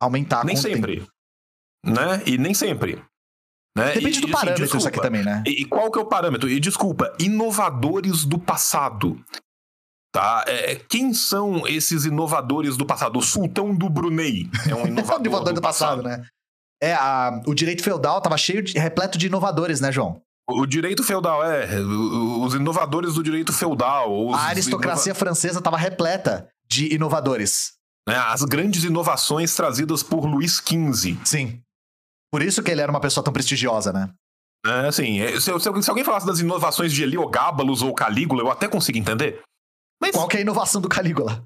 [0.00, 1.00] aumentar nem sempre.
[1.00, 1.10] Tempo.
[1.84, 2.22] Né?
[2.26, 3.02] E nem sempre.
[3.78, 3.94] Né?
[3.94, 5.42] Depende e, do assim, parâmetro desculpa, isso aqui também, né?
[5.46, 6.48] E, e, qual que é o parâmetro?
[6.48, 9.22] E desculpa, inovadores do passado.
[10.12, 10.44] Tá?
[10.48, 13.18] É, quem são esses inovadores do passado?
[13.18, 16.26] O sultão do Brunei é um inovador, inovador do, do, passado, passado, né?
[16.82, 20.20] É, a, o direito feudal tava cheio de repleto de inovadores, né, João?
[20.50, 21.68] O direito feudal, é.
[22.40, 24.32] Os inovadores do direito feudal.
[24.32, 25.18] a aristocracia inova...
[25.18, 27.74] francesa estava repleta de inovadores.
[28.08, 31.18] É, as grandes inovações trazidas por Luís XV.
[31.24, 31.60] Sim.
[32.30, 34.10] Por isso que ele era uma pessoa tão prestigiosa, né?
[34.66, 38.68] É, assim, se, se, se alguém falasse das inovações de Heliogábalos ou Calígula, eu até
[38.68, 39.40] consigo entender.
[40.00, 40.12] Mas...
[40.12, 41.44] Qual que é a inovação do Calígula?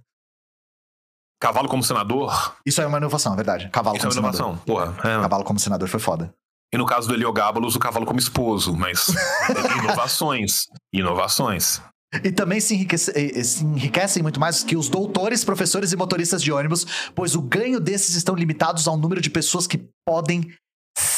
[1.41, 2.57] Cavalo como senador.
[2.65, 3.69] Isso é uma inovação, é verdade.
[3.71, 4.57] Cavalo Isso como é uma inovação.
[4.59, 5.21] Porra, é.
[5.21, 6.33] Cavalo como senador foi foda.
[6.73, 9.09] E no caso do Heliogábalos, o cavalo como esposo, mas
[9.83, 10.69] inovações.
[10.93, 11.83] Inovações.
[12.23, 16.53] E também se, enriquece, se, enriquecem muito mais que os doutores, professores e motoristas de
[16.53, 20.55] ônibus, pois o ganho desses estão limitados ao número de pessoas que podem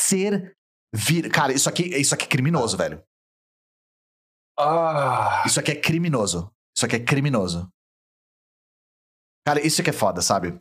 [0.09, 0.57] ser
[0.95, 1.31] vir.
[1.31, 3.05] Cara, isso aqui, isso aqui é criminoso, velho.
[4.59, 5.43] Ah.
[5.47, 6.53] Isso aqui é criminoso.
[6.77, 7.69] Isso aqui é criminoso.
[9.47, 10.59] Cara, isso aqui é foda, sabe?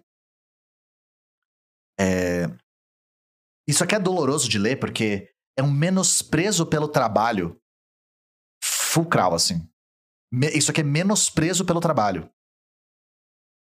[1.99, 2.45] É...
[3.67, 7.59] Isso aqui é doloroso de ler porque é um menosprezo pelo trabalho
[8.63, 9.69] fulcral, assim.
[10.53, 12.29] Isso aqui é menosprezo pelo trabalho.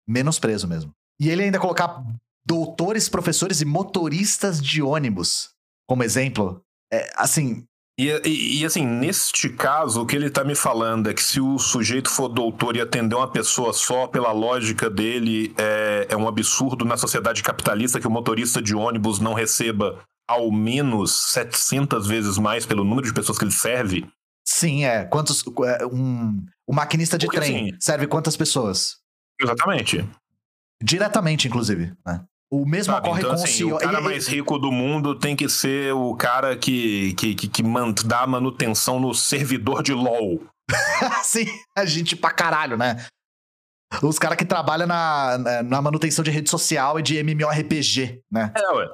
[0.09, 0.95] Menosprezo mesmo.
[1.21, 2.03] E ele ainda colocar
[2.47, 5.55] doutores, professores e motoristas de ônibus
[5.91, 6.63] como exemplo.
[6.93, 7.65] É, assim,
[7.99, 11.41] e, e, e, assim, neste caso, o que ele está me falando é que se
[11.41, 16.29] o sujeito for doutor e atender uma pessoa só pela lógica dele, é, é um
[16.29, 22.39] absurdo na sociedade capitalista que o motorista de ônibus não receba ao menos 700 vezes
[22.39, 24.09] mais pelo número de pessoas que ele serve.
[24.47, 25.07] Sim, é.
[25.07, 25.45] Quantos.
[25.65, 28.99] É, um, um maquinista de Porque, trem assim, serve quantas pessoas?
[29.43, 30.09] Exatamente.
[30.81, 31.93] Diretamente, inclusive.
[32.07, 32.25] Né?
[32.53, 33.77] O mesmo Sabe, ocorre então, com assim, o CEO.
[33.77, 37.63] O cara mais rico do mundo tem que ser o cara que, que, que, que
[38.05, 40.43] dá manutenção no servidor de LOL.
[41.23, 41.47] Sim,
[41.77, 43.07] a gente pra caralho, né?
[44.03, 48.53] Os caras que trabalham na, na manutenção de rede social e de MMORPG, né?
[48.57, 48.89] É, ué.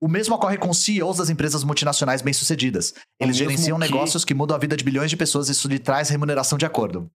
[0.00, 2.94] O mesmo ocorre com CEOs das empresas multinacionais bem-sucedidas.
[3.20, 3.84] Eles gerenciam que...
[3.84, 6.64] negócios que mudam a vida de bilhões de pessoas e isso lhe traz remuneração de
[6.64, 7.10] acordo.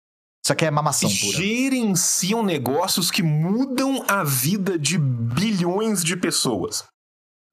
[0.48, 1.36] Isso aqui é mamação pura.
[1.36, 6.84] Gerenciam negócios que mudam a vida de bilhões de pessoas.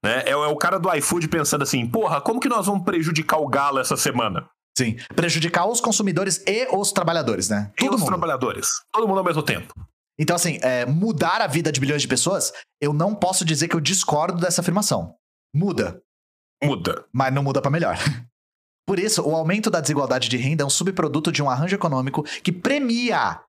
[0.01, 0.23] Né?
[0.26, 3.49] É, é o cara do iFood pensando assim: porra, como que nós vamos prejudicar o
[3.49, 4.47] galo essa semana?
[4.77, 4.95] Sim.
[5.13, 7.69] Prejudicar os consumidores e os trabalhadores, né?
[7.76, 8.07] Todo e os mundo.
[8.07, 8.69] trabalhadores.
[8.93, 9.73] Todo mundo ao mesmo tempo.
[10.17, 13.76] Então, assim, é, mudar a vida de bilhões de pessoas, eu não posso dizer que
[13.76, 15.13] eu discordo dessa afirmação.
[15.53, 16.01] Muda.
[16.63, 17.03] Muda.
[17.13, 17.97] Mas não muda para melhor.
[18.85, 22.23] Por isso, o aumento da desigualdade de renda é um subproduto de um arranjo econômico
[22.43, 23.41] que premia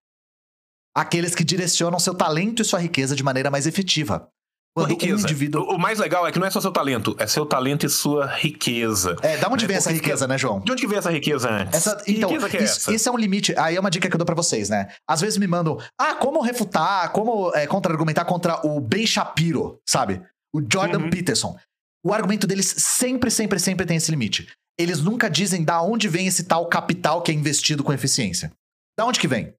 [0.96, 4.28] aqueles que direcionam seu talento e sua riqueza de maneira mais efetiva.
[4.74, 5.14] Quando riqueza.
[5.14, 5.62] Um indivíduo...
[5.74, 8.26] O mais legal é que não é só seu talento, é seu talento e sua
[8.26, 9.16] riqueza.
[9.22, 9.68] É, da onde né?
[9.68, 10.60] vem essa riqueza, né, João?
[10.60, 11.74] De onde que vem essa riqueza antes?
[11.74, 13.54] Essa, então, é isso, esse é um limite.
[13.58, 14.88] Aí é uma dica que eu dou pra vocês, né?
[15.08, 20.22] Às vezes me mandam, ah, como refutar, como é, contra-argumentar contra o Ben Shapiro, sabe?
[20.54, 21.10] O Jordan uhum.
[21.10, 21.56] Peterson.
[22.04, 24.46] O argumento deles sempre, sempre, sempre tem esse limite
[24.78, 28.52] eles nunca dizem da onde vem esse tal capital que é investido com eficiência.
[28.96, 29.54] Da onde que vem?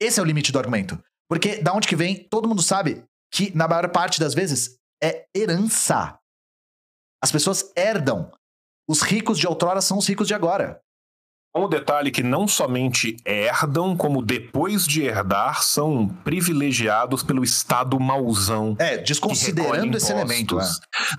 [0.00, 1.02] Esse é o limite do argumento.
[1.28, 5.26] Porque da onde que vem, todo mundo sabe que, na maior parte das vezes, é
[5.34, 6.18] herança.
[7.22, 8.30] As pessoas herdam.
[8.88, 10.81] Os ricos de outrora são os ricos de agora.
[11.54, 18.74] Um detalhe que não somente herdam, como depois de herdar, são privilegiados pelo Estado mauzão.
[18.78, 20.58] É, desconsiderando esse elemento.
[20.58, 20.64] É.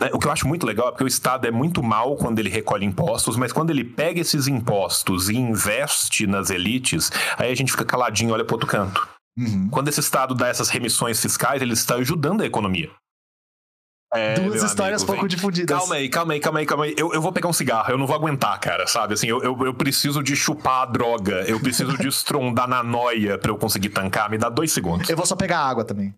[0.01, 2.39] Né, o que eu acho muito legal é porque o Estado é muito mal quando
[2.39, 7.55] ele recolhe impostos, mas quando ele pega esses impostos e investe nas elites, aí a
[7.55, 9.07] gente fica caladinho e olha para outro canto.
[9.37, 9.69] Uhum.
[9.69, 12.89] Quando esse Estado dá essas remissões fiscais, ele está ajudando a economia.
[14.15, 15.29] É, Duas histórias amigo, pouco vem.
[15.29, 15.77] difundidas.
[15.77, 16.95] Calma aí, calma aí, calma aí, calma aí.
[16.97, 19.15] Eu, eu vou pegar um cigarro, eu não vou aguentar, cara, sabe?
[19.15, 23.37] Assim, eu, eu, eu preciso de chupar a droga, eu preciso de estrondar na noia
[23.37, 24.29] pra eu conseguir tancar.
[24.29, 25.09] Me dá dois segundos.
[25.09, 26.13] Eu vou só pegar água também.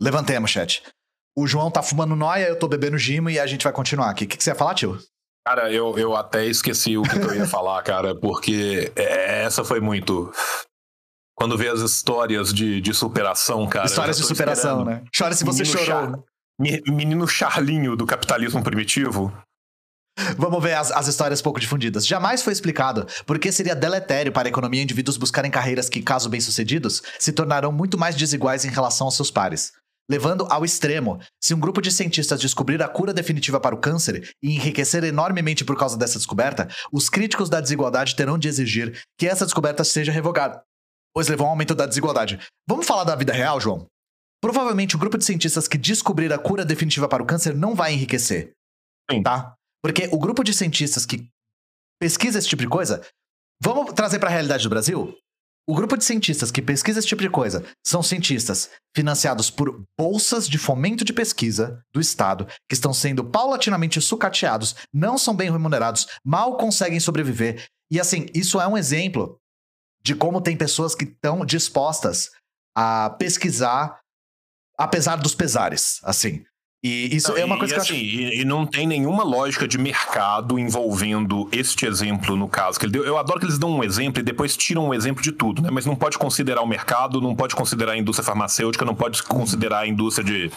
[0.00, 0.82] Levantemos, chat.
[1.36, 4.24] O João tá fumando noia, eu tô bebendo gimo e a gente vai continuar aqui.
[4.24, 4.98] O que, que você ia falar, tio?
[5.46, 9.64] Cara, eu, eu até esqueci o que, que eu ia falar, cara, porque é, essa
[9.64, 10.32] foi muito.
[11.36, 13.86] Quando vê as histórias de, de superação, cara.
[13.86, 15.02] Histórias de superação, esperando.
[15.02, 15.04] né?
[15.16, 16.00] Chora se você Menino chorou.
[16.10, 16.18] Char-
[16.60, 19.32] Me- Menino Charlinho do capitalismo primitivo.
[20.38, 22.06] Vamos ver as, as histórias pouco difundidas.
[22.06, 26.28] Jamais foi explicado por que seria deletério para a economia indivíduos buscarem carreiras que, caso
[26.28, 29.72] bem-sucedidos, se tornarão muito mais desiguais em relação aos seus pares.
[30.08, 34.28] Levando ao extremo, se um grupo de cientistas descobrir a cura definitiva para o câncer
[34.42, 39.26] e enriquecer enormemente por causa dessa descoberta, os críticos da desigualdade terão de exigir que
[39.26, 40.62] essa descoberta seja revogada,
[41.14, 42.40] pois levou a um aumento da desigualdade.
[42.68, 43.86] Vamos falar da vida real, João?
[44.42, 47.94] Provavelmente o grupo de cientistas que descobrir a cura definitiva para o câncer não vai
[47.94, 48.52] enriquecer.
[49.10, 49.22] Sim.
[49.22, 49.54] Tá?
[49.82, 51.28] Porque o grupo de cientistas que
[52.00, 53.00] pesquisa esse tipo de coisa.
[53.62, 55.16] Vamos trazer para a realidade do Brasil?
[55.66, 60.46] O grupo de cientistas que pesquisa esse tipo de coisa são cientistas financiados por bolsas
[60.46, 66.06] de fomento de pesquisa do Estado, que estão sendo paulatinamente sucateados, não são bem remunerados,
[66.22, 67.64] mal conseguem sobreviver.
[67.90, 69.38] E assim, isso é um exemplo
[70.04, 72.30] de como tem pessoas que estão dispostas
[72.76, 74.00] a pesquisar
[74.78, 76.44] apesar dos pesares, assim.
[76.82, 78.86] E isso Não, é uma coisa e que eu assim, acho e, e não tem
[78.86, 83.04] nenhuma lógica de mercado envolvendo este exemplo no caso que ele deu.
[83.06, 85.70] Eu adoro que eles dão um exemplo e depois tiram um exemplo de tudo, né?
[85.72, 89.80] Mas não pode considerar o mercado, não pode considerar a indústria farmacêutica, não pode considerar
[89.80, 90.52] a indústria de,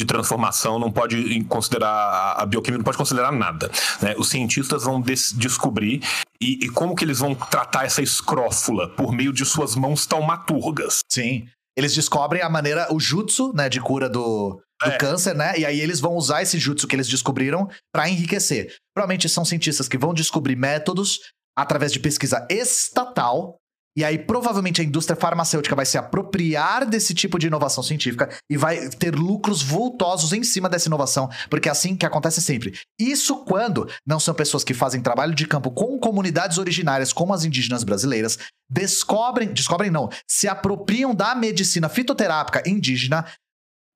[0.00, 3.70] de transformação, não pode considerar a- bioquímica, não pode considerar nada.
[4.00, 4.14] né?
[4.18, 6.02] Os cientistas vão des- descobrir
[6.40, 11.00] e, e como que eles vão tratar essa escrófula por meio de suas mãos taumaturgas.
[11.10, 11.46] Sim.
[11.76, 14.96] Eles descobrem a maneira, o jutsu, né, de cura do, do É.
[14.96, 15.54] câncer, né?
[15.58, 18.74] E aí eles vão usar esse jutsu que eles descobriram pra enriquecer.
[18.94, 21.18] Provavelmente são cientistas que vão descobrir métodos
[21.56, 23.56] através de pesquisa estatal.
[23.96, 28.56] E aí, provavelmente, a indústria farmacêutica vai se apropriar desse tipo de inovação científica e
[28.56, 32.78] vai ter lucros vultosos em cima dessa inovação, porque é assim que acontece sempre.
[32.98, 37.44] Isso quando não são pessoas que fazem trabalho de campo com comunidades originárias, como as
[37.44, 38.38] indígenas brasileiras,
[38.70, 43.26] descobrem, descobrem não, se apropriam da medicina fitoterápica indígena,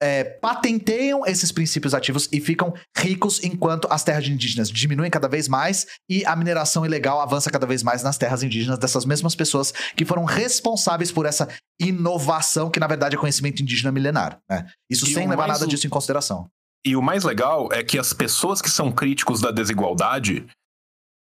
[0.05, 5.49] é, patenteiam esses princípios ativos e ficam ricos enquanto as terras indígenas diminuem cada vez
[5.49, 9.73] mais e a mineração ilegal avança cada vez mais nas terras indígenas dessas mesmas pessoas
[9.97, 11.49] que foram responsáveis por essa
[11.81, 14.39] inovação que na verdade é conhecimento indígena milenar.
[14.51, 14.67] né?
[14.91, 16.47] Isso E sem levar nada o- disso em consideração.
[16.87, 20.47] E o mais legal é que as pessoas que são críticos da desigualdade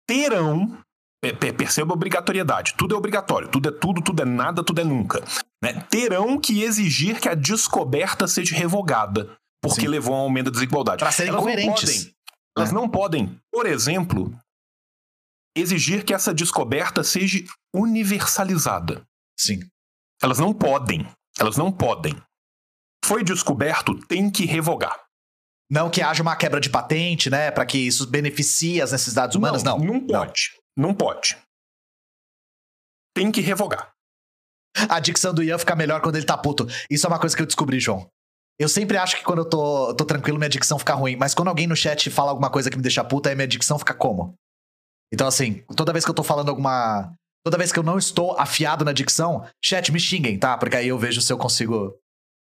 [0.07, 0.79] terão.
[1.21, 2.75] Pe- pe- Perceba a obrigatoriedade.
[2.77, 3.49] Tudo é obrigatório.
[3.49, 5.23] Tudo é tudo, tudo é nada, tudo é nunca.
[5.63, 5.81] né?
[5.91, 9.37] Terão que exigir que a descoberta seja revogada.
[9.61, 9.89] Porque Sim.
[9.89, 11.01] levou a um aumento da desigualdade.
[11.01, 11.83] Para serem Elas não coerentes.
[12.05, 12.15] podem-
[12.57, 12.73] elas É.
[12.73, 14.33] não podem, por exemplo,
[15.57, 17.43] exigir que essa descoberta seja
[17.75, 19.03] universalizada.
[19.39, 19.61] Sim.
[20.23, 21.07] Elas não podem.
[21.39, 22.15] Elas não podem.
[23.05, 24.97] Foi descoberto, tem que revogar.
[25.71, 29.63] Não que haja uma quebra de patente, né, Pra que isso beneficie as necessidades humanas,
[29.63, 29.79] não.
[29.79, 30.53] Não pode.
[30.79, 31.37] Não pode.
[33.13, 33.91] Tem que revogar.
[34.89, 36.69] A dicção do Ian fica melhor quando ele tá puto.
[36.89, 38.09] Isso é uma coisa que eu descobri, João.
[38.61, 41.17] Eu sempre acho que quando eu tô, tô tranquilo, minha dicção fica ruim.
[41.17, 43.77] Mas quando alguém no chat fala alguma coisa que me deixa puta, aí minha dicção
[43.77, 44.35] fica como?
[45.13, 47.13] Então, assim, toda vez que eu tô falando alguma.
[47.45, 50.57] Toda vez que eu não estou afiado na dicção, chat, me xinguem, tá?
[50.59, 51.97] Porque aí eu vejo se eu consigo.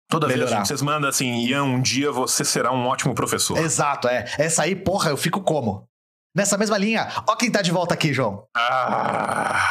[0.10, 0.61] Toda vez Melhorar.
[0.61, 3.57] que vocês mandam assim, Ian, um dia você será um ótimo professor.
[3.57, 4.26] Exato, é.
[4.38, 5.88] Essa aí, porra, eu fico como?
[6.36, 8.45] Nessa mesma linha, ó quem tá de volta aqui, João.
[8.56, 9.70] Ah,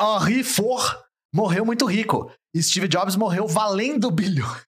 [0.00, 0.96] Henri Ford
[1.34, 2.30] morreu muito rico.
[2.56, 4.62] Steve Jobs morreu valendo bilhões.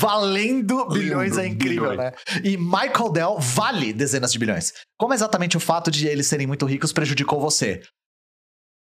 [0.00, 1.98] Valendo bilhões é incrível, bilhões.
[1.98, 2.12] né?
[2.42, 4.72] E Michael Dell vale dezenas de bilhões.
[4.98, 7.80] Como exatamente o fato de eles serem muito ricos prejudicou você?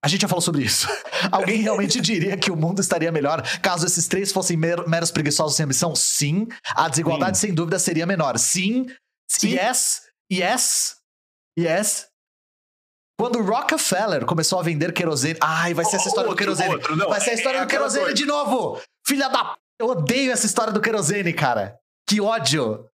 [0.03, 0.87] A gente já falou sobre isso.
[1.31, 5.55] Alguém realmente diria que o mundo estaria melhor caso esses três fossem mer- meros preguiçosos
[5.55, 5.95] sem ambição?
[5.95, 6.47] Sim.
[6.75, 8.39] A desigualdade, sem dúvida, seria menor.
[8.39, 8.87] Sim.
[9.29, 9.49] Sim.
[9.51, 10.01] Yes.
[10.33, 10.95] Yes.
[11.59, 12.07] Yes.
[13.19, 15.37] Quando o Rockefeller começou a vender querosene.
[15.41, 16.73] Ai, vai ser essa história do querosene.
[16.73, 18.15] outro, não, vai ser a história é do querosene coisa.
[18.15, 18.81] de novo.
[19.05, 19.45] Filha da.
[19.45, 21.77] p- Eu odeio essa história do querosene, cara.
[22.09, 22.87] Que ódio.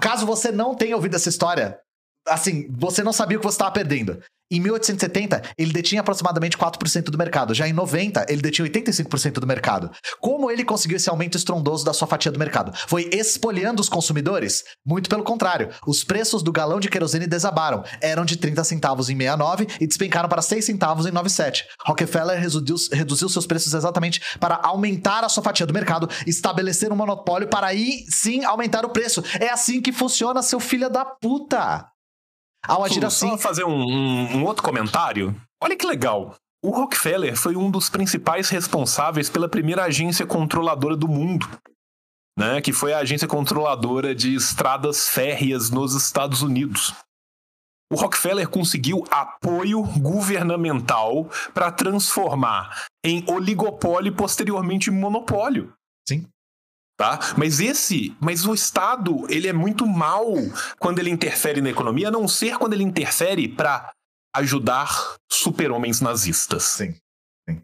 [0.00, 1.78] Caso você não tenha ouvido essa história,
[2.26, 4.20] assim, você não sabia o que você estava perdendo.
[4.52, 7.54] Em 1870, ele detinha aproximadamente 4% do mercado.
[7.54, 9.90] Já em 90, ele detinha 85% do mercado.
[10.20, 12.70] Como ele conseguiu esse aumento estrondoso da sua fatia do mercado?
[12.86, 14.62] Foi espoliando os consumidores?
[14.84, 15.70] Muito pelo contrário.
[15.86, 17.82] Os preços do galão de querosene desabaram.
[18.02, 21.64] Eram de 30 centavos em 69 e despencaram para 6 centavos em 97.
[21.86, 26.96] Rockefeller reduziu, reduziu seus preços exatamente para aumentar a sua fatia do mercado, estabelecer um
[26.96, 29.24] monopólio para aí sim aumentar o preço.
[29.40, 31.86] É assim que funciona, seu filho da puta.
[32.66, 33.28] Ao agir assim.
[33.28, 35.34] Só fazer um, um, um outro comentário.
[35.62, 36.36] Olha que legal.
[36.64, 41.48] O Rockefeller foi um dos principais responsáveis pela primeira agência controladora do mundo,
[42.38, 42.60] né?
[42.60, 46.94] Que foi a agência controladora de estradas férreas nos Estados Unidos.
[47.92, 55.74] O Rockefeller conseguiu apoio governamental para transformar em oligopólio e posteriormente em monopólio.
[56.08, 56.31] Sim
[56.96, 57.18] tá?
[57.36, 60.26] Mas esse, mas o Estado, ele é muito mal
[60.78, 63.92] quando ele interfere na economia, a não ser quando ele interfere para
[64.34, 66.62] ajudar super-homens nazistas.
[66.64, 66.94] Sim,
[67.48, 67.62] sim.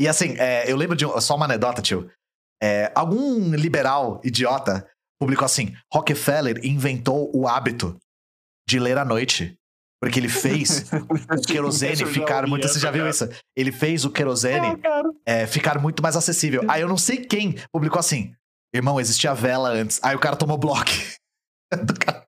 [0.00, 2.10] E assim, é, eu lembro de só uma anedota, tio.
[2.62, 4.88] É, algum liberal idiota
[5.20, 7.96] publicou assim: Rockefeller inventou o hábito
[8.68, 9.54] de ler à noite.
[10.00, 12.68] Porque ele fez o querosene ficar muito.
[12.68, 13.28] Você já viu isso?
[13.56, 14.80] Ele fez o querosene
[15.26, 16.62] é, ficar muito mais acessível.
[16.68, 18.32] Aí eu não sei quem publicou assim:
[18.74, 20.00] Irmão, existia vela antes.
[20.02, 20.90] Aí o cara tomou bloco.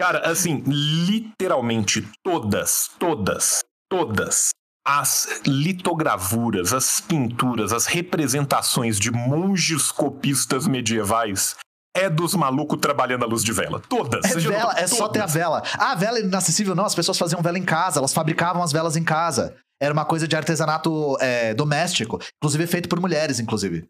[0.00, 3.60] cara, assim, literalmente todas, todas,
[3.90, 4.50] todas
[4.86, 11.56] as litogravuras, as pinturas, as representações de monges copistas medievais
[11.94, 13.80] é dos malucos trabalhando à luz de vela.
[13.88, 14.24] Todas.
[14.24, 15.62] É vela, é só ter a vela.
[15.78, 16.86] Ah, a vela é inacessível, não.
[16.86, 19.54] As pessoas faziam vela em casa, elas fabricavam as velas em casa.
[19.80, 23.86] Era uma coisa de artesanato é, doméstico, inclusive feito por mulheres, inclusive.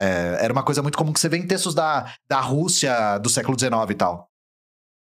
[0.00, 3.28] É, era uma coisa muito comum que você vê em textos da, da Rússia do
[3.28, 4.28] século XIX e tal.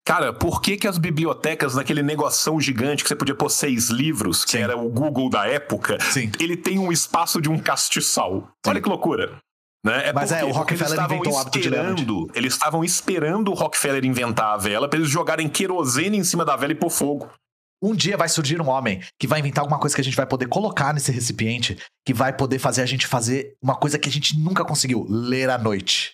[0.03, 4.43] Cara, por que, que as bibliotecas, naquele negoção gigante que você podia pôr seis livros,
[4.43, 4.63] que Sim.
[4.63, 6.31] era o Google da época, Sim.
[6.39, 8.41] ele tem um espaço de um castiçal?
[8.41, 8.71] Sim.
[8.71, 9.37] Olha que loucura.
[9.85, 10.09] Né?
[10.09, 14.05] É Mas é, o Rockefeller inventou o hábito esperando, de Eles estavam esperando o Rockefeller
[14.05, 17.29] inventar a vela para eles jogarem querosene em cima da vela e pôr fogo.
[17.81, 20.27] Um dia vai surgir um homem que vai inventar alguma coisa que a gente vai
[20.27, 24.11] poder colocar nesse recipiente, que vai poder fazer a gente fazer uma coisa que a
[24.11, 26.13] gente nunca conseguiu: ler à noite.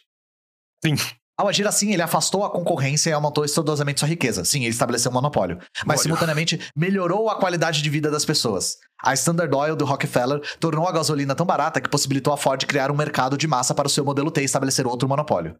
[0.84, 0.95] Sim.
[1.39, 4.44] Ao agir assim, ele afastou a concorrência e aumentou estudosamente sua riqueza.
[4.44, 5.60] Sim, ele estabeleceu um monopólio.
[5.85, 6.03] Mas, Olha.
[6.03, 8.77] simultaneamente, melhorou a qualidade de vida das pessoas.
[9.03, 12.89] A Standard Oil do Rockefeller tornou a gasolina tão barata que possibilitou a Ford criar
[12.89, 15.56] um mercado de massa para o seu modelo T e estabelecer outro monopólio.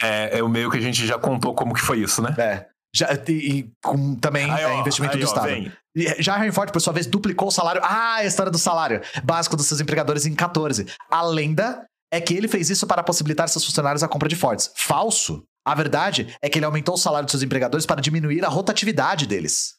[0.00, 2.36] É, é o meio que a gente já contou como que foi isso, né?
[2.38, 2.66] É.
[2.94, 5.48] Já, e, e com também aí, ó, é, investimento aí, do ó, Estado.
[5.48, 5.72] Vem.
[6.18, 7.80] Já Henry Ford, por sua vez, duplicou o salário.
[7.84, 10.86] Ah, a história do salário básico dos seus empregadores em 14.
[11.10, 14.72] A lenda é que ele fez isso para possibilitar seus funcionários a compra de Fords.
[14.74, 15.42] Falso.
[15.66, 19.26] A verdade é que ele aumentou o salário de seus empregadores para diminuir a rotatividade
[19.26, 19.74] deles.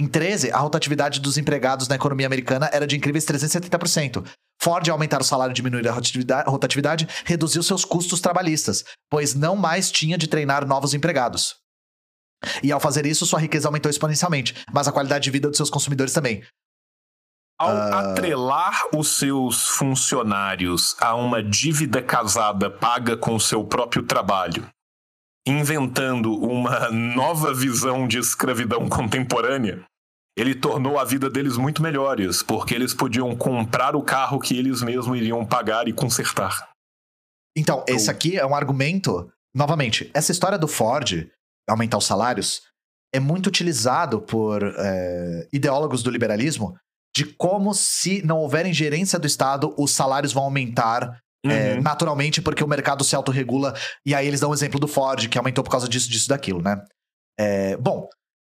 [0.00, 4.24] Em 13, a rotatividade dos empregados na economia americana era de incríveis 370%.
[4.60, 9.54] Ford, ao aumentar o salário e diminuir a rotatividade, reduziu seus custos trabalhistas, pois não
[9.54, 11.61] mais tinha de treinar novos empregados.
[12.62, 15.70] E ao fazer isso, sua riqueza aumentou exponencialmente, mas a qualidade de vida dos seus
[15.70, 16.42] consumidores também.
[17.60, 17.94] Ao uh...
[18.10, 24.66] atrelar os seus funcionários a uma dívida casada paga com seu próprio trabalho,
[25.46, 29.84] inventando uma nova visão de escravidão contemporânea,
[30.36, 34.82] ele tornou a vida deles muito melhores, porque eles podiam comprar o carro que eles
[34.82, 36.70] mesmos iriam pagar e consertar.
[37.56, 39.30] Então, esse aqui é um argumento.
[39.54, 41.30] Novamente, essa história do Ford
[41.68, 42.62] aumentar os salários,
[43.14, 46.76] é muito utilizado por é, ideólogos do liberalismo
[47.14, 51.52] de como se não houver ingerência do Estado, os salários vão aumentar é, uhum.
[51.52, 53.74] é, naturalmente porque o mercado se autorregula.
[54.06, 56.28] E aí eles dão o um exemplo do Ford, que aumentou por causa disso, disso,
[56.28, 56.82] daquilo, né?
[57.38, 58.08] É, bom,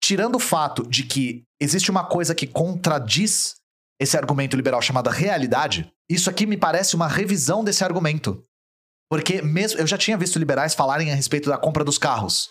[0.01, 3.55] tirando o fato de que existe uma coisa que contradiz
[3.99, 8.43] esse argumento liberal chamada realidade, isso aqui me parece uma revisão desse argumento.
[9.09, 12.49] Porque mesmo eu já tinha visto liberais falarem a respeito da compra dos carros.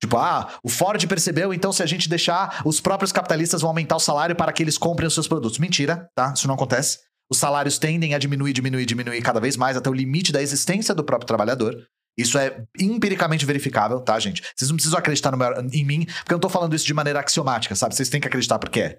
[0.00, 3.96] Tipo, ah, o Ford percebeu, então se a gente deixar, os próprios capitalistas vão aumentar
[3.96, 5.58] o salário para que eles comprem os seus produtos.
[5.58, 6.32] Mentira, tá?
[6.36, 6.98] Isso não acontece.
[7.30, 10.94] Os salários tendem a diminuir, diminuir, diminuir cada vez mais até o limite da existência
[10.94, 11.76] do próprio trabalhador.
[12.16, 14.42] Isso é empiricamente verificável, tá, gente?
[14.56, 17.20] Vocês não precisam acreditar meu, em mim, porque eu não tô falando isso de maneira
[17.20, 17.94] axiomática, sabe?
[17.94, 18.98] Vocês têm que acreditar porque é.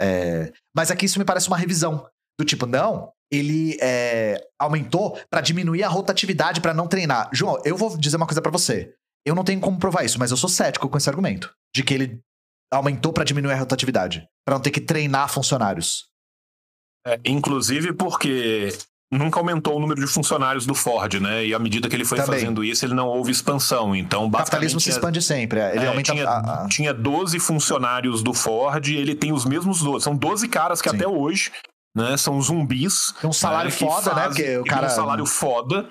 [0.00, 0.52] é...
[0.74, 2.06] Mas aqui isso me parece uma revisão.
[2.38, 7.28] Do tipo, não, ele é, aumentou para diminuir a rotatividade para não treinar.
[7.32, 8.94] João, eu vou dizer uma coisa para você.
[9.26, 11.52] Eu não tenho como provar isso, mas eu sou cético com esse argumento.
[11.74, 12.18] De que ele
[12.72, 14.26] aumentou para diminuir a rotatividade.
[14.44, 16.06] para não ter que treinar funcionários.
[17.06, 18.68] É, inclusive porque
[19.12, 21.44] nunca aumentou o número de funcionários do Ford, né?
[21.46, 22.40] E à medida que ele foi Também.
[22.40, 23.94] fazendo isso, ele não houve expansão.
[23.94, 25.18] Então, O capitalismo se basicamente.
[25.18, 25.60] expande sempre.
[25.60, 29.32] é, Ele é, aumenta tinha, a, a- tinha 12 funcionários do Ford, e ele tem
[29.32, 30.02] os mesmos 12.
[30.04, 30.96] São 12 caras que Sim.
[30.96, 31.52] até hoje
[31.96, 33.12] né, são zumbis.
[33.20, 34.26] Tem um salário que foda, né?
[34.28, 35.90] Porque o tem cara- um salário foda.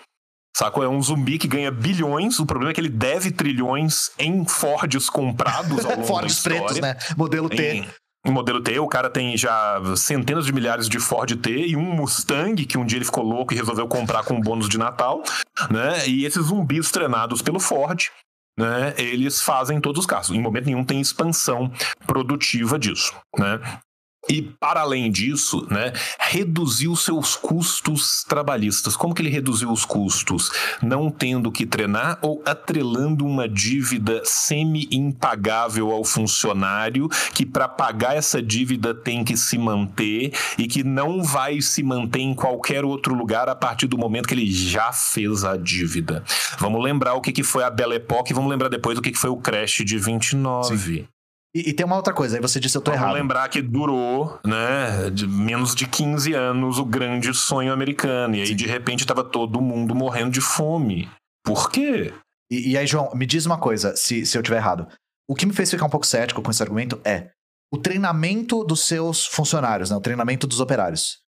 [0.56, 0.84] Sacou?
[0.84, 2.40] É um zumbi que ganha bilhões.
[2.40, 6.96] O problema é que ele deve trilhões em Fords comprados ao longo Fords pretos, né?
[7.18, 7.64] Modelo T.
[7.64, 7.88] Em,
[8.26, 11.96] em modelo T, o cara tem já centenas de milhares de Ford T e um
[11.96, 15.24] Mustang que um dia ele ficou louco e resolveu comprar com bônus de Natal,
[15.70, 16.08] né?
[16.08, 18.10] E esses zumbis treinados pelo Ford,
[18.60, 18.94] né?
[18.98, 20.30] Eles fazem todos os carros.
[20.30, 21.72] Em momento nenhum tem expansão
[22.06, 23.60] produtiva disso, né?
[24.32, 28.96] E para além disso, né, reduziu seus custos trabalhistas.
[28.96, 30.50] Como que ele reduziu os custos?
[30.82, 38.42] Não tendo que treinar ou atrelando uma dívida semi-impagável ao funcionário, que para pagar essa
[38.42, 43.50] dívida tem que se manter e que não vai se manter em qualquer outro lugar
[43.50, 46.24] a partir do momento que ele já fez a dívida.
[46.58, 49.12] Vamos lembrar o que, que foi a Belle Époque e vamos lembrar depois o que,
[49.12, 50.70] que foi o crash de 29.
[51.56, 53.16] E, e tem uma outra coisa, aí você disse eu tô Vamos errado.
[53.16, 58.36] lembrar que durou, né, de menos de 15 anos o grande sonho americano.
[58.36, 58.56] E aí, Sim.
[58.56, 61.10] de repente, tava todo mundo morrendo de fome.
[61.44, 62.14] Por quê?
[62.50, 64.88] E, e aí, João, me diz uma coisa, se, se eu tiver errado.
[65.30, 67.32] O que me fez ficar um pouco cético com esse argumento é
[67.74, 69.96] o treinamento dos seus funcionários, né?
[69.96, 71.20] O treinamento dos operários.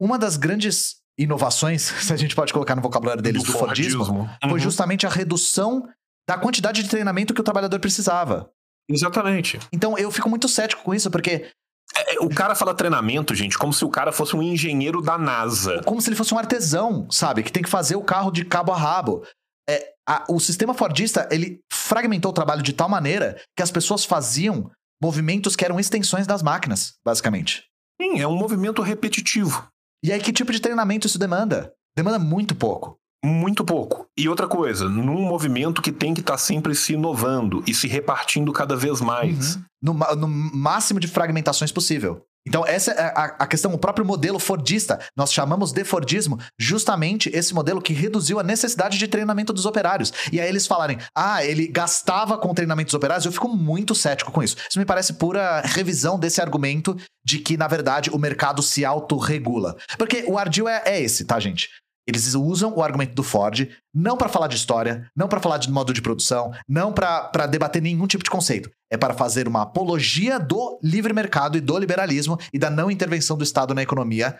[0.00, 4.52] Uma das grandes inovações, se a gente pode colocar no vocabulário deles, do, Fordismo, foi
[4.52, 4.58] Uhum.
[4.58, 5.88] justamente a redução
[6.28, 8.50] da quantidade de treinamento que o trabalhador precisava.
[8.88, 9.58] Exatamente.
[9.72, 11.50] Então eu fico muito cético com isso, porque
[11.96, 15.82] É, O cara fala treinamento, gente, como se o cara fosse um engenheiro da NASA.
[15.84, 17.42] como se ele fosse um artesão, sabe?
[17.42, 19.24] Que tem que fazer o carro de cabo a rabo.
[19.68, 24.04] É, a- o sistema Fordista, ele fragmentou o trabalho de tal maneira que as pessoas
[24.04, 24.70] faziam
[25.02, 27.64] movimentos que eram extensões das máquinas, basicamente.
[28.00, 29.66] Sim, é um movimento repetitivo.
[30.04, 31.72] E aí, que tipo de treinamento isso demanda?
[31.96, 32.96] Demanda muito pouco.
[33.26, 34.06] Muito pouco.
[34.16, 38.52] E outra coisa, num movimento que tem que estar sempre se inovando e se repartindo
[38.52, 39.58] cada vez mais.
[39.82, 42.22] No, ma- no máximo de fragmentações possível.
[42.46, 45.00] Então, essa é a, a questão, o próprio modelo Fordista.
[45.16, 50.12] Nós chamamos de Fordismo justamente esse modelo que reduziu a necessidade de treinamento dos operários.
[50.30, 54.30] E aí eles falarem, ah, ele gastava com treinamento dos operários, eu fico muito cético
[54.30, 54.56] com isso.
[54.70, 59.76] Isso me parece pura revisão desse argumento de que, na verdade, o mercado se autorregula.
[59.98, 61.68] Porque o ardil é, é esse, tá, gente?
[62.06, 65.70] Eles usam o argumento do Ford não para falar de história, não para falar de
[65.70, 68.70] modo de produção, não para debater nenhum tipo de conceito.
[68.90, 73.36] É para fazer uma apologia do livre mercado e do liberalismo e da não intervenção
[73.36, 74.38] do Estado na economia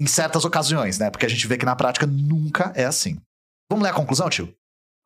[0.00, 1.10] em certas ocasiões, né?
[1.10, 3.18] Porque a gente vê que na prática nunca é assim.
[3.70, 4.54] Vamos ler a conclusão, tio?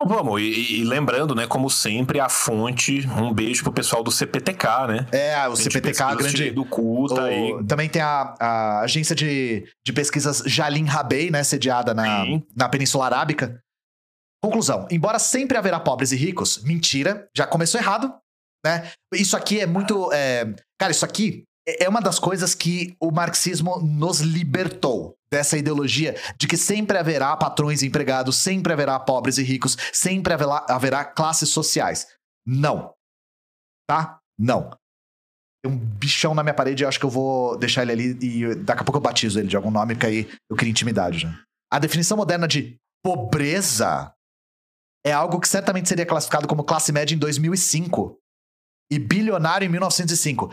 [0.06, 4.86] Vamos, e, e lembrando, né, como sempre, a fonte, um beijo pro pessoal do CPTK,
[4.86, 5.06] né?
[5.10, 6.50] É, o CPTK, pesquisa grande.
[6.52, 7.64] do cu, tá o- aí.
[7.66, 11.42] Também tem a, a agência de, de pesquisas Jalim Rabei, né?
[11.42, 12.42] Sediada na, Sim.
[12.56, 13.60] na Península Arábica.
[14.42, 18.14] Conclusão: embora sempre haverá pobres e ricos, mentira, já começou errado,
[18.64, 18.92] né?
[19.12, 20.12] Isso aqui é muito.
[20.12, 20.44] é,
[20.80, 26.16] Cara, isso aqui é é uma das coisas que o marxismo nos libertou dessa ideologia
[26.38, 31.04] de que sempre haverá patrões e empregados, sempre haverá pobres e ricos, sempre haverá, haverá
[31.04, 32.06] classes sociais.
[32.46, 32.94] Não.
[33.86, 34.18] Tá?
[34.38, 34.70] Não.
[35.62, 38.54] Tem um bichão na minha parede, eu acho que eu vou deixar ele ali e
[38.54, 41.38] daqui a pouco eu batizo ele de algum nome, porque aí eu crio intimidade já.
[41.70, 44.14] A definição moderna de pobreza
[45.04, 48.18] é algo que certamente seria classificado como classe média em 2005
[48.90, 50.50] e bilionário em 1905.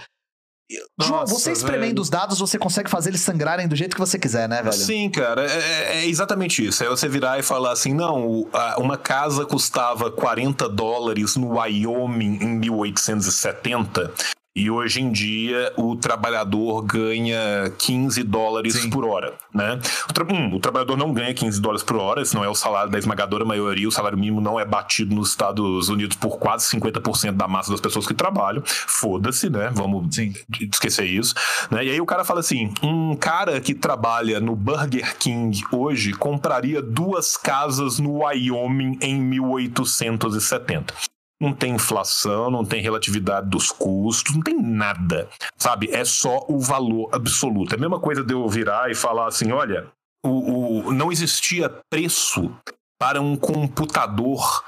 [0.99, 2.01] João, Nossa, você espremendo velho.
[2.01, 4.73] os dados, você consegue fazer eles sangrarem do jeito que você quiser, né, velho?
[4.73, 6.83] Sim, cara, é, é- é exatamente isso.
[6.83, 8.47] É você virar e falar assim: não,
[8.77, 14.11] uma casa custava 40 dólares no Wyoming em 1870.
[14.57, 18.90] E hoje em dia o trabalhador ganha 15 dólares Sim.
[18.90, 19.77] por hora, né?
[20.10, 22.56] O, tra- um, o trabalhador não ganha 15 dólares por hora, esse não é o
[22.56, 23.86] salário da esmagadora maioria.
[23.86, 27.82] O salário mínimo não é batido nos Estados Unidos por quase 50% da massa das
[27.82, 28.64] pessoas que trabalham.
[28.65, 29.69] Foda-se, né?
[29.73, 30.34] Vamos Sim.
[30.72, 31.36] esquecer isso.
[31.69, 31.84] Né?
[31.86, 36.82] E aí o cara fala assim: um cara que trabalha no Burger King hoje compraria
[36.82, 40.94] duas casas no Wyoming em 1870.
[41.41, 45.28] Não tem inflação, não tem relatividade dos custos, não tem nada.
[45.57, 45.90] Sabe?
[45.91, 47.74] É só o valor absoluto.
[47.74, 49.88] É a mesma coisa de eu virar e falar assim: olha,
[50.26, 52.52] o, o- não existia preço
[52.99, 54.64] para um computador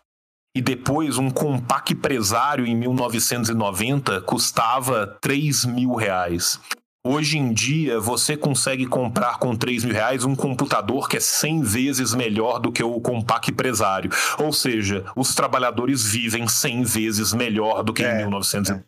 [0.55, 6.59] e depois um compact empresário em 1990 custava 3 mil reais.
[7.09, 11.61] Hoje em dia, você consegue comprar com 3 mil reais um computador que é 100
[11.61, 14.11] vezes melhor do que o compact empresário.
[14.37, 18.85] Ou seja, os trabalhadores vivem 100 vezes melhor do que É, em 1990.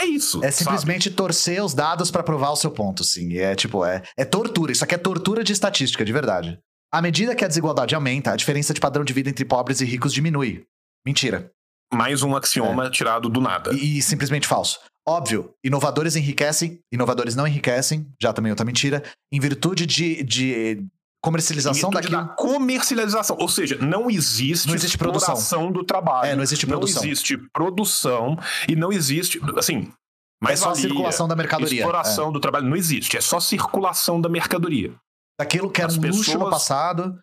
[0.00, 0.42] É isso.
[0.42, 1.16] É simplesmente sabe?
[1.16, 3.38] torcer os dados para provar o seu ponto, sim.
[3.38, 4.72] É tipo, é, é tortura.
[4.72, 6.58] Isso aqui é tortura de estatística, de verdade.
[6.92, 9.84] À medida que a desigualdade aumenta, a diferença de padrão de vida entre pobres e
[9.84, 10.64] ricos diminui.
[11.06, 11.52] Mentira.
[11.94, 12.90] Mais um axioma é.
[12.90, 13.72] tirado do nada.
[13.72, 14.80] E, e, simplesmente falso.
[15.08, 20.84] Óbvio, inovadores enriquecem, inovadores não enriquecem, já também outra mentira, em virtude de, de
[21.22, 22.16] comercialização daquilo.
[22.16, 26.30] Da comercialização, ou seja, não existe, não existe produção do trabalho.
[26.30, 27.02] É, não existe produção.
[27.02, 28.36] Não existe produção
[28.68, 29.92] e não existe, assim,
[30.44, 31.80] é só valia, circulação da mercadoria.
[31.80, 32.32] Exploração é.
[32.32, 34.92] do trabalho não existe, é só circulação da mercadoria.
[35.40, 36.26] Daquilo que era As um pessoas...
[36.26, 37.18] luxo no passado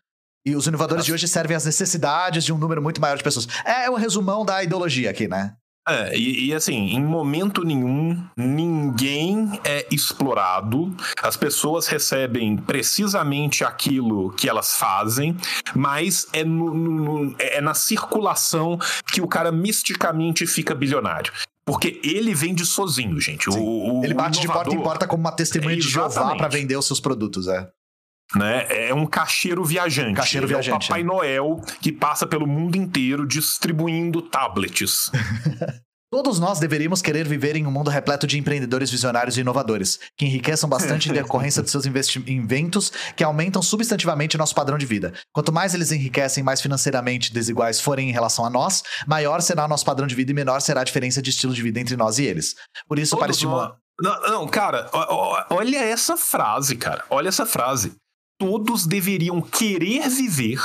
[0.45, 1.05] e os inovadores As...
[1.05, 3.47] de hoje servem às necessidades de um número muito maior de pessoas.
[3.65, 5.55] É o resumão da ideologia aqui, né?
[5.87, 14.31] É, e, e, assim, em momento nenhum, ninguém é explorado, as pessoas recebem precisamente aquilo
[14.31, 15.35] que elas fazem,
[15.75, 18.79] mas é, no, no, é na circulação
[19.11, 21.33] que o cara misticamente fica bilionário.
[21.65, 23.49] Porque ele vende sozinho, gente.
[23.49, 26.77] O, o, ele bate de porta em porta como uma testemunha de Jeová para vender
[26.77, 27.69] os seus produtos, é
[28.35, 28.65] né?
[28.69, 30.15] É um cacheiro viajante.
[30.15, 30.85] Cacheiro viajante.
[30.85, 35.11] É o Papai Noel que passa pelo mundo inteiro distribuindo tablets.
[36.13, 40.25] Todos nós deveríamos querer viver em um mundo repleto de empreendedores visionários e inovadores, que
[40.27, 45.11] enriqueçam bastante em decorrência de seus inventos que aumentam substantivamente nosso padrão de vida.
[45.33, 49.83] Quanto mais eles enriquecem mais financeiramente desiguais forem em relação a nós, maior será nosso
[49.83, 52.25] padrão de vida e menor será a diferença de estilo de vida entre nós e
[52.25, 52.53] eles.
[52.87, 53.75] Por isso, Todos para estimular.
[53.99, 54.91] Não, não, cara,
[55.49, 57.03] olha essa frase, cara.
[57.09, 57.91] Olha essa frase
[58.39, 60.59] todos deveriam querer viver.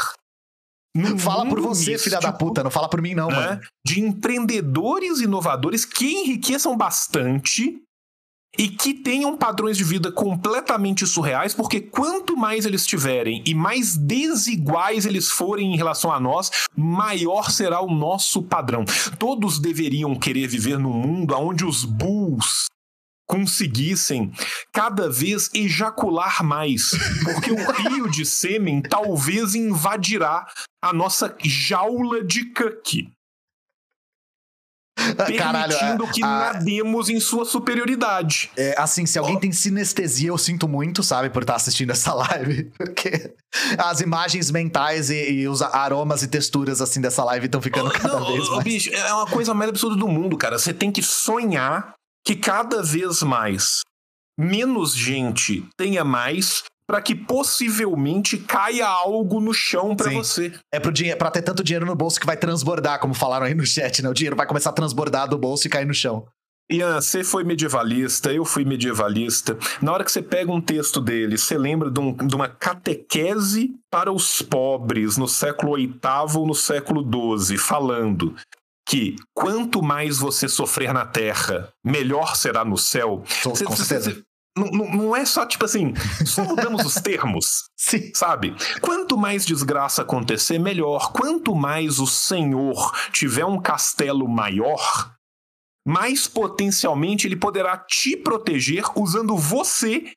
[1.19, 3.37] Fala por você, místico, filha da puta, não fala por mim, não, né?
[3.37, 3.61] mano.
[3.87, 7.81] De empreendedores inovadores que enriqueçam bastante
[8.57, 13.97] e que tenham padrões de vida completamente surreais, porque quanto mais eles tiverem e mais
[13.97, 18.85] desiguais eles forem em relação a nós, maior será o nosso padrão.
[19.19, 22.67] Todos deveriam querer viver num mundo onde os bulls
[23.29, 24.33] conseguissem
[24.73, 26.91] cada vez ejacular mais,
[27.23, 30.47] porque o rio de sêmen talvez invadirá
[30.83, 33.13] a nossa jaula de cuck.
[35.37, 38.51] Caralho, permitindo a, que a, nademos em sua superioridade.
[38.57, 39.41] É, assim, se alguém oh.
[39.41, 42.65] tem sinestesia, eu sinto muito, sabe, por estar assistindo essa live.
[42.77, 43.33] Porque
[43.79, 47.93] as imagens mentais e, e os aromas e texturas, assim, dessa live estão ficando oh,
[47.93, 48.65] cada não, vez mais...
[48.65, 50.59] Bicho, é uma coisa mais absurda do mundo, cara.
[50.59, 51.95] Você tem que sonhar
[52.25, 53.81] que cada vez mais
[54.39, 60.53] menos gente tenha mais para que possivelmente caia algo no chão para você.
[60.73, 63.55] É pro dinheiro, para ter tanto dinheiro no bolso que vai transbordar, como falaram aí
[63.55, 64.09] no chat, né?
[64.09, 66.27] O dinheiro vai começar a transbordar do bolso e cair no chão.
[66.71, 69.57] Ian, você foi medievalista, eu fui medievalista.
[69.81, 73.75] Na hora que você pega um texto dele, você lembra de, um, de uma catequese
[73.91, 75.99] para os pobres no século VIII
[76.37, 77.03] ou no século
[77.39, 78.35] XII, falando
[78.89, 83.23] que quanto mais você sofrer na terra, melhor será no céu.
[83.45, 84.23] Com certeza.
[84.57, 85.93] Não, não, é só tipo assim,
[86.27, 87.69] só mudamos os termos.
[87.79, 88.11] Sim.
[88.15, 88.57] Sabe?
[88.81, 91.13] Quanto mais desgraça acontecer, melhor.
[91.13, 95.15] Quanto mais o Senhor tiver um castelo maior,
[95.87, 100.13] mais potencialmente ele poderá te proteger usando você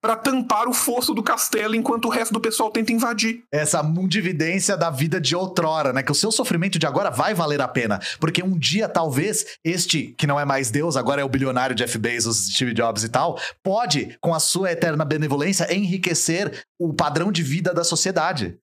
[0.00, 3.42] para tampar o fosso do castelo enquanto o resto do pessoal tenta invadir.
[3.52, 6.02] Essa mundividência da vida de outrora, né?
[6.02, 8.00] Que o seu sofrimento de agora vai valer a pena.
[8.18, 11.98] Porque um dia, talvez, este, que não é mais Deus, agora é o bilionário Jeff
[11.98, 17.42] Bezos, Steve Jobs e tal, pode, com a sua eterna benevolência, enriquecer o padrão de
[17.42, 18.56] vida da sociedade.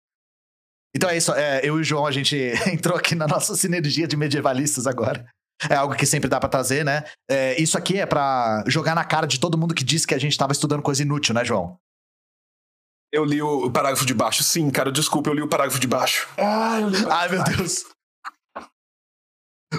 [0.95, 2.35] Então é isso, é, eu e o João, a gente
[2.72, 5.26] entrou aqui na nossa sinergia de medievalistas agora.
[5.69, 7.03] É algo que sempre dá para trazer, né?
[7.29, 10.19] É, isso aqui é para jogar na cara de todo mundo que disse que a
[10.19, 11.77] gente tava estudando coisa inútil, né, João?
[13.11, 14.43] Eu li o parágrafo de baixo.
[14.43, 16.27] Sim, cara, desculpa, eu li o parágrafo de baixo.
[16.38, 17.85] Ah, eu li o Ai, meu Deus.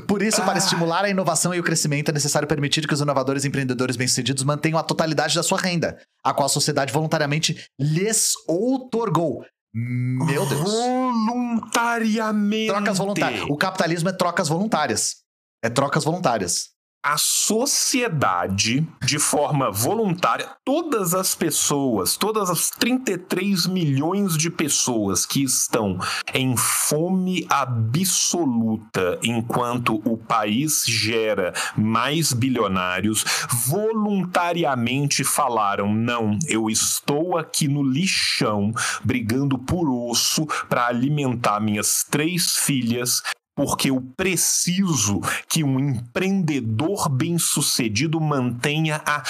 [0.06, 0.44] Por isso, ah.
[0.44, 3.96] para estimular a inovação e o crescimento, é necessário permitir que os inovadores e empreendedores
[3.96, 9.44] bem-sucedidos mantenham a totalidade da sua renda, a qual a sociedade voluntariamente lhes outorgou.
[9.74, 10.60] Meu Deus.
[10.60, 12.72] Voluntariamente.
[12.72, 13.44] Trocas voluntárias.
[13.48, 15.27] O capitalismo é trocas voluntárias.
[15.62, 16.70] É trocas voluntárias.
[17.04, 25.42] A sociedade, de forma voluntária, todas as pessoas, todas as 33 milhões de pessoas que
[25.42, 25.96] estão
[26.34, 33.24] em fome absoluta enquanto o país gera mais bilionários,
[33.66, 38.72] voluntariamente falaram: não, eu estou aqui no lixão
[39.04, 43.22] brigando por osso para alimentar minhas três filhas
[43.58, 49.24] porque eu preciso que um empreendedor bem-sucedido mantenha a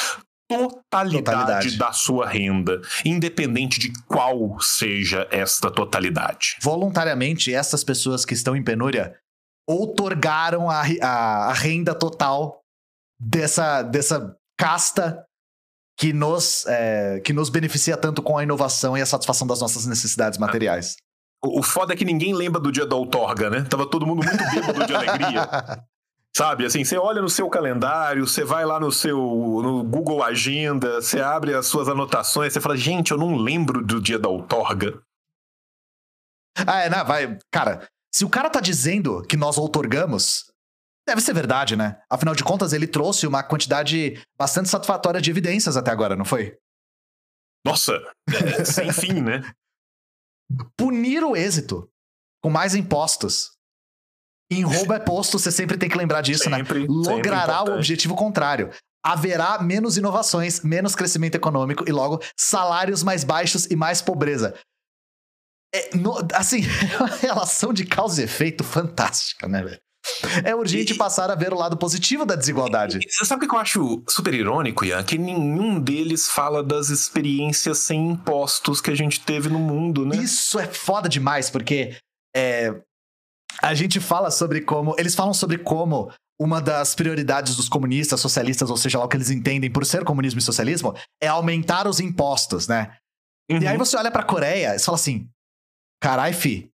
[0.46, 6.58] totalidade, totalidade, da sua renda, independente de qual seja esta totalidade.
[6.60, 9.18] Voluntariamente, essas pessoas que estão em penúria
[9.66, 12.60] outorgaram a, a, a renda total
[13.18, 15.24] dessa, dessa casta
[15.98, 19.86] que nos, é, que nos beneficia tanto com a inovação e a satisfação das nossas
[19.86, 20.96] necessidades materiais.
[21.44, 23.62] O, o foda é que ninguém lembra do dia da outorga, né?
[23.62, 25.48] Tava todo mundo muito bêbado de alegria.
[26.36, 31.00] Sabe, assim, você olha no seu calendário, você vai lá no seu no Google Agenda,
[31.00, 35.02] você abre as suas anotações, você fala, gente, eu não lembro do dia da outorga.
[36.66, 37.38] Ah, é, não, vai.
[37.50, 40.44] Cara, se o cara tá dizendo que nós outorgamos,
[41.06, 42.00] deve ser verdade, né?
[42.08, 46.56] Afinal de contas, ele trouxe uma quantidade bastante satisfatória de evidências até agora, não foi?
[47.64, 49.42] Nossa, é, sem fim, né?
[50.76, 51.88] Punir o êxito
[52.42, 53.50] com mais impostos.
[54.50, 56.64] Em roubo é posto, você sempre tem que lembrar disso, Sempre, né?
[56.64, 58.70] sempre Logrará o objetivo contrário.
[59.04, 64.58] Haverá menos inovações, menos crescimento econômico e, logo, salários mais baixos e mais pobreza.
[65.74, 66.62] É, no- assim,
[66.92, 69.80] é uma relação de causa e efeito fantástica, né, velho?
[70.44, 73.00] É urgente E- passar a ver o lado positivo da desigualdade.
[73.08, 75.02] Você sabe o que eu acho super irônico, Ian?
[75.04, 80.16] Que nenhum deles fala das experiências sem impostos que a gente teve no mundo, né?
[80.16, 81.96] Isso é foda demais, porque
[82.34, 82.74] é,
[83.62, 84.94] a gente fala sobre como.
[84.98, 89.16] Eles falam sobre como uma das prioridades dos comunistas, socialistas, ou seja lá o que
[89.16, 92.96] eles entendem por ser comunismo e socialismo, é aumentar os impostos, né?
[93.50, 93.58] Uhum.
[93.60, 95.28] E aí você olha pra Coreia e fala assim:
[96.00, 96.70] carai, fi.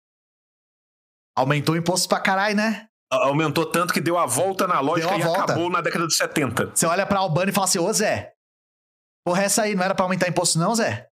[1.37, 2.87] Aumentou o imposto pra carai, né?
[3.11, 5.43] Aumentou tanto que deu a volta na lógica e volta.
[5.43, 6.67] acabou na década de 70.
[6.73, 8.33] Você olha pra Albânia e fala assim: ô Zé,
[9.25, 11.09] porra, essa aí não era pra aumentar imposto, não, Zé?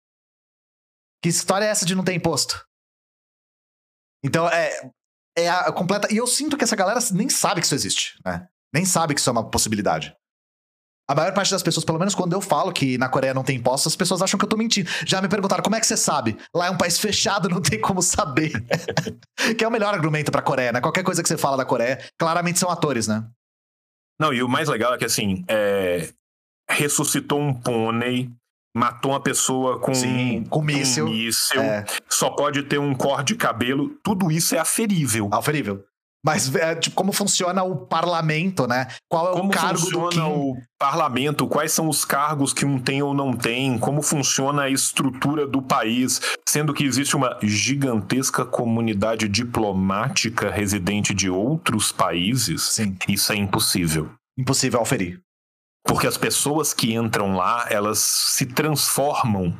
[1.22, 2.66] Que história é essa de não ter imposto?
[4.24, 4.92] Então, é,
[5.38, 6.12] é a completa.
[6.14, 8.48] E eu sinto que essa galera nem sabe que isso existe, né?
[8.74, 10.16] Nem sabe que isso é uma possibilidade.
[11.10, 13.56] A maior parte das pessoas, pelo menos quando eu falo que na Coreia não tem
[13.57, 14.88] impostos, as pessoas acham que eu tô mentindo.
[15.07, 16.38] Já me perguntaram, como é que você sabe?
[16.53, 18.52] Lá é um país fechado, não tem como saber.
[19.57, 20.80] que é o melhor argumento pra Coreia, né?
[20.80, 23.26] Qualquer coisa que você fala da Coreia, claramente são atores, né?
[24.22, 26.10] Não, e o mais legal é que assim, é,
[26.69, 28.30] ressuscitou um pônei,
[28.77, 31.07] matou uma pessoa com, Sim, com míssil.
[31.07, 31.86] um míssil, É.
[32.07, 35.27] só pode ter um corte de cabelo, tudo isso é aferível.
[35.31, 35.84] Alferível.
[36.26, 38.88] Mas, é, tipo, como funciona o parlamento, né?
[39.10, 40.22] Qual é Como o cargo do funciona Kim?
[40.22, 44.70] o parlamento, quais são os cargos que um tem ou não tem, como funciona a
[44.70, 52.98] estrutura do país, sendo que existe uma gigantesca comunidade diplomática residente de outros países, Sim,
[53.08, 54.12] isso é impossível.
[54.38, 55.22] impossível auferir.
[55.88, 59.58] Porque as pessoas que entram lá, elas se transformam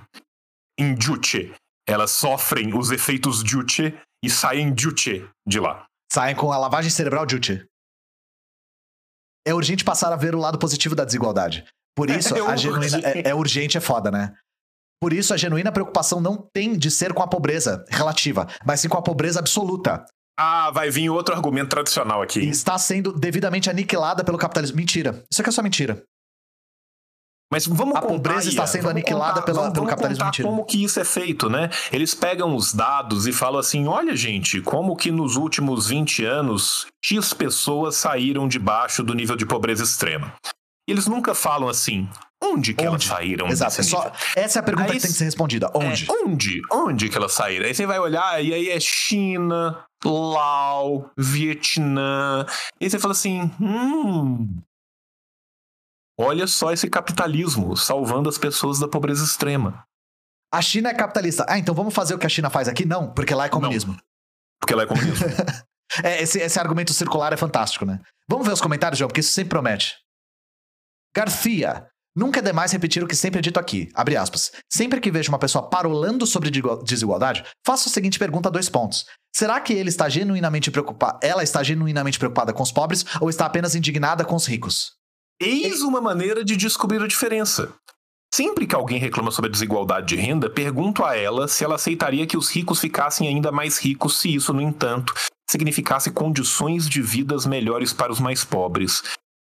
[0.78, 1.54] em Juche.
[1.88, 5.86] Elas sofrem os efeitos Juche e saem Juche de lá.
[6.12, 7.66] Saem com a lavagem cerebral Juche.
[9.48, 11.66] É urgente passar a ver o lado positivo da desigualdade.
[11.96, 12.62] Por isso, É a urgente.
[12.90, 13.08] genuína.
[13.08, 14.34] É, é urgente, é foda, né?
[15.02, 18.90] Por isso, a genuína preocupação não tem de ser com a pobreza relativa, mas sim
[18.90, 20.06] com a pobreza absoluta.
[20.38, 22.40] Ah, vai vir outro argumento tradicional aqui.
[22.42, 24.78] está sendo devidamente aniquilada pelo capitalismo.
[24.78, 25.24] Mentira.
[25.32, 26.04] Isso aqui é só mentira.
[27.52, 30.66] Mas vamos A pobreza está sendo vamos aniquilada contar- pela- vamos- pelo vamos capitalismo como
[30.66, 31.70] que isso é feito, né?
[31.92, 36.86] Eles pegam os dados e falam assim, olha gente, como que nos últimos 20 anos
[37.04, 40.32] X pessoas saíram debaixo do nível de pobreza extrema.
[40.88, 42.08] E eles nunca falam assim,
[42.44, 43.08] onde que elas Onde?
[43.08, 43.80] saíram Exato.
[43.80, 45.72] É só, essa é a pergunta Aí que tem que ser respondida.
[45.74, 46.08] Onde?
[46.08, 46.62] É, onde?
[46.72, 47.66] Onde que elas saíram?
[47.66, 52.46] Aí você vai olhar e aí é China, Laos, Vietnã.
[52.80, 54.48] E aí você fala assim, hum...
[56.22, 59.86] Olha só esse capitalismo salvando as pessoas da pobreza extrema.
[60.52, 61.46] A China é capitalista.
[61.48, 62.84] Ah, então vamos fazer o que a China faz aqui?
[62.84, 63.98] Não, porque lá é comunismo.
[64.60, 65.26] Porque ela é comunista.
[66.04, 68.00] É, esse, esse argumento circular é fantástico, né?
[68.30, 69.96] Vamos ver os comentários, João, porque isso sempre promete.
[71.16, 71.88] Garcia.
[72.16, 73.90] Nunca é demais repetir o que sempre é dito aqui.
[73.96, 74.52] Abre aspas.
[74.72, 76.52] Sempre que vejo uma pessoa parolando sobre
[76.84, 79.08] desigualdade, faço a seguinte pergunta a dois pontos.
[79.36, 83.48] Será que ele está genuinamente preocupada, ela está genuinamente preocupada com os pobres ou está
[83.48, 84.99] apenas indignada com os ricos?
[85.42, 87.74] Eis uma maneira de descobrir a diferença.
[88.34, 92.28] Sempre que alguém reclama sobre a desigualdade de renda, pergunto a ela se ela aceitaria
[92.28, 95.14] que os ricos ficassem ainda mais ricos se isso, no entanto,
[95.50, 99.02] significasse condições de vidas melhores para os mais pobres.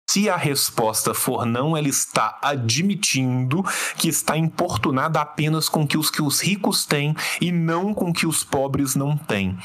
[0.10, 3.64] Se a resposta for não, ela está admitindo
[3.98, 8.28] que está importunada apenas com que os que os ricos têm e não com que
[8.28, 9.58] os pobres não têm.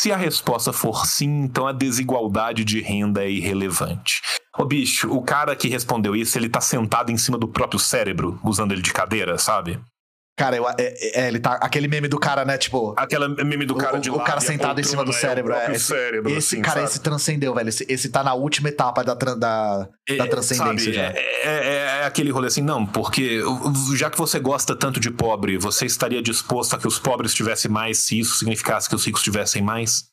[0.00, 4.20] Se a resposta for sim, então a desigualdade de renda é irrelevante.
[4.60, 8.38] Ô bicho, o cara que respondeu isso, ele tá sentado em cima do próprio cérebro,
[8.44, 9.80] usando ele de cadeira, sabe?
[10.36, 11.54] Cara, eu- é- é- ele tá.
[11.54, 12.56] Aquele meme do cara, né?
[12.56, 12.94] Tipo.
[12.96, 15.52] Aquela meme do cara o, de o cara sentado em cima do é cérebro.
[15.52, 16.90] é, esse cérebro, esse assim, cara, sabe?
[16.90, 17.68] esse transcendeu, velho.
[17.68, 21.02] Esse, esse tá na última etapa da, da, da É, transcendência sabe, já.
[21.02, 23.42] É, é- é aquele rolê assim, não, porque
[23.96, 27.70] já que você gosta tanto de pobre, você estaria disposto a que os pobres tivessem
[27.70, 30.04] mais se isso significasse que os ricos tivessem mais?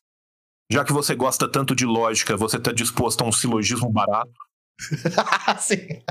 [0.72, 4.32] Já que você gosta tanto de lógica, você está disposto a um silogismo barato?
[5.60, 6.02] Sim.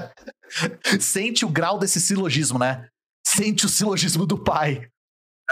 [1.00, 2.88] Sente o grau desse silogismo, né?
[3.26, 4.88] Sente o silogismo do pai.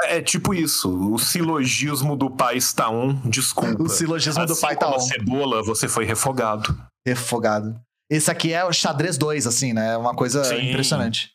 [0.05, 1.12] É tipo isso.
[1.12, 3.82] O silogismo do pai está um, desculpa.
[3.82, 4.97] O silogismo assim do pai tá on.
[4.97, 6.76] a cebola, você foi refogado.
[7.06, 7.81] Refogado.
[8.10, 9.93] Esse aqui é o xadrez 2, assim, né?
[9.93, 10.70] É uma coisa Sim.
[10.70, 11.35] impressionante.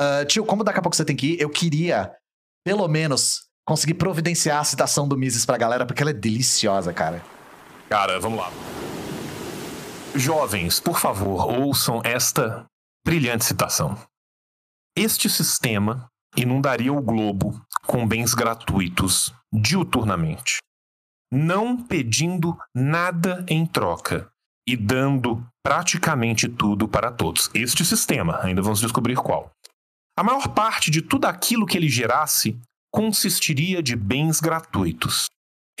[0.00, 2.12] Ah, tio, como daqui a pouco você tem que ir, eu queria,
[2.64, 7.22] pelo menos, conseguir providenciar a citação do Mises pra galera, porque ela é deliciosa, cara.
[7.88, 8.50] Cara, vamos lá.
[10.14, 12.66] Jovens, por favor, ouçam esta
[13.04, 13.98] brilhante citação.
[14.96, 20.58] Este sistema inundaria o globo com bens gratuitos diuturnamente,
[21.30, 24.30] não pedindo nada em troca
[24.66, 27.50] e dando praticamente tudo para todos.
[27.54, 29.50] Este sistema, ainda vamos descobrir qual.
[30.18, 32.58] A maior parte de tudo aquilo que ele gerasse
[32.92, 35.26] consistiria de bens gratuitos,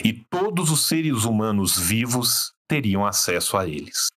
[0.02, 4.08] e todos os seres humanos vivos teriam acesso a eles.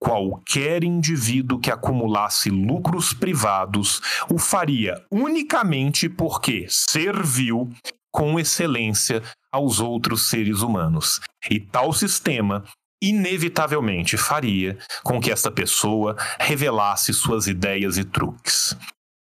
[0.00, 4.00] Qualquer indivíduo que acumulasse lucros privados
[4.30, 7.68] o faria unicamente porque serviu
[8.10, 11.20] com excelência aos outros seres humanos.
[11.50, 12.64] E tal sistema
[13.02, 18.76] inevitavelmente faria com que esta pessoa revelasse suas ideias e truques.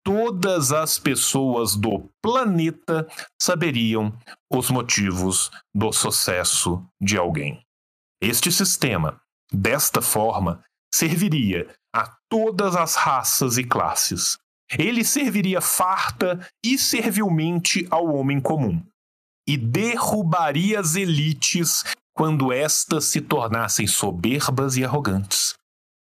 [0.05, 3.07] Todas as pessoas do planeta
[3.41, 4.17] saberiam
[4.51, 7.63] os motivos do sucesso de alguém.
[8.23, 9.21] Este sistema,
[9.53, 14.39] desta forma, serviria a todas as raças e classes.
[14.79, 18.83] Ele serviria farta e servilmente ao homem comum
[19.47, 21.83] e derrubaria as elites
[22.15, 25.55] quando estas se tornassem soberbas e arrogantes.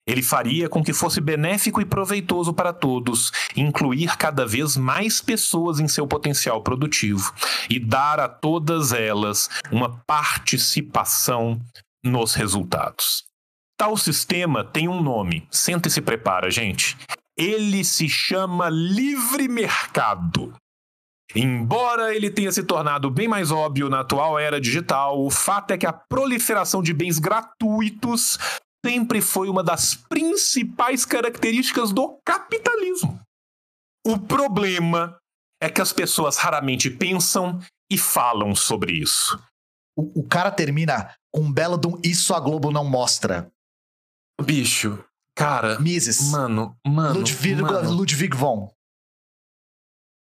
[0.07, 5.79] Ele faria com que fosse benéfico e proveitoso para todos, incluir cada vez mais pessoas
[5.79, 7.33] em seu potencial produtivo
[7.69, 11.59] e dar a todas elas uma participação
[12.03, 13.23] nos resultados.
[13.77, 16.95] Tal sistema tem um nome, senta e se prepara, gente.
[17.35, 20.53] Ele se chama livre mercado.
[21.35, 25.77] Embora ele tenha se tornado bem mais óbvio na atual era digital, o fato é
[25.77, 28.37] que a proliferação de bens gratuitos
[28.85, 33.19] sempre foi uma das principais características do capitalismo.
[34.05, 35.17] O problema
[35.59, 37.59] é que as pessoas raramente pensam
[37.91, 39.41] e falam sobre isso.
[39.97, 43.51] O, o cara termina com um belo de um Isso a Globo não mostra.
[44.39, 45.03] Bicho,
[45.35, 46.29] cara, Mises.
[46.29, 47.91] mano, mano, Ludwig, mano.
[47.91, 48.71] Ludwig von.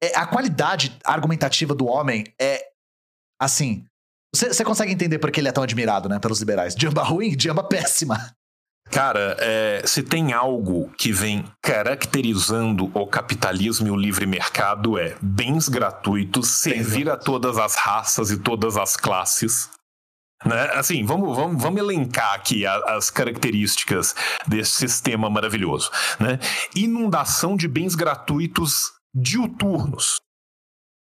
[0.03, 2.71] É, a qualidade argumentativa do homem é
[3.39, 3.85] assim.
[4.35, 6.75] Você você consegue entender por que ele é tão admirado, né, pelos liberais?
[6.79, 8.35] Jamba ruim, jamba péssima.
[8.91, 15.17] Cara, é, se tem algo que vem caracterizando o capitalismo e o livre mercado é
[15.21, 19.69] bens gratuitos, servir a todas as raças e todas as classes.
[20.45, 20.71] Né?
[20.75, 24.15] Assim, vamos, vamos, vamos elencar aqui a- as características
[24.47, 25.91] desse sistema maravilhoso.
[26.21, 26.39] Né?
[26.75, 30.21] Inundação de bens gratuitos diuturnos.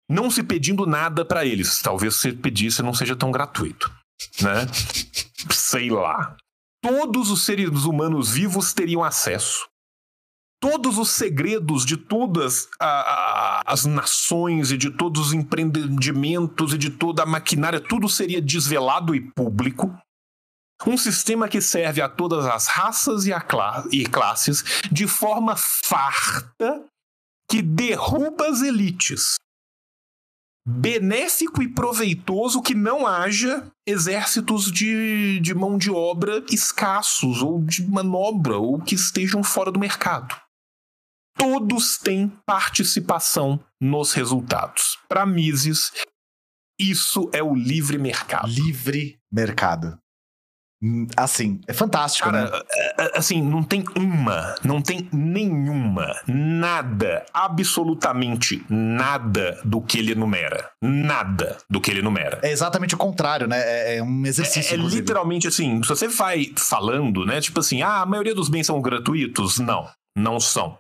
[0.09, 1.81] Não se pedindo nada para eles.
[1.83, 3.91] Talvez se pedisse não seja tão gratuito.
[4.41, 4.67] Né?
[5.51, 6.37] Sei lá
[6.85, 9.67] todos os seres humanos vivos teriam acesso.
[10.61, 16.79] Todos os segredos de todas a- a- as nações e de todos os empreendimentos e
[16.79, 19.95] de toda a maquinária, tudo seria desvelado e público.
[20.87, 24.63] Um sistema que serve a todas as raças e, a cla- e classes
[24.93, 26.85] de forma farta
[27.51, 29.37] que derruba as elites.
[30.67, 37.87] Benéfico e proveitoso que não haja exércitos de, de mão de obra escassos ou de
[37.87, 40.35] manobra ou que estejam fora do mercado.
[41.37, 44.99] Todos têm participação nos resultados.
[45.09, 45.91] Para Mises,
[46.79, 48.49] isso é o livre mercado.
[48.49, 49.99] Livre mercado.
[51.17, 52.45] Assim, é fantástico, né?
[52.45, 59.99] Cara, é, é, assim, não tem uma, não tem nenhuma, nada, absolutamente nada do que
[59.99, 60.71] ele enumera.
[60.83, 62.41] Nada do que ele enumera.
[62.43, 63.61] É exatamente o contrário, né?
[63.61, 64.75] É, é um exercício.
[64.75, 67.41] É, é literalmente assim, se você vai falando, né?
[67.41, 69.59] Tipo assim, ah, a maioria dos bens são gratuitos?
[69.59, 70.79] Não, não são.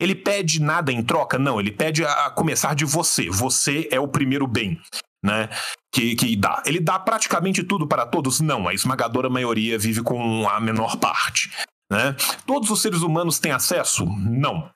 [0.00, 1.38] Ele pede nada em troca?
[1.38, 3.28] Não, ele pede a começar de você.
[3.28, 4.78] Você é o primeiro bem,
[5.24, 5.48] né?
[5.92, 6.62] Que, que dá.
[6.66, 8.40] Ele dá praticamente tudo para todos?
[8.40, 11.50] Não, a esmagadora maioria vive com a menor parte.
[11.90, 12.14] Né?
[12.46, 14.04] Todos os seres humanos têm acesso?
[14.04, 14.70] Não.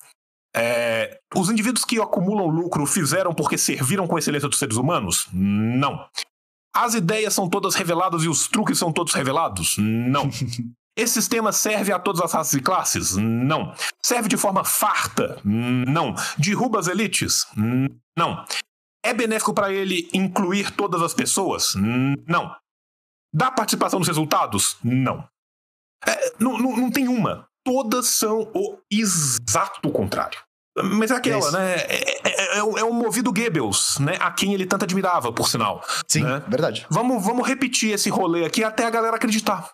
[0.54, 5.28] É, os indivíduos que acumulam lucro fizeram porque serviram com excelência dos seres humanos?
[5.32, 6.06] Não.
[6.74, 9.76] As ideias são todas reveladas e os truques são todos revelados?
[9.78, 10.28] Não.
[10.96, 13.16] Esse sistema serve a todas as raças e classes?
[13.16, 13.74] Não.
[14.02, 15.40] Serve de forma farta?
[15.42, 16.14] Não.
[16.36, 17.46] Derruba as elites?
[18.16, 18.44] Não.
[19.04, 21.74] É benéfico para ele incluir todas as pessoas?
[22.26, 22.54] Não.
[23.34, 24.76] Dá participação nos resultados?
[24.82, 25.26] Não.
[26.06, 27.46] É, não, não, não tem uma.
[27.64, 30.40] todas são o exato contrário.
[30.76, 31.52] Mas é aquela, Isso.
[31.52, 31.74] né?
[31.76, 34.16] É, é, é, o- é o movido Goebbels, né?
[34.20, 35.84] A quem ele tanto admirava, por sinal.
[36.08, 36.40] Sim, né?
[36.48, 36.86] verdade.
[36.90, 39.70] Vamos, vamos repetir esse rolê aqui até a galera acreditar.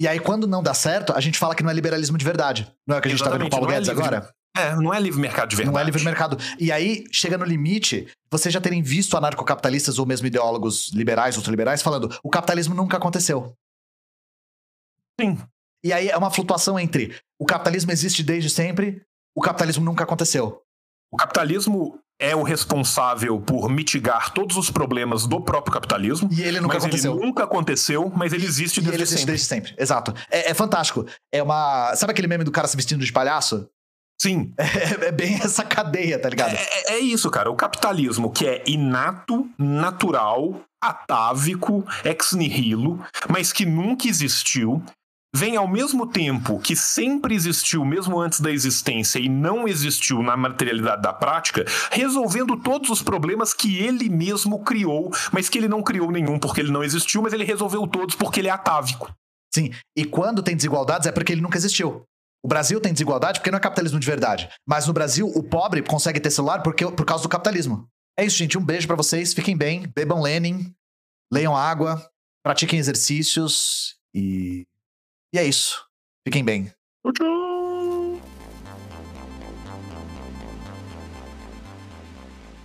[0.00, 2.72] E aí, quando não dá certo, a gente fala que não é liberalismo de verdade.
[2.86, 3.92] Não é o que a gente tá vendo com o Exatamente, Paulo é Guedes de-
[3.92, 4.34] agora?
[4.56, 5.74] É, não é livre mercado de verdade.
[5.74, 6.36] Não é livre mercado.
[6.58, 11.82] E aí, chega no limite, vocês já terem visto anarcocapitalistas ou mesmo ideólogos liberais, ultraliberais,
[11.82, 13.54] falando o capitalismo nunca aconteceu.
[15.20, 15.38] Sim.
[15.84, 19.02] E aí é uma flutuação entre o capitalismo existe desde sempre,
[19.34, 20.60] o capitalismo nunca aconteceu.
[21.10, 26.28] O capitalismo é o responsável por mitigar todos os problemas do próprio capitalismo.
[26.32, 27.14] E ele nunca mas aconteceu.
[27.14, 29.32] ele nunca aconteceu, mas ele existe E desde ele existe sempre.
[29.32, 29.74] desde sempre.
[29.78, 30.12] Exato.
[30.30, 31.06] É, é fantástico.
[31.32, 31.94] É uma.
[31.94, 33.68] Sabe aquele meme do cara se vestindo de palhaço?
[34.20, 36.54] Sim, É, é bem essa cadeia, tá ligado?
[36.54, 37.50] É, é- é isso, cara.
[37.50, 44.82] O capitalismo que é inato, natural, atávico, ex nihilo, mas que nunca existiu,
[45.34, 50.36] vem ao mesmo tempo que sempre existiu, mesmo antes da existência, e não existiu na
[50.36, 55.82] materialidade da prática, resolvendo todos os problemas que ele mesmo criou, mas que ele não
[55.82, 59.12] criou nenhum porque ele não existiu, mas ele resolveu todos porque ele é atávico.
[59.54, 59.70] Sim.
[59.96, 62.02] E quando tem desigualdades é porque ele nunca existiu.
[62.42, 64.48] O Brasil tem desigualdade porque não é capitalismo de verdade.
[64.66, 67.88] Mas no Brasil, o pobre consegue ter celular porque, por causa do capitalismo.
[68.16, 68.56] É isso, gente.
[68.56, 69.34] Um beijo pra vocês.
[69.34, 69.90] Fiquem bem.
[69.94, 70.72] Bebam Lenin.
[71.32, 72.02] Leiam água.
[72.42, 73.96] Pratiquem exercícios.
[74.14, 74.66] E.
[75.34, 75.84] E é isso.
[76.26, 76.72] Fiquem bem.
[77.04, 78.20] Tchau, tchau.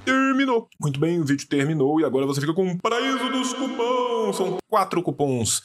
[0.06, 0.68] Terminou.
[0.80, 4.36] Muito bem, o vídeo terminou e agora você fica com o paraíso dos cupons.
[4.36, 5.62] São quatro cupons.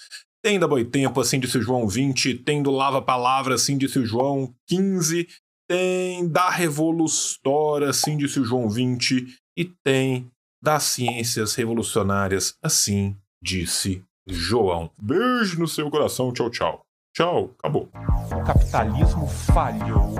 [0.49, 2.37] Tem da Boitempo, assim disse o João 20.
[2.37, 5.29] Tem do Lava Palavra, assim disse o João 15.
[5.69, 9.27] Tem da Revolustora, assim disse o João 20.
[9.59, 10.31] E tem
[10.63, 14.91] das Ciências Revolucionárias, assim disse João.
[14.99, 16.33] Beijo no seu coração.
[16.33, 16.81] Tchau, tchau.
[17.15, 17.51] Tchau.
[17.59, 17.91] Acabou.
[18.33, 20.15] O capitalismo falhou,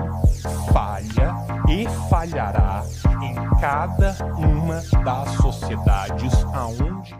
[0.71, 1.33] falha
[1.67, 2.83] e falhará
[3.23, 7.17] em cada uma das sociedades aonde